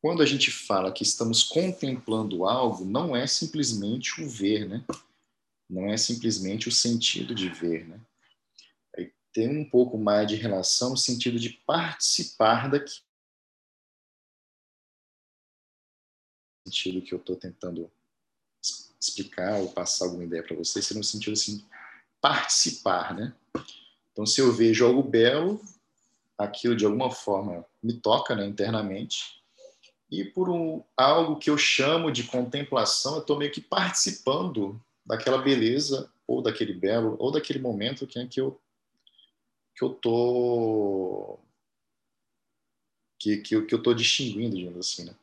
quando 0.00 0.22
a 0.22 0.26
gente 0.26 0.50
fala 0.52 0.92
que 0.92 1.02
estamos 1.02 1.42
contemplando 1.42 2.44
algo, 2.44 2.84
não 2.84 3.16
é 3.16 3.26
simplesmente 3.26 4.22
o 4.22 4.28
ver, 4.28 4.68
né? 4.68 4.84
Não 5.68 5.86
é 5.86 5.96
simplesmente 5.96 6.68
o 6.68 6.72
sentido 6.72 7.34
de 7.34 7.48
ver, 7.48 7.88
né? 7.88 8.00
Tem 9.32 9.48
um 9.48 9.68
pouco 9.68 9.96
mais 9.96 10.28
de 10.28 10.36
relação 10.36 10.90
no 10.90 10.96
sentido 10.96 11.38
de 11.38 11.50
participar 11.50 12.70
daqui. 12.70 13.00
sentido 16.64 17.02
que 17.02 17.12
eu 17.12 17.18
estou 17.18 17.36
tentando 17.36 17.90
explicar 19.00 19.58
ou 19.60 19.72
passar 19.72 20.06
alguma 20.06 20.24
ideia 20.24 20.42
para 20.42 20.56
vocês, 20.56 20.86
seria 20.86 21.00
no 21.00 21.04
sentido 21.04 21.32
assim, 21.32 21.64
participar, 22.20 23.14
né? 23.14 23.34
Então, 24.12 24.24
se 24.24 24.40
eu 24.40 24.52
vejo 24.52 24.86
algo 24.86 25.02
belo, 25.02 25.60
aquilo 26.38 26.76
de 26.76 26.84
alguma 26.84 27.10
forma 27.10 27.66
me 27.82 27.94
toca 27.94 28.34
né, 28.34 28.46
internamente, 28.46 29.42
e 30.10 30.24
por 30.24 30.48
um, 30.50 30.84
algo 30.96 31.38
que 31.38 31.50
eu 31.50 31.56
chamo 31.56 32.12
de 32.12 32.24
contemplação, 32.24 33.14
eu 33.14 33.20
estou 33.22 33.38
meio 33.38 33.50
que 33.50 33.60
participando 33.60 34.80
daquela 35.04 35.38
beleza, 35.38 36.12
ou 36.26 36.40
daquele 36.40 36.72
belo, 36.72 37.16
ou 37.18 37.32
daquele 37.32 37.58
momento 37.58 38.06
que, 38.06 38.18
é 38.18 38.26
que 38.26 38.40
eu 38.40 38.60
que 39.74 39.84
eu 39.84 39.90
tô 39.90 41.38
que, 43.18 43.36
que, 43.38 43.62
que 43.62 43.74
eu 43.74 43.82
tô 43.82 43.94
distinguindo, 43.94 44.56
digamos 44.56 44.80
assim, 44.80 45.04
né? 45.04 45.14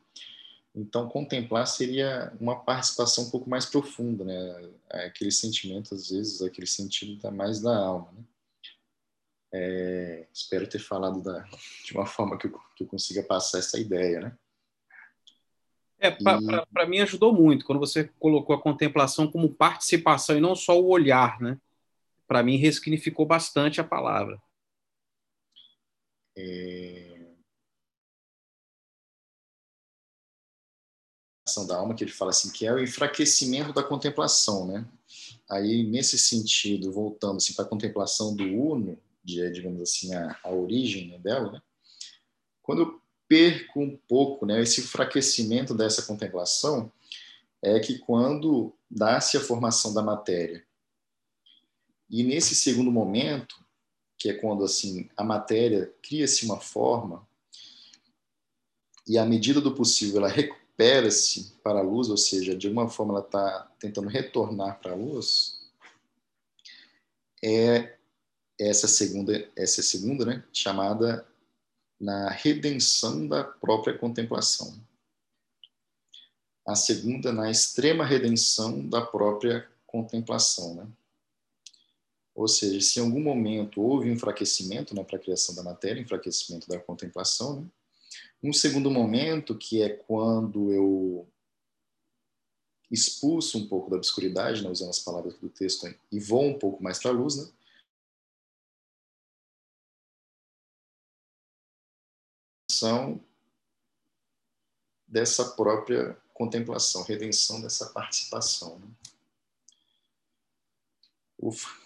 Então, 0.74 1.08
contemplar 1.08 1.66
seria 1.66 2.32
uma 2.40 2.56
participação 2.56 3.24
um 3.24 3.30
pouco 3.30 3.50
mais 3.50 3.66
profunda, 3.66 4.24
né? 4.24 4.70
Aquele 4.88 5.30
sentimento, 5.30 5.94
às 5.94 6.08
vezes, 6.10 6.40
aquele 6.40 6.66
sentido 6.66 7.30
mais 7.32 7.60
da 7.60 7.76
alma, 7.76 8.10
né? 8.12 8.24
É, 9.52 10.26
espero 10.32 10.68
ter 10.68 10.78
falado 10.78 11.20
da, 11.20 11.40
de 11.84 11.92
uma 11.92 12.06
forma 12.06 12.38
que 12.38 12.46
eu, 12.46 12.58
que 12.76 12.84
eu 12.84 12.86
consiga 12.86 13.22
passar 13.22 13.58
essa 13.58 13.78
ideia, 13.78 14.20
né? 14.20 14.38
É, 15.98 16.10
para 16.10 16.84
e... 16.84 16.86
mim 16.86 17.00
ajudou 17.00 17.34
muito 17.34 17.66
quando 17.66 17.80
você 17.80 18.04
colocou 18.18 18.56
a 18.56 18.62
contemplação 18.62 19.30
como 19.30 19.52
participação 19.52 20.38
e 20.38 20.40
não 20.40 20.54
só 20.54 20.80
o 20.80 20.88
olhar, 20.88 21.38
né? 21.40 21.58
Para 22.30 22.44
mim 22.44 22.58
ressignificou 22.58 23.26
bastante 23.26 23.80
a 23.80 23.84
palavra. 23.84 24.40
É... 26.38 27.18
da 31.66 31.76
alma 31.76 31.96
que 31.96 32.04
ele 32.04 32.12
fala 32.12 32.30
assim 32.30 32.52
que 32.52 32.64
é 32.64 32.72
o 32.72 32.78
enfraquecimento 32.78 33.72
da 33.72 33.82
contemplação, 33.82 34.64
né? 34.64 34.88
Aí 35.50 35.82
nesse 35.82 36.16
sentido, 36.16 36.92
voltando 36.92 37.38
assim 37.38 37.52
para 37.52 37.64
a 37.64 37.68
contemplação 37.68 38.36
do 38.36 38.44
uno, 38.44 38.96
de, 39.24 39.50
digamos 39.50 39.82
assim, 39.82 40.14
a, 40.14 40.38
a 40.44 40.52
origem 40.52 41.08
né, 41.08 41.18
dela, 41.18 41.50
né? 41.50 41.60
quando 42.62 42.82
eu 42.82 43.02
perco 43.26 43.80
um 43.80 43.96
pouco 44.08 44.46
né, 44.46 44.62
esse 44.62 44.82
enfraquecimento 44.82 45.74
dessa 45.74 46.02
contemplação, 46.02 46.92
é 47.60 47.80
que 47.80 47.98
quando 47.98 48.72
dá-se 48.88 49.36
a 49.36 49.40
formação 49.40 49.92
da 49.92 50.02
matéria, 50.02 50.64
e 52.10 52.24
nesse 52.24 52.54
segundo 52.54 52.90
momento, 52.90 53.54
que 54.18 54.28
é 54.28 54.34
quando 54.34 54.64
assim 54.64 55.08
a 55.16 55.22
matéria 55.22 55.94
cria-se 56.02 56.44
uma 56.44 56.60
forma, 56.60 57.26
e 59.06 59.16
à 59.16 59.24
medida 59.24 59.60
do 59.60 59.74
possível 59.74 60.18
ela 60.18 60.28
recupera-se 60.28 61.52
para 61.62 61.78
a 61.78 61.82
luz, 61.82 62.08
ou 62.08 62.16
seja, 62.16 62.56
de 62.56 62.66
alguma 62.66 62.88
forma 62.88 63.14
ela 63.14 63.24
está 63.24 63.70
tentando 63.78 64.08
retornar 64.08 64.80
para 64.80 64.92
a 64.92 64.96
luz, 64.96 65.60
é 67.42 67.96
essa 68.58 68.86
segunda, 68.86 69.50
essa 69.56 69.82
segunda, 69.82 70.26
né, 70.26 70.44
chamada 70.52 71.26
na 71.98 72.28
redenção 72.30 73.26
da 73.26 73.44
própria 73.44 73.96
contemplação. 73.96 74.78
A 76.66 76.74
segunda 76.74 77.32
na 77.32 77.50
extrema 77.50 78.04
redenção 78.04 78.86
da 78.86 79.00
própria 79.00 79.68
contemplação, 79.86 80.74
né? 80.74 80.86
Ou 82.40 82.48
seja, 82.48 82.80
se 82.80 82.98
em 82.98 83.02
algum 83.02 83.20
momento 83.20 83.82
houve 83.82 84.08
um 84.08 84.14
enfraquecimento 84.14 84.94
né, 84.94 85.04
para 85.04 85.16
a 85.16 85.20
criação 85.20 85.54
da 85.54 85.62
matéria, 85.62 86.00
enfraquecimento 86.00 86.66
da 86.66 86.80
contemplação, 86.80 87.60
né? 87.60 87.68
um 88.42 88.50
segundo 88.50 88.90
momento 88.90 89.58
que 89.58 89.82
é 89.82 89.90
quando 89.90 90.72
eu 90.72 91.28
expulso 92.90 93.58
um 93.58 93.68
pouco 93.68 93.90
da 93.90 93.96
obscuridade, 93.98 94.62
né, 94.62 94.70
usando 94.70 94.88
as 94.88 94.98
palavras 95.00 95.38
do 95.38 95.50
texto, 95.50 95.86
e 96.10 96.18
vou 96.18 96.46
um 96.46 96.58
pouco 96.58 96.82
mais 96.82 96.98
para 96.98 97.10
a 97.10 97.14
luz, 97.14 97.36
né? 97.36 97.52
redenção 102.70 103.22
dessa 105.06 105.44
própria 105.44 106.16
contemplação, 106.32 107.02
redenção 107.02 107.60
dessa 107.60 107.90
participação. 107.90 108.78
Né? 108.78 108.88
Ufa. 111.38 111.79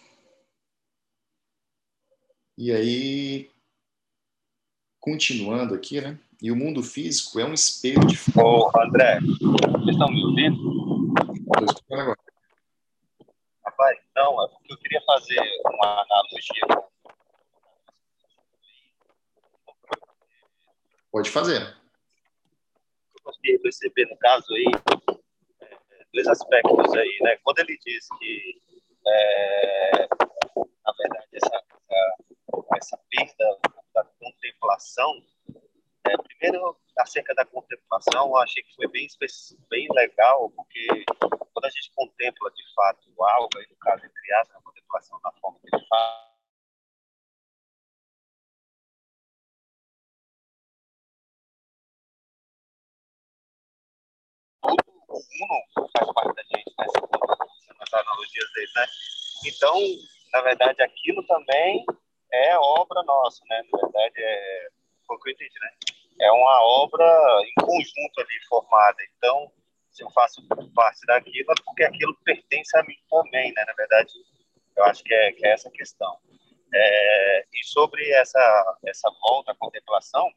E 2.57 2.73
aí, 2.73 3.51
continuando 5.01 5.75
aqui, 5.75 6.01
né? 6.01 6.19
E 6.41 6.53
o 6.53 6.57
mundo 6.57 6.83
físico 6.83 7.41
é 7.41 7.45
um 7.45 7.53
espelho 7.55 8.07
de. 8.07 8.17
Ô, 8.39 8.71
André, 8.81 9.19
vocês 9.21 9.91
estão 9.91 10.09
me 10.09 10.25
ouvindo? 10.25 11.15
Estou 11.35 11.65
escutando 11.65 12.01
agora. 12.01 12.19
Rapaz, 13.65 13.99
não, 14.15 14.45
é 14.45 14.49
porque 14.49 14.73
eu 14.73 14.79
queria 14.79 15.03
fazer 15.05 15.41
uma 15.65 16.03
analogia 16.03 16.85
Pode 21.15 21.31
fazer. 21.31 21.63
Eu 23.25 23.33
de 23.41 23.59
perceber, 23.61 24.05
no 24.07 24.17
caso 24.19 24.53
aí, 24.53 24.65
é, 25.61 25.79
dois 26.13 26.27
aspectos 26.27 26.93
aí, 26.93 27.19
né? 27.21 27.37
Quando 27.45 27.61
ele 27.61 27.79
diz 27.85 28.09
que, 28.19 28.61
é, 29.07 30.09
na 30.85 30.93
verdade, 30.99 31.29
essa, 31.35 31.63
essa, 32.77 32.99
perda 33.11 33.59
da 33.95 34.05
contemplação, 34.19 35.13
é, 36.07 36.17
primeiro, 36.17 36.77
acerca 36.99 37.35
da 37.35 37.45
contemplação, 37.45 38.29
eu 38.29 38.37
achei 38.37 38.63
que 38.63 38.75
foi 38.75 38.89
bem, 38.89 39.07
bem 39.71 39.89
legal, 39.93 40.51
porque 40.51 41.05
quando 41.19 41.65
a 41.65 41.71
gente 41.71 41.93
contempla, 41.95 42.51
de 42.51 42.75
fato, 42.75 43.25
algo, 43.25 43.49
aí 43.57 43.67
no 43.71 43.77
caso, 43.77 44.05
entre 44.05 44.33
aspas, 44.35 44.57
a 44.57 44.61
contemplação 44.63 45.19
na 45.23 45.33
forma 45.33 45.59
que 45.61 45.75
ele 45.75 45.87
fala, 45.87 46.35
uno 54.65 55.89
faz 55.97 56.13
parte 56.13 56.35
da 56.35 56.43
gente, 56.43 56.75
né? 56.79 56.87
As 57.81 57.93
analogias 57.93 58.53
dele, 58.53 58.73
né? 58.75 58.87
Então, 59.47 59.79
na 60.33 60.41
verdade, 60.43 60.83
aquilo 60.83 61.25
também 61.27 61.85
é 62.35 62.59
obra 62.59 63.03
nossa, 63.05 63.43
né? 63.49 63.63
Na 63.73 63.79
verdade, 63.79 64.15
é 64.19 64.69
foi 65.07 65.17
o 65.17 65.21
que 65.21 65.31
eu 65.31 65.33
entendi, 65.35 65.59
né? 65.61 65.71
É 66.21 66.33
uma 66.33 66.63
obra 66.63 67.05
em 67.45 67.55
conjunto 67.65 68.21
ali 68.21 68.41
formada. 68.49 68.97
Então, 69.17 69.53
se 69.91 70.03
eu 70.03 70.11
faço 70.11 70.43
parte 70.75 71.07
daquilo, 71.07 71.53
é 71.53 71.63
porque 71.65 71.85
aquilo 71.85 72.17
pertence 72.25 72.77
a 72.77 72.83
mim 72.83 72.97
também, 73.09 73.53
né? 73.53 73.65
Na 73.67 73.73
verdade, 73.75 74.13
eu 74.77 74.85
acho 74.85 75.03
que 75.05 75.15
é, 75.15 75.33
que 75.33 75.47
é 75.47 75.53
essa 75.53 75.71
questão. 75.71 76.19
É, 76.75 77.47
e 77.53 77.65
sobre 77.65 78.11
essa, 78.13 78.79
essa 78.87 79.11
volta 79.23 79.53
à 79.53 79.55
contemplação, 79.55 80.29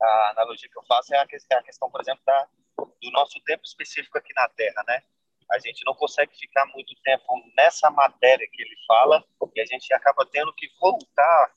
a 0.00 0.30
analogia 0.30 0.68
que 0.68 0.78
eu 0.78 0.84
faço 0.84 1.14
é 1.14 1.18
a, 1.18 1.22
é 1.22 1.62
questão, 1.62 1.90
por 1.90 2.00
exemplo, 2.00 2.22
da, 2.24 2.48
do 2.78 3.10
nosso 3.10 3.40
tempo 3.44 3.64
específico 3.64 4.16
aqui 4.16 4.32
na 4.34 4.48
Terra, 4.48 4.84
né? 4.86 5.02
A 5.52 5.58
gente 5.58 5.84
não 5.84 5.94
consegue 5.94 6.36
ficar 6.36 6.66
muito 6.66 6.94
tempo 7.02 7.24
nessa 7.56 7.90
matéria 7.90 8.48
que 8.52 8.62
ele 8.62 8.76
fala 8.86 9.24
e 9.54 9.60
a 9.60 9.66
gente 9.66 9.92
acaba 9.92 10.24
tendo 10.26 10.52
que 10.54 10.68
voltar 10.80 11.54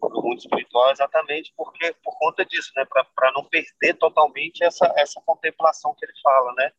para 0.00 0.18
o 0.18 0.22
mundo 0.22 0.38
espiritual 0.38 0.90
exatamente 0.90 1.52
porque 1.56 1.94
por 2.04 2.16
conta 2.18 2.44
disso, 2.44 2.72
né? 2.76 2.84
Para 2.84 3.32
não 3.32 3.44
perder 3.44 3.94
totalmente 3.94 4.62
essa 4.62 4.92
essa 4.96 5.20
contemplação 5.22 5.94
que 5.94 6.04
ele 6.04 6.14
fala, 6.22 6.52
né? 6.54 6.72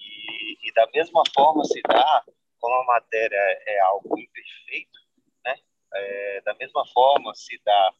E, 0.00 0.68
e 0.68 0.72
da 0.72 0.86
mesma 0.94 1.22
forma 1.34 1.64
se 1.64 1.80
dá 1.82 2.24
como 2.60 2.74
a 2.74 2.84
matéria 2.84 3.36
é 3.66 3.80
algo 3.80 4.18
imperfeito, 4.18 4.98
né? 5.44 5.56
É, 5.94 6.40
da 6.42 6.54
mesma 6.54 6.86
forma 6.92 7.34
se 7.34 7.60
dá 7.64 7.92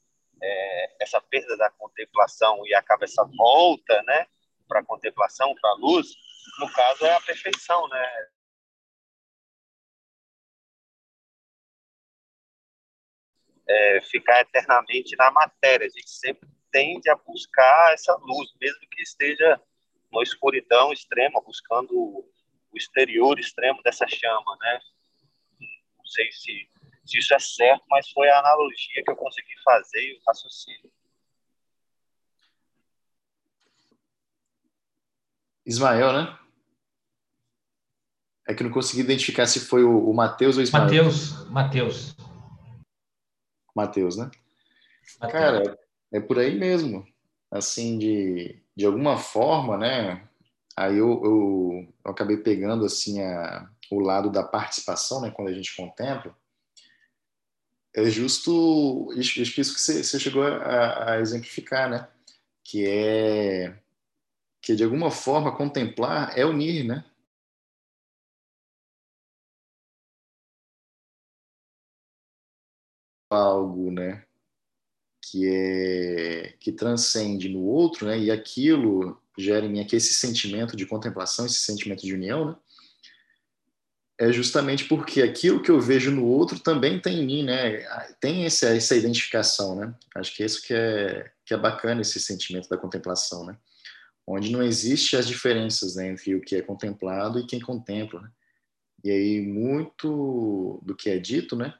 é, 0.42 0.96
essa 1.01 1.20
perda 1.20 1.57
da 1.57 1.70
contemplação 1.70 2.64
e 2.66 2.74
acaba 2.74 3.05
essa 3.05 3.24
volta, 3.36 4.03
né? 4.05 4.26
para 4.68 4.84
contemplação, 4.84 5.55
para 5.61 5.72
luz, 5.74 6.09
no 6.59 6.72
caso 6.72 7.07
é 7.07 7.14
a 7.14 7.20
perfeição, 7.20 7.88
né? 7.88 8.28
é, 13.68 14.01
ficar 14.01 14.40
eternamente 14.40 15.14
na 15.16 15.30
matéria. 15.30 15.86
A 15.86 15.90
gente 15.90 16.11
sempre 16.11 16.49
tende 16.72 17.09
a 17.11 17.16
buscar 17.16 17.92
essa 17.92 18.14
luz, 18.16 18.51
mesmo 18.61 18.80
que 18.90 19.03
esteja 19.03 19.61
na 20.11 20.22
escuridão 20.22 20.92
extrema, 20.92 21.40
buscando 21.42 21.92
o 21.94 22.76
exterior 22.76 23.38
extremo 23.38 23.82
dessa 23.82 24.07
chama, 24.09 24.57
né? 24.61 24.80
Não 25.99 26.07
sei 26.07 26.32
se, 26.32 26.68
se 27.05 27.18
isso 27.18 27.34
é 27.34 27.38
certo, 27.38 27.84
mas 27.90 28.11
foi 28.11 28.28
a 28.30 28.38
analogia 28.38 29.03
que 29.05 29.11
eu 29.11 29.16
consegui 29.16 29.55
fazer 29.62 30.01
e 30.01 30.16
o 30.16 30.22
raciocínio. 30.26 30.90
Ismael, 35.68 36.14
né? 36.14 36.38
É 38.48 38.54
que 38.54 38.64
não 38.64 38.70
consegui 38.70 39.02
identificar 39.02 39.46
se 39.46 39.60
foi 39.60 39.84
o, 39.84 40.08
o 40.08 40.14
Mateus 40.14 40.56
ou 40.56 40.60
o 40.60 40.64
Ismael. 40.64 40.84
Mateus, 40.84 41.46
Mateus. 41.50 42.16
Mateus, 43.76 44.16
né? 44.16 44.30
Mateus. 45.20 45.32
Cara, 45.32 45.78
é 46.10 46.20
por 46.20 46.38
aí 46.38 46.58
mesmo. 46.58 47.06
Assim, 47.50 47.98
de, 47.98 48.62
de 48.74 48.86
alguma 48.86 49.18
forma, 49.18 49.76
né? 49.76 50.26
Aí 50.74 50.96
eu, 50.96 51.22
eu, 51.22 51.94
eu 52.04 52.10
acabei 52.10 52.38
pegando, 52.38 52.86
assim, 52.86 53.20
a, 53.20 53.68
o 53.90 54.00
lado 54.00 54.30
da 54.30 54.42
participação, 54.42 55.20
né? 55.20 55.30
Quando 55.30 55.48
a 55.48 55.52
gente 55.52 55.76
contempla. 55.76 56.34
É 57.94 58.04
justo 58.08 59.12
isso, 59.14 59.40
isso 59.40 59.74
que 59.74 59.80
você, 59.80 60.02
você 60.02 60.18
chegou 60.18 60.44
a, 60.44 61.12
a 61.12 61.20
exemplificar, 61.20 61.90
né? 61.90 62.08
Que 62.64 62.86
é 62.86 63.78
que 64.61 64.74
de 64.74 64.84
alguma 64.84 65.11
forma 65.11 65.56
contemplar 65.56 66.36
é 66.38 66.44
unir, 66.44 66.84
né? 66.84 67.04
algo, 73.30 73.90
né, 73.90 74.24
que 75.22 75.46
é 75.46 76.54
que 76.59 76.72
transcende 76.72 77.48
no 77.48 77.62
outro, 77.62 78.06
né, 78.06 78.18
e 78.18 78.30
aquilo 78.30 79.20
gera 79.36 79.66
em 79.66 79.68
mim 79.68 79.80
aqui 79.80 79.96
esse 79.96 80.14
sentimento 80.14 80.76
de 80.76 80.86
contemplação, 80.86 81.46
esse 81.46 81.61
sentimento 81.61 82.02
de 82.02 82.14
união, 82.14 82.46
né, 82.50 82.56
é 84.20 84.32
justamente 84.32 84.84
porque 84.86 85.22
aquilo 85.22 85.62
que 85.62 85.70
eu 85.70 85.80
vejo 85.80 86.11
no 86.11 86.26
outro 86.26 86.59
também 86.59 87.00
tem 87.00 87.20
em 87.20 87.26
mim, 87.26 87.44
né, 87.44 87.78
tem 88.20 88.46
essa, 88.46 88.74
essa 88.74 88.96
identificação, 88.96 89.76
né, 89.76 89.94
acho 90.16 90.34
que 90.34 90.42
é 90.42 90.46
isso 90.46 90.62
que 90.62 90.74
é, 90.74 91.30
que 91.44 91.54
é 91.54 91.56
bacana, 91.56 92.00
esse 92.00 92.18
sentimento 92.20 92.68
da 92.68 92.78
contemplação, 92.78 93.44
né, 93.44 93.56
onde 94.32 94.50
não 94.50 94.62
existe 94.62 95.16
as 95.16 95.26
diferenças 95.26 95.96
né, 95.96 96.08
entre 96.08 96.34
o 96.34 96.40
que 96.40 96.56
é 96.56 96.62
contemplado 96.62 97.38
e 97.38 97.46
quem 97.46 97.60
contempla, 97.60 98.20
né? 98.20 98.30
e 99.04 99.10
aí 99.10 99.40
muito 99.40 100.80
do 100.82 100.94
que 100.94 101.08
é 101.10 101.18
dito, 101.18 101.56
né, 101.56 101.74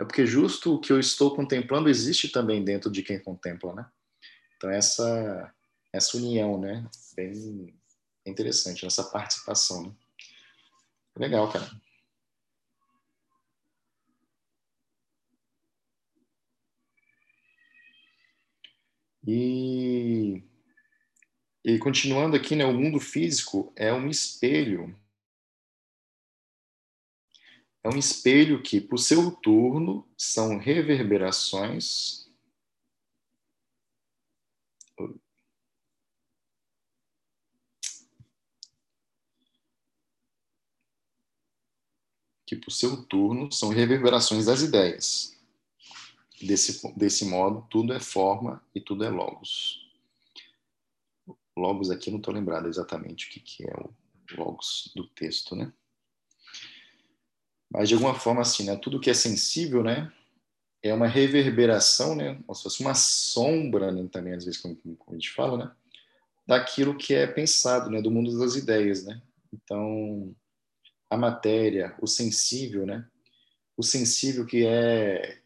é 0.00 0.04
porque 0.04 0.24
justo 0.26 0.74
o 0.74 0.80
que 0.80 0.92
eu 0.92 1.00
estou 1.00 1.34
contemplando 1.34 1.88
existe 1.88 2.28
também 2.28 2.64
dentro 2.64 2.90
de 2.90 3.02
quem 3.02 3.18
contempla, 3.18 3.74
né? 3.74 3.86
Então 4.56 4.70
essa 4.70 5.52
essa 5.92 6.16
união, 6.16 6.60
né? 6.60 6.88
Bem 7.16 7.74
interessante 8.24 8.86
essa 8.86 9.02
participação, 9.04 9.88
né? 9.88 9.92
Legal, 11.16 11.50
cara. 11.50 11.68
E, 19.26 20.42
e 21.74 21.78
continuando 21.78 22.36
aqui, 22.36 22.56
né, 22.56 22.64
o 22.64 22.72
mundo 22.72 22.98
físico 23.00 23.72
é 23.76 23.92
um 23.92 24.08
espelho 24.08 24.96
é 27.88 27.88
um 27.88 27.98
espelho 27.98 28.62
que, 28.62 28.80
por 28.80 28.98
seu 28.98 29.30
turno, 29.30 30.06
são 30.16 30.58
reverberações. 30.58 32.28
Que, 42.46 42.56
por 42.56 42.70
seu 42.70 43.04
turno, 43.04 43.50
são 43.52 43.70
reverberações 43.70 44.46
das 44.46 44.60
ideias. 44.60 45.34
Desse, 46.42 46.94
desse 46.96 47.24
modo, 47.24 47.66
tudo 47.70 47.92
é 47.92 48.00
forma 48.00 48.62
e 48.74 48.80
tudo 48.80 49.04
é 49.04 49.08
logos. 49.08 49.87
Logos 51.58 51.90
aqui, 51.90 52.10
não 52.10 52.18
estou 52.18 52.32
lembrado 52.32 52.68
exatamente 52.68 53.26
o 53.26 53.30
que, 53.30 53.40
que 53.40 53.64
é 53.64 53.74
o 53.74 53.90
logos 54.36 54.92
do 54.94 55.06
texto, 55.08 55.56
né? 55.56 55.72
Mas 57.70 57.88
de 57.88 57.94
alguma 57.94 58.14
forma 58.14 58.40
assim, 58.40 58.64
né, 58.64 58.76
tudo 58.76 59.00
que 59.00 59.10
é 59.10 59.14
sensível, 59.14 59.82
né, 59.82 60.12
é 60.82 60.92
uma 60.94 61.06
reverberação, 61.06 62.14
né, 62.14 62.34
como 62.46 62.54
se 62.54 62.62
fosse 62.62 62.80
uma 62.80 62.94
sombra, 62.94 63.92
né, 63.92 64.08
também 64.10 64.32
às 64.32 64.44
vezes 64.44 64.60
como, 64.60 64.76
como, 64.76 64.96
a 65.10 65.14
gente 65.14 65.30
fala, 65.30 65.58
né, 65.58 65.72
daquilo 66.46 66.96
que 66.96 67.14
é 67.14 67.26
pensado, 67.26 67.90
né, 67.90 68.00
do 68.00 68.10
mundo 68.10 68.38
das 68.38 68.54
ideias, 68.54 69.04
né. 69.04 69.20
Então, 69.52 70.34
a 71.10 71.16
matéria, 71.16 71.94
o 72.00 72.06
sensível, 72.06 72.86
né, 72.86 73.06
o 73.76 73.82
sensível 73.82 74.46
que 74.46 74.66
é 74.66 75.40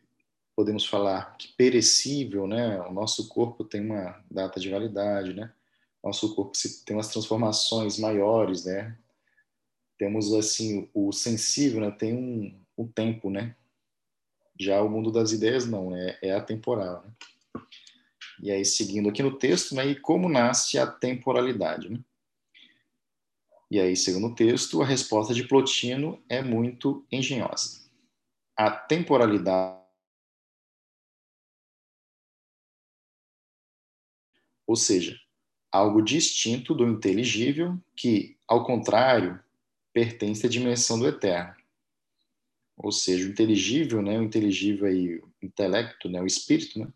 podemos 0.54 0.86
falar 0.86 1.36
que 1.36 1.48
perecível, 1.48 2.46
né? 2.46 2.80
O 2.82 2.92
nosso 2.92 3.28
corpo 3.28 3.64
tem 3.64 3.80
uma 3.80 4.22
data 4.30 4.60
de 4.60 4.70
validade, 4.70 5.32
né? 5.32 5.52
Nosso 6.02 6.34
corpo 6.34 6.52
tem 6.84 6.96
umas 6.96 7.08
transformações 7.08 7.98
maiores, 7.98 8.64
né? 8.64 8.98
temos 10.02 10.34
assim 10.34 10.90
o 10.92 11.12
sensível 11.12 11.80
né, 11.80 11.92
tem 11.92 12.12
um, 12.12 12.60
um 12.76 12.88
tempo 12.88 13.30
né 13.30 13.54
já 14.58 14.82
o 14.82 14.88
mundo 14.88 15.12
das 15.12 15.30
ideias 15.30 15.64
não 15.64 15.94
é, 15.94 16.18
é 16.20 16.32
atemporal 16.32 17.04
né? 17.04 17.62
e 18.42 18.50
aí 18.50 18.64
seguindo 18.64 19.08
aqui 19.08 19.22
no 19.22 19.38
texto 19.38 19.76
né 19.76 19.86
e 19.86 19.94
como 19.94 20.28
nasce 20.28 20.76
a 20.76 20.88
temporalidade 20.88 21.88
né? 21.88 22.00
e 23.70 23.78
aí 23.78 23.94
segundo 23.94 24.26
o 24.26 24.34
texto 24.34 24.82
a 24.82 24.84
resposta 24.84 25.32
de 25.32 25.46
Plotino 25.46 26.20
é 26.28 26.42
muito 26.42 27.06
engenhosa 27.12 27.88
a 28.56 28.72
temporalidade 28.72 29.80
ou 34.66 34.74
seja 34.74 35.16
algo 35.72 36.02
distinto 36.02 36.74
do 36.74 36.86
inteligível 36.86 37.78
que 37.96 38.36
ao 38.46 38.64
contrário 38.64 39.40
pertence 39.92 40.46
à 40.46 40.48
dimensão 40.48 40.98
do 40.98 41.08
eterno. 41.08 41.54
Ou 42.76 42.92
seja, 42.92 43.26
o 43.26 43.30
inteligível, 43.30 44.02
né, 44.02 44.18
o 44.18 44.22
inteligível 44.22 44.86
aí, 44.86 45.16
o 45.16 45.32
intelecto, 45.42 46.08
né, 46.08 46.20
o 46.20 46.26
espírito, 46.26 46.78
né, 46.78 46.92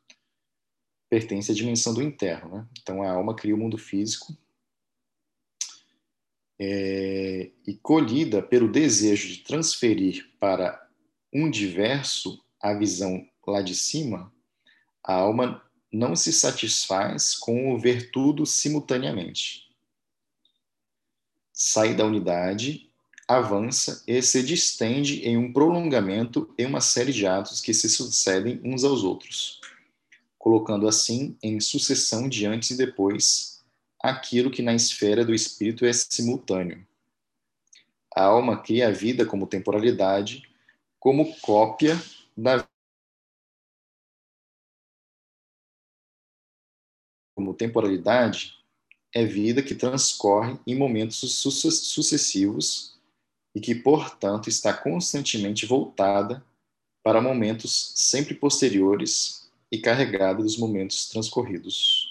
pertence 1.08 1.50
à 1.50 1.54
dimensão 1.54 1.94
do 1.94 2.02
interno. 2.02 2.56
Né? 2.56 2.68
Então 2.80 3.02
a 3.02 3.10
alma 3.10 3.34
cria 3.34 3.54
o 3.54 3.58
mundo 3.58 3.78
físico 3.78 4.36
é, 6.58 7.50
e 7.66 7.74
colhida 7.74 8.42
pelo 8.42 8.70
desejo 8.70 9.28
de 9.28 9.38
transferir 9.38 10.30
para 10.38 10.86
um 11.32 11.50
diverso 11.50 12.42
a 12.60 12.74
visão 12.74 13.26
lá 13.46 13.62
de 13.62 13.74
cima, 13.74 14.32
a 15.02 15.14
alma 15.14 15.65
não 15.92 16.16
se 16.16 16.32
satisfaz 16.32 17.34
com 17.34 17.72
o 17.72 17.78
ver 17.78 18.10
tudo 18.10 18.44
simultaneamente. 18.44 19.66
Sai 21.52 21.94
da 21.94 22.04
unidade 22.04 22.86
avança 23.26 24.04
e 24.06 24.22
se 24.22 24.42
distende 24.42 25.26
em 25.26 25.36
um 25.36 25.52
prolongamento 25.52 26.54
em 26.56 26.64
uma 26.64 26.80
série 26.80 27.12
de 27.12 27.26
atos 27.26 27.60
que 27.60 27.74
se 27.74 27.88
sucedem 27.88 28.60
uns 28.64 28.84
aos 28.84 29.02
outros, 29.02 29.60
colocando 30.38 30.86
assim 30.86 31.36
em 31.42 31.58
sucessão 31.58 32.28
de 32.28 32.46
antes 32.46 32.70
e 32.70 32.76
depois 32.76 33.64
aquilo 34.00 34.50
que 34.50 34.62
na 34.62 34.74
esfera 34.74 35.24
do 35.24 35.34
espírito 35.34 35.84
é 35.84 35.92
simultâneo. 35.92 36.86
A 38.14 38.24
alma 38.24 38.62
cria 38.62 38.88
a 38.88 38.92
vida 38.92 39.26
como 39.26 39.46
temporalidade, 39.46 40.42
como 41.00 41.34
cópia 41.40 42.00
da 42.36 42.65
como 47.36 47.52
temporalidade 47.52 48.54
é 49.14 49.24
vida 49.24 49.62
que 49.62 49.74
transcorre 49.74 50.58
em 50.66 50.74
momentos 50.74 51.42
sucessivos 51.42 52.98
e 53.54 53.60
que, 53.60 53.74
portanto, 53.74 54.48
está 54.48 54.72
constantemente 54.72 55.66
voltada 55.66 56.44
para 57.04 57.20
momentos 57.20 57.92
sempre 57.94 58.34
posteriores 58.34 59.50
e 59.70 59.78
carregada 59.78 60.42
dos 60.42 60.56
momentos 60.56 61.08
transcorridos. 61.08 62.10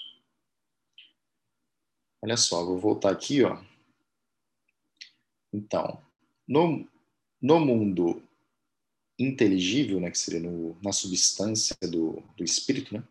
Olha 2.22 2.36
só, 2.36 2.64
vou 2.64 2.78
voltar 2.78 3.10
aqui, 3.10 3.42
ó. 3.42 3.60
Então, 5.52 6.00
no, 6.46 6.88
no 7.42 7.60
mundo 7.60 8.22
inteligível, 9.18 9.98
né, 10.00 10.10
que 10.10 10.18
seria 10.18 10.40
no, 10.40 10.76
na 10.82 10.92
substância 10.92 11.76
do, 11.82 12.22
do 12.36 12.44
espírito, 12.44 12.94
né, 12.94 13.02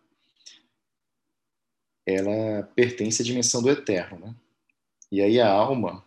ela 2.05 2.63
pertence 2.75 3.21
à 3.21 3.25
dimensão 3.25 3.61
do 3.61 3.69
eterno, 3.69 4.19
né? 4.19 4.35
E 5.11 5.21
aí 5.21 5.39
a 5.39 5.51
alma 5.51 6.03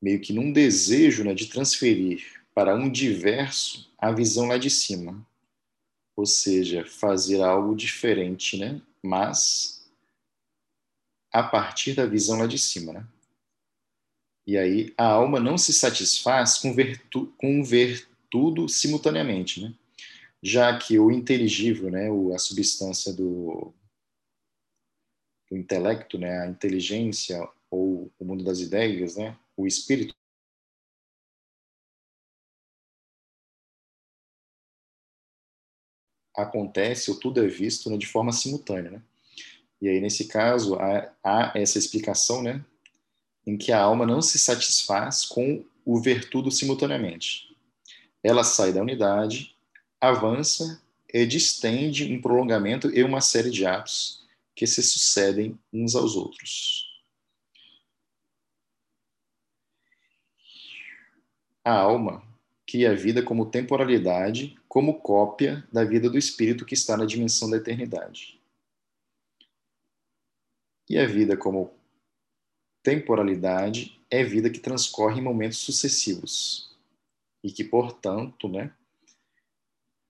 meio 0.00 0.20
que 0.20 0.32
num 0.32 0.52
desejo 0.52 1.22
né, 1.24 1.34
de 1.34 1.46
transferir 1.46 2.42
para 2.54 2.74
um 2.74 2.90
diverso 2.90 3.90
a 3.96 4.10
visão 4.10 4.48
lá 4.48 4.58
de 4.58 4.68
cima, 4.68 5.24
ou 6.16 6.26
seja, 6.26 6.84
fazer 6.84 7.40
algo 7.40 7.74
diferente, 7.76 8.58
né? 8.58 8.80
Mas 9.02 9.88
a 11.32 11.42
partir 11.42 11.94
da 11.94 12.04
visão 12.04 12.38
lá 12.38 12.46
de 12.46 12.58
cima, 12.58 12.92
né? 12.92 13.06
E 14.46 14.58
aí 14.58 14.92
a 14.98 15.06
alma 15.06 15.38
não 15.38 15.56
se 15.56 15.72
satisfaz 15.72 16.58
com 16.58 16.74
com 17.38 17.62
ver 17.62 18.08
tudo 18.28 18.68
simultaneamente, 18.68 19.62
né? 19.62 19.72
Já 20.42 20.76
que 20.76 20.98
o 20.98 21.12
inteligível, 21.12 21.90
né, 21.90 22.08
a 22.34 22.38
substância 22.38 23.12
do, 23.12 23.72
do 25.52 25.58
intelecto, 25.58 26.18
né, 26.18 26.40
a 26.40 26.46
inteligência 26.46 27.46
ou 27.70 28.10
o 28.18 28.24
mundo 28.24 28.42
das 28.42 28.60
ideias, 28.60 29.16
né, 29.16 29.36
o 29.54 29.66
espírito 29.66 30.14
acontece 36.34 37.10
ou 37.10 37.20
tudo 37.20 37.44
é 37.44 37.46
visto 37.46 37.90
né, 37.90 37.98
de 37.98 38.06
forma 38.06 38.32
simultânea, 38.32 38.92
né? 38.92 39.02
E 39.78 39.88
aí 39.88 40.00
nesse 40.00 40.26
caso 40.26 40.76
há, 40.76 41.12
há 41.22 41.52
essa 41.54 41.78
explicação, 41.78 42.42
né, 42.42 42.64
em 43.46 43.58
que 43.58 43.72
a 43.72 43.82
alma 43.82 44.06
não 44.06 44.22
se 44.22 44.38
satisfaz 44.38 45.26
com 45.26 45.62
o 45.84 46.00
ver 46.00 46.30
tudo 46.30 46.50
simultaneamente. 46.50 47.54
Ela 48.22 48.42
sai 48.42 48.72
da 48.72 48.80
unidade, 48.80 49.54
avança 50.00 50.80
e 51.12 51.26
distende 51.26 52.10
um 52.10 52.22
prolongamento 52.22 52.88
e 52.88 53.02
uma 53.02 53.20
série 53.20 53.50
de 53.50 53.66
atos 53.66 54.21
que 54.62 54.66
se 54.68 54.80
sucedem 54.80 55.58
uns 55.72 55.96
aos 55.96 56.14
outros. 56.14 56.88
A 61.64 61.76
alma 61.76 62.24
cria 62.64 62.92
a 62.92 62.94
vida 62.94 63.24
como 63.24 63.50
temporalidade, 63.50 64.56
como 64.68 65.00
cópia 65.00 65.66
da 65.72 65.82
vida 65.82 66.08
do 66.08 66.16
espírito 66.16 66.64
que 66.64 66.74
está 66.74 66.96
na 66.96 67.04
dimensão 67.04 67.50
da 67.50 67.56
eternidade. 67.56 68.40
E 70.88 70.96
a 70.96 71.08
vida 71.08 71.36
como 71.36 71.74
temporalidade 72.84 74.00
é 74.08 74.22
vida 74.22 74.48
que 74.48 74.60
transcorre 74.60 75.18
em 75.18 75.24
momentos 75.24 75.58
sucessivos 75.58 76.72
e 77.42 77.50
que, 77.50 77.64
portanto, 77.64 78.48
né, 78.48 78.72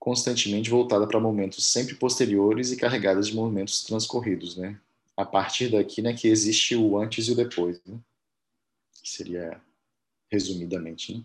constantemente 0.03 0.69
voltada 0.69 1.07
para 1.07 1.17
momentos 1.17 1.65
sempre 1.65 1.95
posteriores 1.95 2.73
e 2.73 2.75
carregadas 2.75 3.27
de 3.27 3.35
momentos 3.35 3.85
transcorridos, 3.85 4.57
né? 4.57 4.77
A 5.15 5.23
partir 5.23 5.69
daqui, 5.69 6.01
né, 6.01 6.13
que 6.13 6.27
existe 6.27 6.75
o 6.75 6.97
antes 6.97 7.29
e 7.29 7.31
o 7.31 7.35
depois, 7.35 7.79
né? 7.85 7.97
Que 9.01 9.09
seria 9.09 9.61
resumidamente, 10.29 11.15
né? 11.15 11.23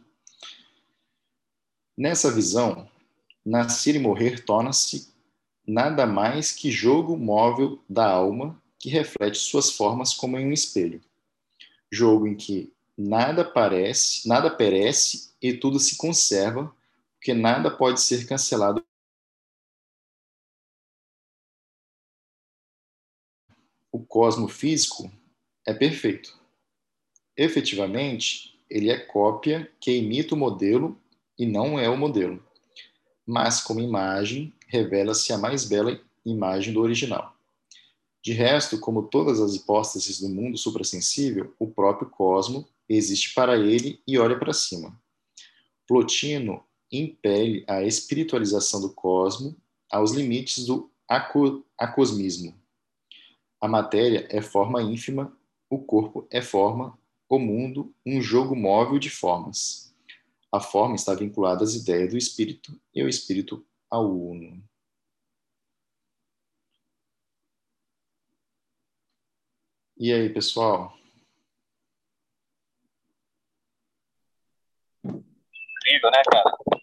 Nessa 1.97 2.31
visão, 2.31 2.89
nascer 3.45 3.97
e 3.97 3.99
morrer 3.99 4.45
torna-se 4.45 5.13
nada 5.67 6.07
mais 6.07 6.53
que 6.53 6.71
jogo 6.71 7.17
móvel 7.17 7.83
da 7.89 8.09
alma 8.09 8.63
que 8.79 8.89
reflete 8.89 9.39
suas 9.39 9.73
formas 9.73 10.15
como 10.15 10.39
em 10.39 10.47
um 10.47 10.53
espelho 10.53 11.01
jogo 11.91 12.29
em 12.29 12.37
que 12.37 12.73
nada 12.97 13.45
parece, 13.45 14.29
nada 14.29 14.49
perece 14.49 15.31
e 15.41 15.53
tudo 15.53 15.81
se 15.81 15.97
conserva, 15.97 16.73
porque 17.19 17.35
nada 17.35 17.71
pode 17.71 18.01
ser 18.01 18.27
cancelado. 18.27 18.83
O 23.91 24.05
cosmo 24.05 24.49
físico 24.49 25.11
é 25.67 25.75
perfeito. 25.75 26.39
Efetivamente, 27.37 28.59
ele 28.71 28.91
é 28.91 28.99
cópia 28.99 29.71
que 29.81 29.97
imita 29.97 30.35
o 30.35 30.39
modelo 30.39 31.01
e 31.37 31.45
não 31.45 31.79
é 31.79 31.89
o 31.89 31.97
modelo. 31.97 32.43
Mas, 33.27 33.61
como 33.61 33.81
imagem, 33.81 34.55
revela-se 34.69 35.33
a 35.33 35.39
mais 35.39 35.65
bela 35.65 36.01
imagem 36.25 36.73
do 36.73 36.81
original. 36.81 37.37
De 38.23 38.33
resto, 38.33 38.79
como 38.79 39.09
todas 39.09 39.41
as 39.41 39.55
hipóteses 39.55 40.21
do 40.21 40.29
mundo 40.29 40.57
suprassensível, 40.57 41.55
o 41.59 41.67
próprio 41.67 42.09
cosmo 42.11 42.69
existe 42.89 43.35
para 43.35 43.57
ele 43.57 44.01
e 44.07 44.19
olha 44.19 44.39
para 44.39 44.53
cima. 44.53 45.01
Plotino 45.87 46.68
impele 46.91 47.65
a 47.69 47.83
espiritualização 47.83 48.81
do 48.81 48.93
cosmo 48.93 49.57
aos 49.91 50.13
limites 50.13 50.67
do 50.67 50.91
acosmismo. 51.77 52.55
A 53.61 53.67
matéria 53.67 54.27
é 54.31 54.41
forma 54.41 54.83
ínfima, 54.83 55.37
o 55.69 55.79
corpo 55.79 56.27
é 56.31 56.41
forma, 56.41 56.99
o 57.29 57.39
mundo 57.39 57.95
um 58.07 58.21
jogo 58.21 58.55
móvel 58.55 58.99
de 58.99 59.11
formas. 59.11 59.95
A 60.51 60.61
forma 60.61 60.95
está 60.95 61.15
vinculada 61.15 61.65
às 61.65 61.75
ideias 61.75 62.11
do 62.11 62.17
espírito 62.17 62.81
e 62.95 63.03
o 63.03 63.09
espírito 63.09 63.67
ao 63.91 64.11
uno. 64.11 64.63
E 70.01 70.13
aí, 70.13 70.33
pessoal? 70.33 70.97
Incrível, 75.05 76.11
né, 76.13 76.23
cara? 76.31 76.78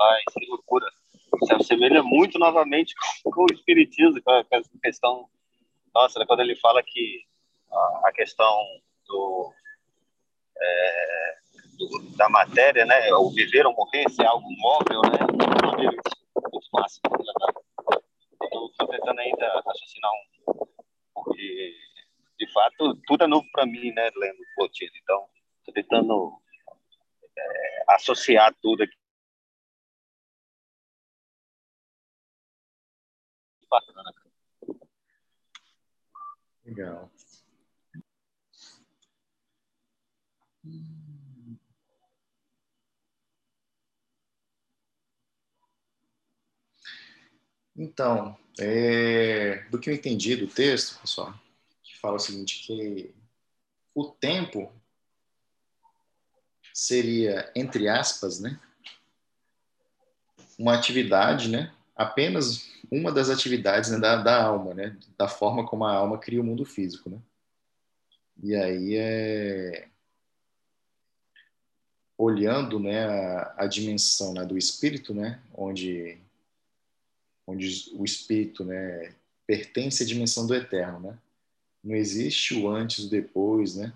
Ai, 0.00 0.20
que 0.32 0.46
loucura. 0.46 0.86
Se 1.44 1.54
assemelha 1.54 2.02
muito 2.02 2.38
novamente 2.38 2.94
com 3.22 3.42
o 3.42 3.52
Espiritismo, 3.52 4.20
com 4.22 4.32
essa 4.50 4.70
questão. 4.82 5.28
Nossa, 5.94 6.18
né, 6.18 6.26
quando 6.26 6.40
ele 6.40 6.56
fala 6.56 6.82
que 6.82 7.24
a 8.04 8.12
questão 8.12 8.64
do, 9.06 9.52
é, 10.58 11.34
do, 11.76 12.16
da 12.16 12.28
matéria, 12.28 12.84
né, 12.84 13.12
o 13.14 13.30
viver 13.30 13.66
ou 13.66 13.74
morrer, 13.74 14.08
ser 14.10 14.26
algo 14.26 14.46
móvel, 14.58 15.02
né, 15.02 15.18
muito 16.52 16.68
máximo, 16.72 17.10
né, 17.10 17.32
eu 18.52 18.66
estou 18.66 18.88
tentando 18.88 19.20
ainda 19.20 19.62
raciocinar 19.64 20.10
um, 20.12 20.66
porque 21.14 21.74
de 22.38 22.52
fato 22.52 22.96
tudo 23.06 23.24
é 23.24 23.26
novo 23.26 23.46
para 23.52 23.66
mim, 23.66 23.92
né, 23.92 24.10
lendo 24.16 24.38
Plotino. 24.56 24.92
Então, 25.02 25.26
estou 25.58 25.74
tentando 25.74 26.40
é, 27.36 27.84
associar 27.88 28.54
tudo 28.62 28.82
aqui. 28.82 28.99
Bacana. 33.70 34.12
Legal. 36.64 37.10
Então, 47.76 48.36
é, 48.58 49.64
do 49.70 49.78
que 49.78 49.88
eu 49.88 49.94
entendi 49.94 50.36
do 50.36 50.46
texto, 50.46 51.00
pessoal, 51.00 51.32
que 51.82 51.96
fala 51.98 52.16
o 52.16 52.18
seguinte, 52.18 52.66
que 52.66 53.14
o 53.94 54.04
tempo 54.04 54.72
seria, 56.74 57.50
entre 57.54 57.88
aspas, 57.88 58.40
né, 58.40 58.60
uma 60.58 60.74
atividade, 60.74 61.48
né, 61.48 61.74
apenas 61.96 62.68
uma 62.90 63.12
das 63.12 63.30
atividades 63.30 63.90
né, 63.90 63.98
da, 63.98 64.16
da 64.16 64.42
alma, 64.42 64.74
né, 64.74 64.96
da 65.16 65.28
forma 65.28 65.66
como 65.66 65.84
a 65.84 65.94
alma 65.94 66.18
cria 66.18 66.40
o 66.40 66.44
mundo 66.44 66.64
físico, 66.64 67.08
né. 67.08 67.18
E 68.42 68.54
aí 68.54 68.96
é 68.96 69.88
olhando, 72.16 72.78
né, 72.78 73.06
a, 73.06 73.54
a 73.58 73.66
dimensão 73.66 74.34
né, 74.34 74.44
do 74.44 74.58
espírito, 74.58 75.14
né, 75.14 75.40
onde 75.54 76.18
onde 77.46 77.90
o 77.94 78.04
espírito, 78.04 78.64
né, 78.64 79.14
pertence 79.50 80.04
à 80.04 80.06
dimensão 80.06 80.46
do 80.46 80.54
eterno, 80.54 81.00
né? 81.00 81.18
Não 81.82 81.96
existe 81.96 82.54
o 82.54 82.68
antes, 82.68 83.06
o 83.06 83.10
depois, 83.10 83.74
né? 83.74 83.92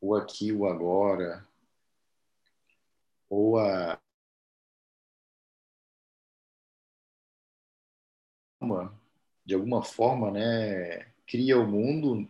O 0.00 0.12
aqui, 0.16 0.50
o 0.50 0.66
agora, 0.66 1.46
ou 3.28 3.56
a 3.58 3.96
de 9.44 9.54
alguma 9.54 9.82
forma, 9.82 10.30
né, 10.30 11.06
cria 11.26 11.58
o 11.58 11.66
mundo 11.66 12.28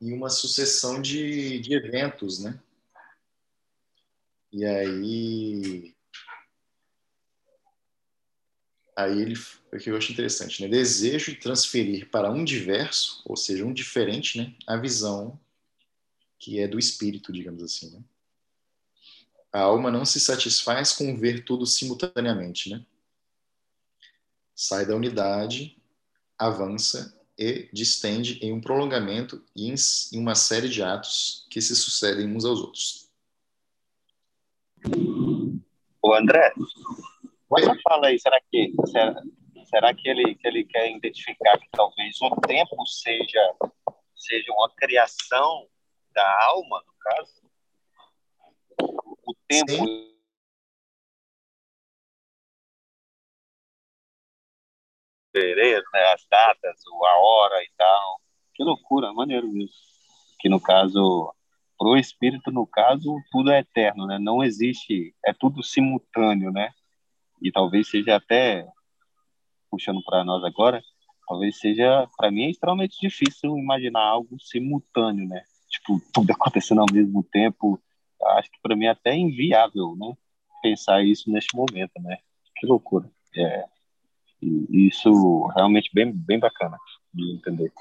em 0.00 0.12
uma 0.12 0.30
sucessão 0.30 1.00
de, 1.00 1.58
de 1.60 1.74
eventos, 1.74 2.38
né? 2.38 2.60
E 4.52 4.64
aí 4.64 5.94
aí 8.96 9.20
ele, 9.20 9.34
o 9.72 9.78
que 9.78 9.90
eu 9.90 9.96
acho 9.96 10.12
interessante, 10.12 10.62
né? 10.62 10.68
Desejo 10.68 11.32
de 11.32 11.40
transferir 11.40 12.08
para 12.10 12.30
um 12.30 12.44
diverso, 12.44 13.22
ou 13.24 13.36
seja, 13.36 13.64
um 13.64 13.72
diferente, 13.72 14.38
né? 14.38 14.54
A 14.66 14.76
visão 14.76 15.38
que 16.38 16.60
é 16.60 16.68
do 16.68 16.78
espírito, 16.78 17.32
digamos 17.32 17.62
assim, 17.62 17.90
né? 17.90 18.04
A 19.52 19.60
alma 19.60 19.90
não 19.90 20.04
se 20.04 20.20
satisfaz 20.20 20.92
com 20.92 21.16
ver 21.16 21.44
tudo 21.44 21.66
simultaneamente, 21.66 22.70
né? 22.70 22.84
Sai 24.54 24.86
da 24.86 24.94
unidade, 24.94 25.76
avança 26.38 27.18
e 27.36 27.68
distende 27.72 28.38
em 28.44 28.52
um 28.52 28.60
prolongamento 28.60 29.44
e 29.56 29.68
em 29.68 30.18
uma 30.18 30.34
série 30.34 30.68
de 30.68 30.82
atos 30.82 31.46
que 31.50 31.60
se 31.60 31.74
sucedem 31.74 32.34
uns 32.34 32.44
aos 32.44 32.60
outros. 32.60 33.10
Ô, 36.00 36.14
André, 36.14 36.52
você 37.48 37.80
fala 37.82 38.08
aí, 38.08 38.18
será 38.18 38.40
que, 38.50 38.72
será, 38.86 39.22
será 39.64 39.94
que, 39.94 40.08
ele, 40.08 40.34
que 40.36 40.46
ele 40.46 40.64
quer 40.64 40.90
identificar 40.90 41.58
que 41.58 41.68
talvez 41.72 42.20
o 42.20 42.30
tempo 42.46 42.86
seja, 42.86 43.54
seja 44.14 44.52
uma 44.52 44.70
criação 44.76 45.66
da 46.14 46.44
alma, 46.44 46.82
no 46.86 46.94
caso? 47.00 47.42
O 49.26 49.34
tempo 49.48 49.72
Sim. 49.72 50.13
Né, 55.40 56.12
as 56.12 56.26
datas, 56.30 56.80
a 56.86 57.18
hora 57.18 57.62
e 57.62 57.70
tal. 57.76 58.20
Que 58.54 58.62
loucura, 58.62 59.12
maneiro 59.12 59.48
mesmo. 59.48 59.74
Que 60.38 60.48
no 60.48 60.60
caso, 60.60 61.32
para 61.78 61.88
o 61.88 61.96
espírito, 61.96 62.50
no 62.50 62.66
caso, 62.66 63.16
tudo 63.30 63.50
é 63.50 63.60
eterno, 63.60 64.06
né? 64.06 64.18
Não 64.18 64.42
existe, 64.42 65.14
é 65.24 65.32
tudo 65.32 65.62
simultâneo, 65.62 66.52
né? 66.52 66.70
E 67.42 67.50
talvez 67.50 67.88
seja 67.88 68.16
até, 68.16 68.66
puxando 69.70 70.02
para 70.04 70.24
nós 70.24 70.44
agora, 70.44 70.82
talvez 71.26 71.58
seja, 71.58 72.08
para 72.16 72.30
mim, 72.30 72.44
é 72.44 72.50
extremamente 72.50 72.96
difícil 73.00 73.58
imaginar 73.58 74.02
algo 74.02 74.38
simultâneo, 74.40 75.26
né? 75.26 75.42
Tipo, 75.68 76.00
tudo 76.12 76.30
acontecendo 76.32 76.80
ao 76.80 76.92
mesmo 76.92 77.22
tempo. 77.24 77.80
Acho 78.36 78.50
que 78.50 78.60
para 78.62 78.76
mim 78.76 78.86
é 78.86 78.90
até 78.90 79.14
inviável, 79.14 79.96
né? 79.96 80.14
Pensar 80.62 81.02
isso 81.04 81.30
neste 81.30 81.56
momento, 81.56 81.92
né? 82.00 82.18
Que 82.56 82.66
loucura. 82.66 83.10
É, 83.36 83.64
e 84.70 84.88
isso 84.88 85.46
realmente 85.54 85.90
bem, 85.92 86.12
bem 86.12 86.38
bacana 86.38 86.78
de 87.12 87.32
entender. 87.32 87.72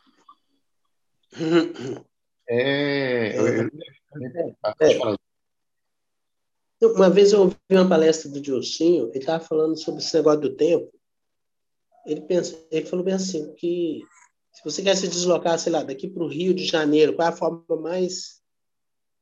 É, 2.48 3.30
é, 3.30 3.70
é. 4.80 5.16
Uma 6.86 7.10
vez 7.10 7.32
eu 7.32 7.42
ouvi 7.42 7.56
uma 7.72 7.88
palestra 7.88 8.30
do 8.30 8.42
Dilcinho, 8.42 9.10
ele 9.10 9.20
estava 9.20 9.44
falando 9.44 9.78
sobre 9.78 10.02
esse 10.02 10.14
negócio 10.16 10.42
do 10.42 10.56
tempo. 10.56 10.92
Ele, 12.06 12.22
pensa, 12.22 12.62
ele 12.70 12.86
falou 12.86 13.06
bem 13.06 13.14
assim, 13.14 13.54
que 13.56 14.02
se 14.52 14.64
você 14.64 14.84
quer 14.84 14.96
se 14.96 15.08
deslocar, 15.08 15.58
sei 15.58 15.72
lá, 15.72 15.84
daqui 15.84 16.08
para 16.08 16.24
o 16.24 16.28
Rio 16.28 16.54
de 16.54 16.66
Janeiro, 16.66 17.16
qual 17.16 17.28
é 17.28 17.32
a 17.32 17.36
forma 17.36 17.64
mais, 17.82 18.42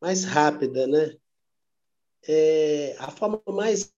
mais 0.02 0.24
rápida, 0.24 0.88
né? 0.88 1.16
É, 2.28 2.96
a 3.00 3.12
forma 3.12 3.42
mais 3.48 3.94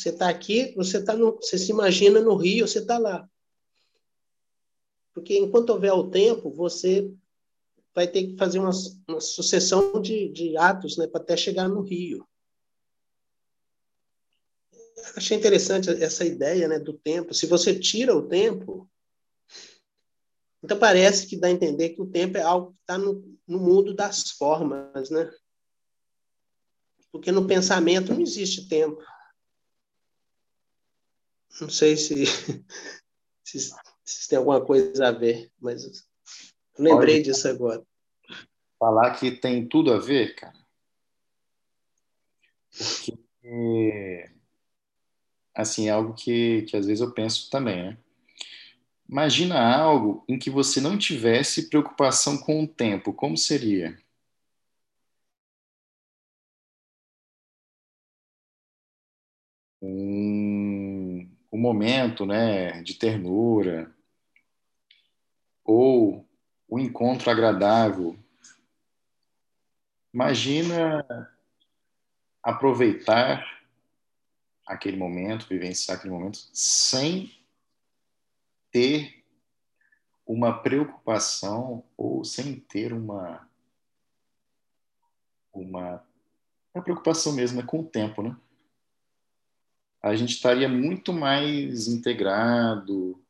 Você 0.00 0.08
está 0.08 0.30
aqui, 0.30 0.72
você 0.74 1.04
tá 1.04 1.14
no, 1.14 1.36
você 1.36 1.58
se 1.58 1.70
imagina 1.72 2.22
no 2.22 2.34
Rio, 2.34 2.66
você 2.66 2.78
está 2.78 2.96
lá. 2.96 3.28
Porque 5.12 5.36
enquanto 5.36 5.68
houver 5.68 5.92
o 5.92 6.08
tempo, 6.08 6.50
você 6.50 7.12
vai 7.94 8.08
ter 8.08 8.28
que 8.28 8.36
fazer 8.38 8.60
uma, 8.60 8.70
uma 9.06 9.20
sucessão 9.20 10.00
de, 10.00 10.30
de 10.30 10.56
atos 10.56 10.96
né, 10.96 11.06
para 11.06 11.20
até 11.20 11.36
chegar 11.36 11.68
no 11.68 11.82
Rio. 11.82 12.26
Achei 15.14 15.36
interessante 15.36 15.90
essa 15.90 16.24
ideia 16.24 16.66
né, 16.66 16.78
do 16.78 16.94
tempo. 16.94 17.34
Se 17.34 17.44
você 17.44 17.78
tira 17.78 18.16
o 18.16 18.26
tempo, 18.26 18.90
então 20.62 20.78
parece 20.78 21.26
que 21.26 21.36
dá 21.36 21.48
a 21.48 21.52
entender 21.52 21.90
que 21.90 22.00
o 22.00 22.10
tempo 22.10 22.38
é 22.38 22.42
algo 22.42 22.72
que 22.72 22.80
está 22.80 22.96
no, 22.96 23.22
no 23.46 23.58
mundo 23.58 23.92
das 23.92 24.30
formas, 24.30 25.10
né? 25.10 25.30
Porque 27.12 27.30
no 27.30 27.46
pensamento 27.46 28.14
não 28.14 28.22
existe 28.22 28.66
tempo. 28.66 28.98
Não 31.60 31.68
sei 31.68 31.96
se, 31.96 32.24
se, 33.44 33.72
se 34.04 34.28
tem 34.28 34.38
alguma 34.38 34.64
coisa 34.64 35.08
a 35.08 35.12
ver, 35.12 35.50
mas 35.60 35.84
eu 35.84 35.90
lembrei 36.78 37.16
Pode 37.16 37.22
disso 37.22 37.48
agora. 37.48 37.82
Falar 38.78 39.14
que 39.18 39.30
tem 39.30 39.66
tudo 39.66 39.92
a 39.92 39.98
ver, 39.98 40.34
cara. 40.34 40.58
Porque, 42.70 44.30
assim, 45.54 45.88
é 45.88 45.90
algo 45.90 46.14
que, 46.14 46.62
que 46.62 46.76
às 46.76 46.86
vezes 46.86 47.00
eu 47.00 47.12
penso 47.12 47.50
também, 47.50 47.82
né? 47.82 47.98
Imagina 49.08 49.58
algo 49.76 50.24
em 50.28 50.38
que 50.38 50.48
você 50.48 50.80
não 50.80 50.96
tivesse 50.96 51.68
preocupação 51.68 52.38
com 52.38 52.62
o 52.62 52.68
tempo, 52.68 53.12
como 53.12 53.36
seria? 53.36 53.98
Um 61.52 61.58
momento 61.58 62.24
né, 62.24 62.82
de 62.82 62.94
ternura, 62.94 63.90
ou 65.64 66.26
um 66.68 66.78
encontro 66.78 67.30
agradável. 67.30 68.16
Imagina 70.12 71.06
aproveitar 72.42 73.44
aquele 74.66 74.96
momento, 74.96 75.48
vivenciar 75.48 75.98
aquele 75.98 76.12
momento, 76.12 76.38
sem 76.52 77.32
ter 78.70 79.24
uma 80.26 80.52
preocupação 80.52 81.84
ou 81.96 82.24
sem 82.24 82.60
ter 82.60 82.92
uma 82.92 83.48
uma, 85.52 86.04
uma 86.72 86.82
preocupação 86.82 87.32
mesmo 87.32 87.60
é 87.60 87.62
com 87.64 87.80
o 87.80 87.86
tempo, 87.86 88.22
né? 88.22 88.36
A 90.02 90.14
gente 90.14 90.34
estaria 90.34 90.68
muito 90.68 91.12
mais 91.12 91.86
integrado, 91.88 93.22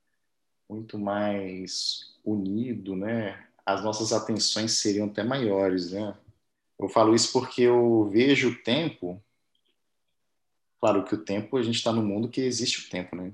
muito 0.68 0.98
mais 0.98 2.14
unido, 2.24 2.94
né? 2.94 3.44
As 3.66 3.82
nossas 3.82 4.12
atenções 4.12 4.72
seriam 4.72 5.06
até 5.06 5.24
maiores, 5.24 5.90
né? 5.90 6.16
Eu 6.78 6.88
falo 6.88 7.14
isso 7.14 7.32
porque 7.32 7.62
eu 7.62 8.08
vejo 8.10 8.50
o 8.50 8.62
tempo. 8.62 9.22
Claro 10.80 11.04
que 11.04 11.14
o 11.14 11.24
tempo, 11.24 11.56
a 11.56 11.62
gente 11.62 11.74
está 11.74 11.92
no 11.92 12.02
mundo 12.02 12.28
que 12.28 12.40
existe 12.40 12.86
o 12.86 12.90
tempo, 12.90 13.16
né? 13.16 13.32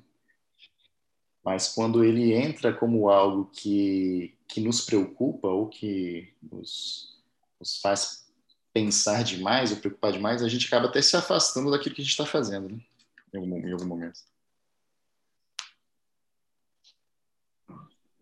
Mas 1.44 1.68
quando 1.68 2.02
ele 2.02 2.32
entra 2.32 2.72
como 2.72 3.08
algo 3.08 3.46
que, 3.52 4.36
que 4.48 4.60
nos 4.60 4.80
preocupa 4.80 5.46
ou 5.46 5.68
que 5.68 6.34
nos, 6.42 7.22
nos 7.60 7.80
faz 7.80 8.26
pensar 8.72 9.22
demais 9.22 9.70
ou 9.70 9.76
preocupar 9.76 10.10
demais, 10.10 10.42
a 10.42 10.48
gente 10.48 10.66
acaba 10.66 10.88
até 10.88 11.00
se 11.00 11.16
afastando 11.16 11.70
daquilo 11.70 11.94
que 11.94 12.00
a 12.00 12.04
gente 12.04 12.10
está 12.10 12.26
fazendo, 12.26 12.68
né? 12.70 12.80
Em 13.36 13.72
algum, 13.72 13.86
momento. 13.86 14.18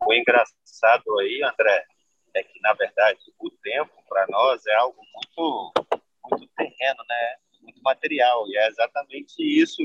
O 0.06 0.12
engraçado 0.12 1.18
aí, 1.20 1.42
André, 1.42 1.86
é 2.34 2.42
que, 2.42 2.60
na 2.60 2.74
verdade, 2.74 3.20
o 3.38 3.50
tempo, 3.50 4.02
para 4.08 4.26
nós, 4.28 4.66
é 4.66 4.74
algo 4.74 5.00
muito, 5.14 5.72
muito 6.30 6.48
terreno, 6.54 7.04
né? 7.08 7.36
muito 7.62 7.80
material, 7.82 8.46
e 8.48 8.56
é 8.56 8.68
exatamente 8.68 9.36
isso 9.38 9.82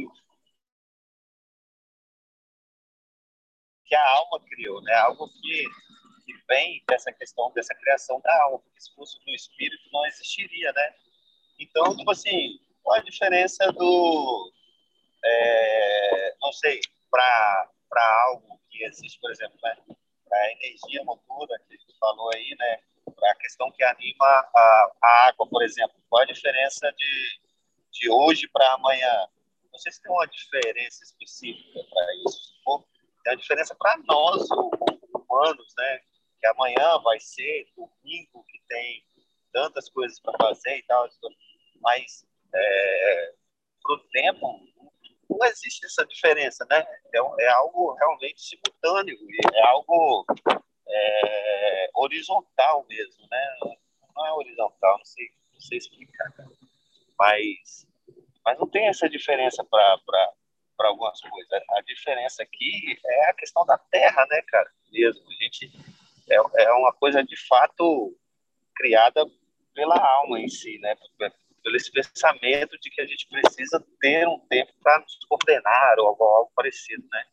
que 3.86 3.96
a 3.96 4.10
alma 4.18 4.40
criou, 4.42 4.82
né? 4.82 4.94
algo 4.96 5.28
que, 5.30 5.64
que 6.26 6.34
vem 6.48 6.84
dessa 6.88 7.12
questão, 7.12 7.52
dessa 7.54 7.74
criação 7.76 8.20
da 8.22 8.44
alma, 8.44 8.60
porque 8.60 8.82
se 8.82 8.94
fosse 8.94 9.18
do 9.26 9.32
espírito 9.32 9.90
não 9.92 10.06
existiria, 10.06 10.72
né? 10.74 10.96
Então, 11.58 11.98
tipo 11.98 12.12
assim, 12.12 12.60
qual 12.84 12.98
a 12.98 13.04
diferença 13.04 13.72
do, 13.72 14.52
é, 15.24 16.36
não 16.42 16.52
sei, 16.54 16.80
para 17.10 17.70
algo 18.28 18.60
que 18.70 18.84
existe, 18.84 19.20
por 19.20 19.32
exemplo, 19.32 19.58
né, 19.64 19.76
para 20.28 20.38
a 20.38 20.52
energia 20.52 21.04
motora 21.04 21.60
que 21.68 21.74
a 21.74 21.78
gente 21.78 21.98
falou 22.00 22.30
aí, 22.34 22.56
né, 22.58 22.80
para 23.16 23.32
a 23.32 23.36
questão 23.36 23.72
que 23.72 23.84
anima 23.84 24.26
a, 24.26 24.92
a, 25.04 25.28
água, 25.28 25.48
por 25.48 25.64
exemplo, 25.64 25.96
qual 26.10 26.22
a 26.22 26.26
diferença 26.26 26.92
de, 26.94 27.40
de 27.92 28.10
hoje 28.10 28.48
para 28.48 28.74
amanhã? 28.74 29.28
Não 29.72 29.80
sei 29.80 29.92
se 29.92 30.02
tem 30.02 30.12
uma 30.12 30.28
diferença 30.28 31.04
específica 31.04 31.80
para 31.90 32.16
isso, 32.28 32.54
tem 33.24 33.34
uma 33.34 33.38
diferença 33.38 33.76
para 33.76 33.98
nós, 34.06 34.48
humanos, 35.14 35.74
né, 35.78 36.02
que 36.40 36.48
amanhã 36.48 36.98
vai 37.00 37.20
ser 37.20 37.68
domingo, 37.76 38.46
que 38.48 38.60
tem 38.68 39.04
tantas 39.52 39.90
coisas 39.90 40.20
para 40.20 40.38
fazer 40.38 40.78
e 40.78 40.84
tal, 40.84 41.08
mas 41.82 42.26
é, 42.54 43.34
para 43.82 43.96
o 43.96 44.00
tempo 44.10 44.69
não 45.30 45.48
existe 45.48 45.86
essa 45.86 46.06
diferença, 46.06 46.66
né? 46.70 46.86
É, 47.14 47.18
é 47.18 47.50
algo 47.50 47.94
realmente 47.94 48.42
simultâneo, 48.42 49.18
é 49.54 49.62
algo 49.68 50.26
é, 50.88 51.90
horizontal 51.94 52.86
mesmo, 52.90 53.28
né? 53.30 53.58
Não 54.16 54.26
é 54.26 54.34
horizontal, 54.34 54.98
não 54.98 55.06
sei, 55.06 55.28
não 55.54 55.62
sei 55.62 55.78
explicar, 55.78 56.34
mas, 57.18 57.88
mas 58.44 58.58
não 58.58 58.68
tem 58.68 58.88
essa 58.88 59.08
diferença 59.08 59.64
para 59.64 60.34
algumas 60.80 61.22
coisas. 61.22 61.52
A 61.72 61.82
diferença 61.82 62.44
aqui 62.44 63.00
é 63.06 63.30
a 63.30 63.34
questão 63.34 63.66
da 63.66 63.78
terra, 63.78 64.26
né, 64.30 64.42
cara? 64.48 64.70
Mesmo. 64.92 65.24
A 65.30 65.44
gente 65.44 65.72
é, 66.30 66.64
é 66.64 66.72
uma 66.74 66.92
coisa 66.94 67.24
de 67.24 67.38
fato 67.48 68.16
criada 68.76 69.26
pela 69.74 69.96
alma 69.96 70.40
em 70.40 70.48
si, 70.48 70.80
né? 70.80 70.96
Pelo 71.70 71.78
esse 71.78 71.92
pensamento 71.92 72.78
de 72.80 72.90
que 72.90 73.00
a 73.00 73.06
gente 73.06 73.28
precisa 73.28 73.86
ter 74.02 74.28
um 74.28 74.40
tempo 74.50 74.74
para 74.82 75.00
nos 75.00 75.16
coordenar 75.28 76.00
ou 76.00 76.08
algo, 76.08 76.24
algo 76.24 76.52
parecido, 76.56 77.08
né? 77.12 77.26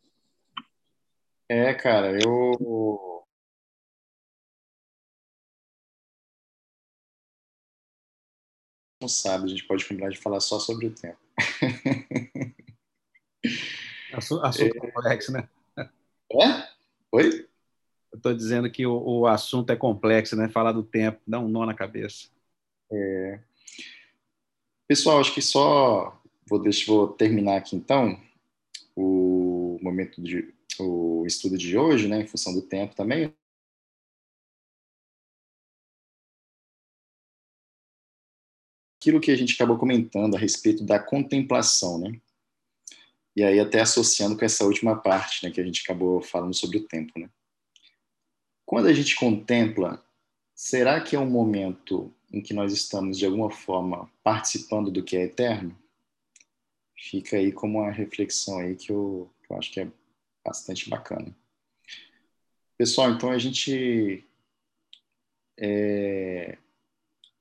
É, 1.48 1.72
cara, 1.74 2.12
eu 2.22 3.24
sábado 9.08 9.44
a 9.44 9.48
gente 9.48 9.64
pode 9.64 9.86
combinar 9.86 10.10
de 10.10 10.18
falar 10.18 10.40
só 10.40 10.58
sobre 10.58 10.86
o 10.86 10.94
tempo. 10.94 11.18
Assunto 14.12 14.76
é... 14.76 14.80
complexo, 14.80 15.30
né? 15.30 15.48
É? 15.78 15.86
Oi? 17.12 17.48
Eu 18.10 18.16
estou 18.16 18.34
dizendo 18.34 18.68
que 18.70 18.84
o, 18.84 18.98
o, 18.98 19.26
assunto 19.26 19.70
é 19.70 19.76
complexo, 19.76 20.34
né? 20.34 20.48
Falar 20.48 20.72
do 20.72 20.82
tempo 20.82 21.20
dá 21.26 21.38
um 21.38 21.46
nó 21.46 21.64
na 21.64 21.74
cabeça. 21.74 22.28
É... 22.90 23.40
Pessoal, 24.88 25.18
acho 25.18 25.34
que 25.34 25.42
só 25.42 26.16
vou, 26.48 26.60
deixar, 26.60 26.86
vou 26.86 27.08
terminar 27.08 27.56
aqui 27.56 27.74
então 27.74 28.20
o 28.94 29.78
momento 29.82 30.22
de 30.22 30.54
o 30.78 31.24
estudo 31.26 31.58
de 31.58 31.76
hoje, 31.76 32.06
né, 32.06 32.20
em 32.20 32.26
função 32.26 32.52
do 32.54 32.62
tempo 32.62 32.94
também. 32.94 33.34
Aquilo 39.00 39.20
que 39.20 39.30
a 39.30 39.36
gente 39.36 39.54
acabou 39.54 39.76
comentando 39.76 40.36
a 40.36 40.38
respeito 40.38 40.84
da 40.84 41.00
contemplação, 41.00 41.98
né? 41.98 42.20
E 43.34 43.42
aí 43.42 43.58
até 43.58 43.80
associando 43.80 44.36
com 44.36 44.44
essa 44.44 44.64
última 44.64 44.96
parte, 44.96 45.44
né, 45.44 45.50
que 45.50 45.60
a 45.60 45.64
gente 45.64 45.82
acabou 45.82 46.22
falando 46.22 46.54
sobre 46.54 46.78
o 46.78 46.86
tempo, 46.86 47.18
né? 47.18 47.28
Quando 48.64 48.86
a 48.86 48.92
gente 48.92 49.16
contempla, 49.16 50.04
será 50.54 51.00
que 51.00 51.16
é 51.16 51.18
um 51.18 51.28
momento 51.28 52.14
em 52.32 52.40
que 52.40 52.54
nós 52.54 52.72
estamos 52.72 53.18
de 53.18 53.26
alguma 53.26 53.50
forma 53.50 54.10
participando 54.22 54.90
do 54.90 55.02
que 55.02 55.16
é 55.16 55.24
eterno? 55.24 55.76
Fica 56.96 57.36
aí 57.36 57.52
como 57.52 57.78
uma 57.78 57.90
reflexão 57.90 58.58
aí 58.58 58.74
que 58.74 58.90
eu, 58.90 59.30
que 59.42 59.52
eu 59.52 59.58
acho 59.58 59.72
que 59.72 59.80
é 59.80 59.90
bastante 60.44 60.88
bacana. 60.88 61.34
Pessoal, 62.78 63.10
então 63.10 63.30
a 63.30 63.38
gente 63.38 64.24
é, 65.58 66.58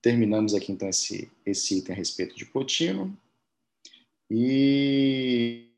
terminamos 0.01 0.53
aqui 0.53 0.71
então 0.71 0.87
esse, 0.87 1.31
esse 1.45 1.77
item 1.77 1.93
a 1.93 1.97
respeito 1.97 2.35
de 2.35 2.45
Plotino 2.45 3.17
e 4.29 5.69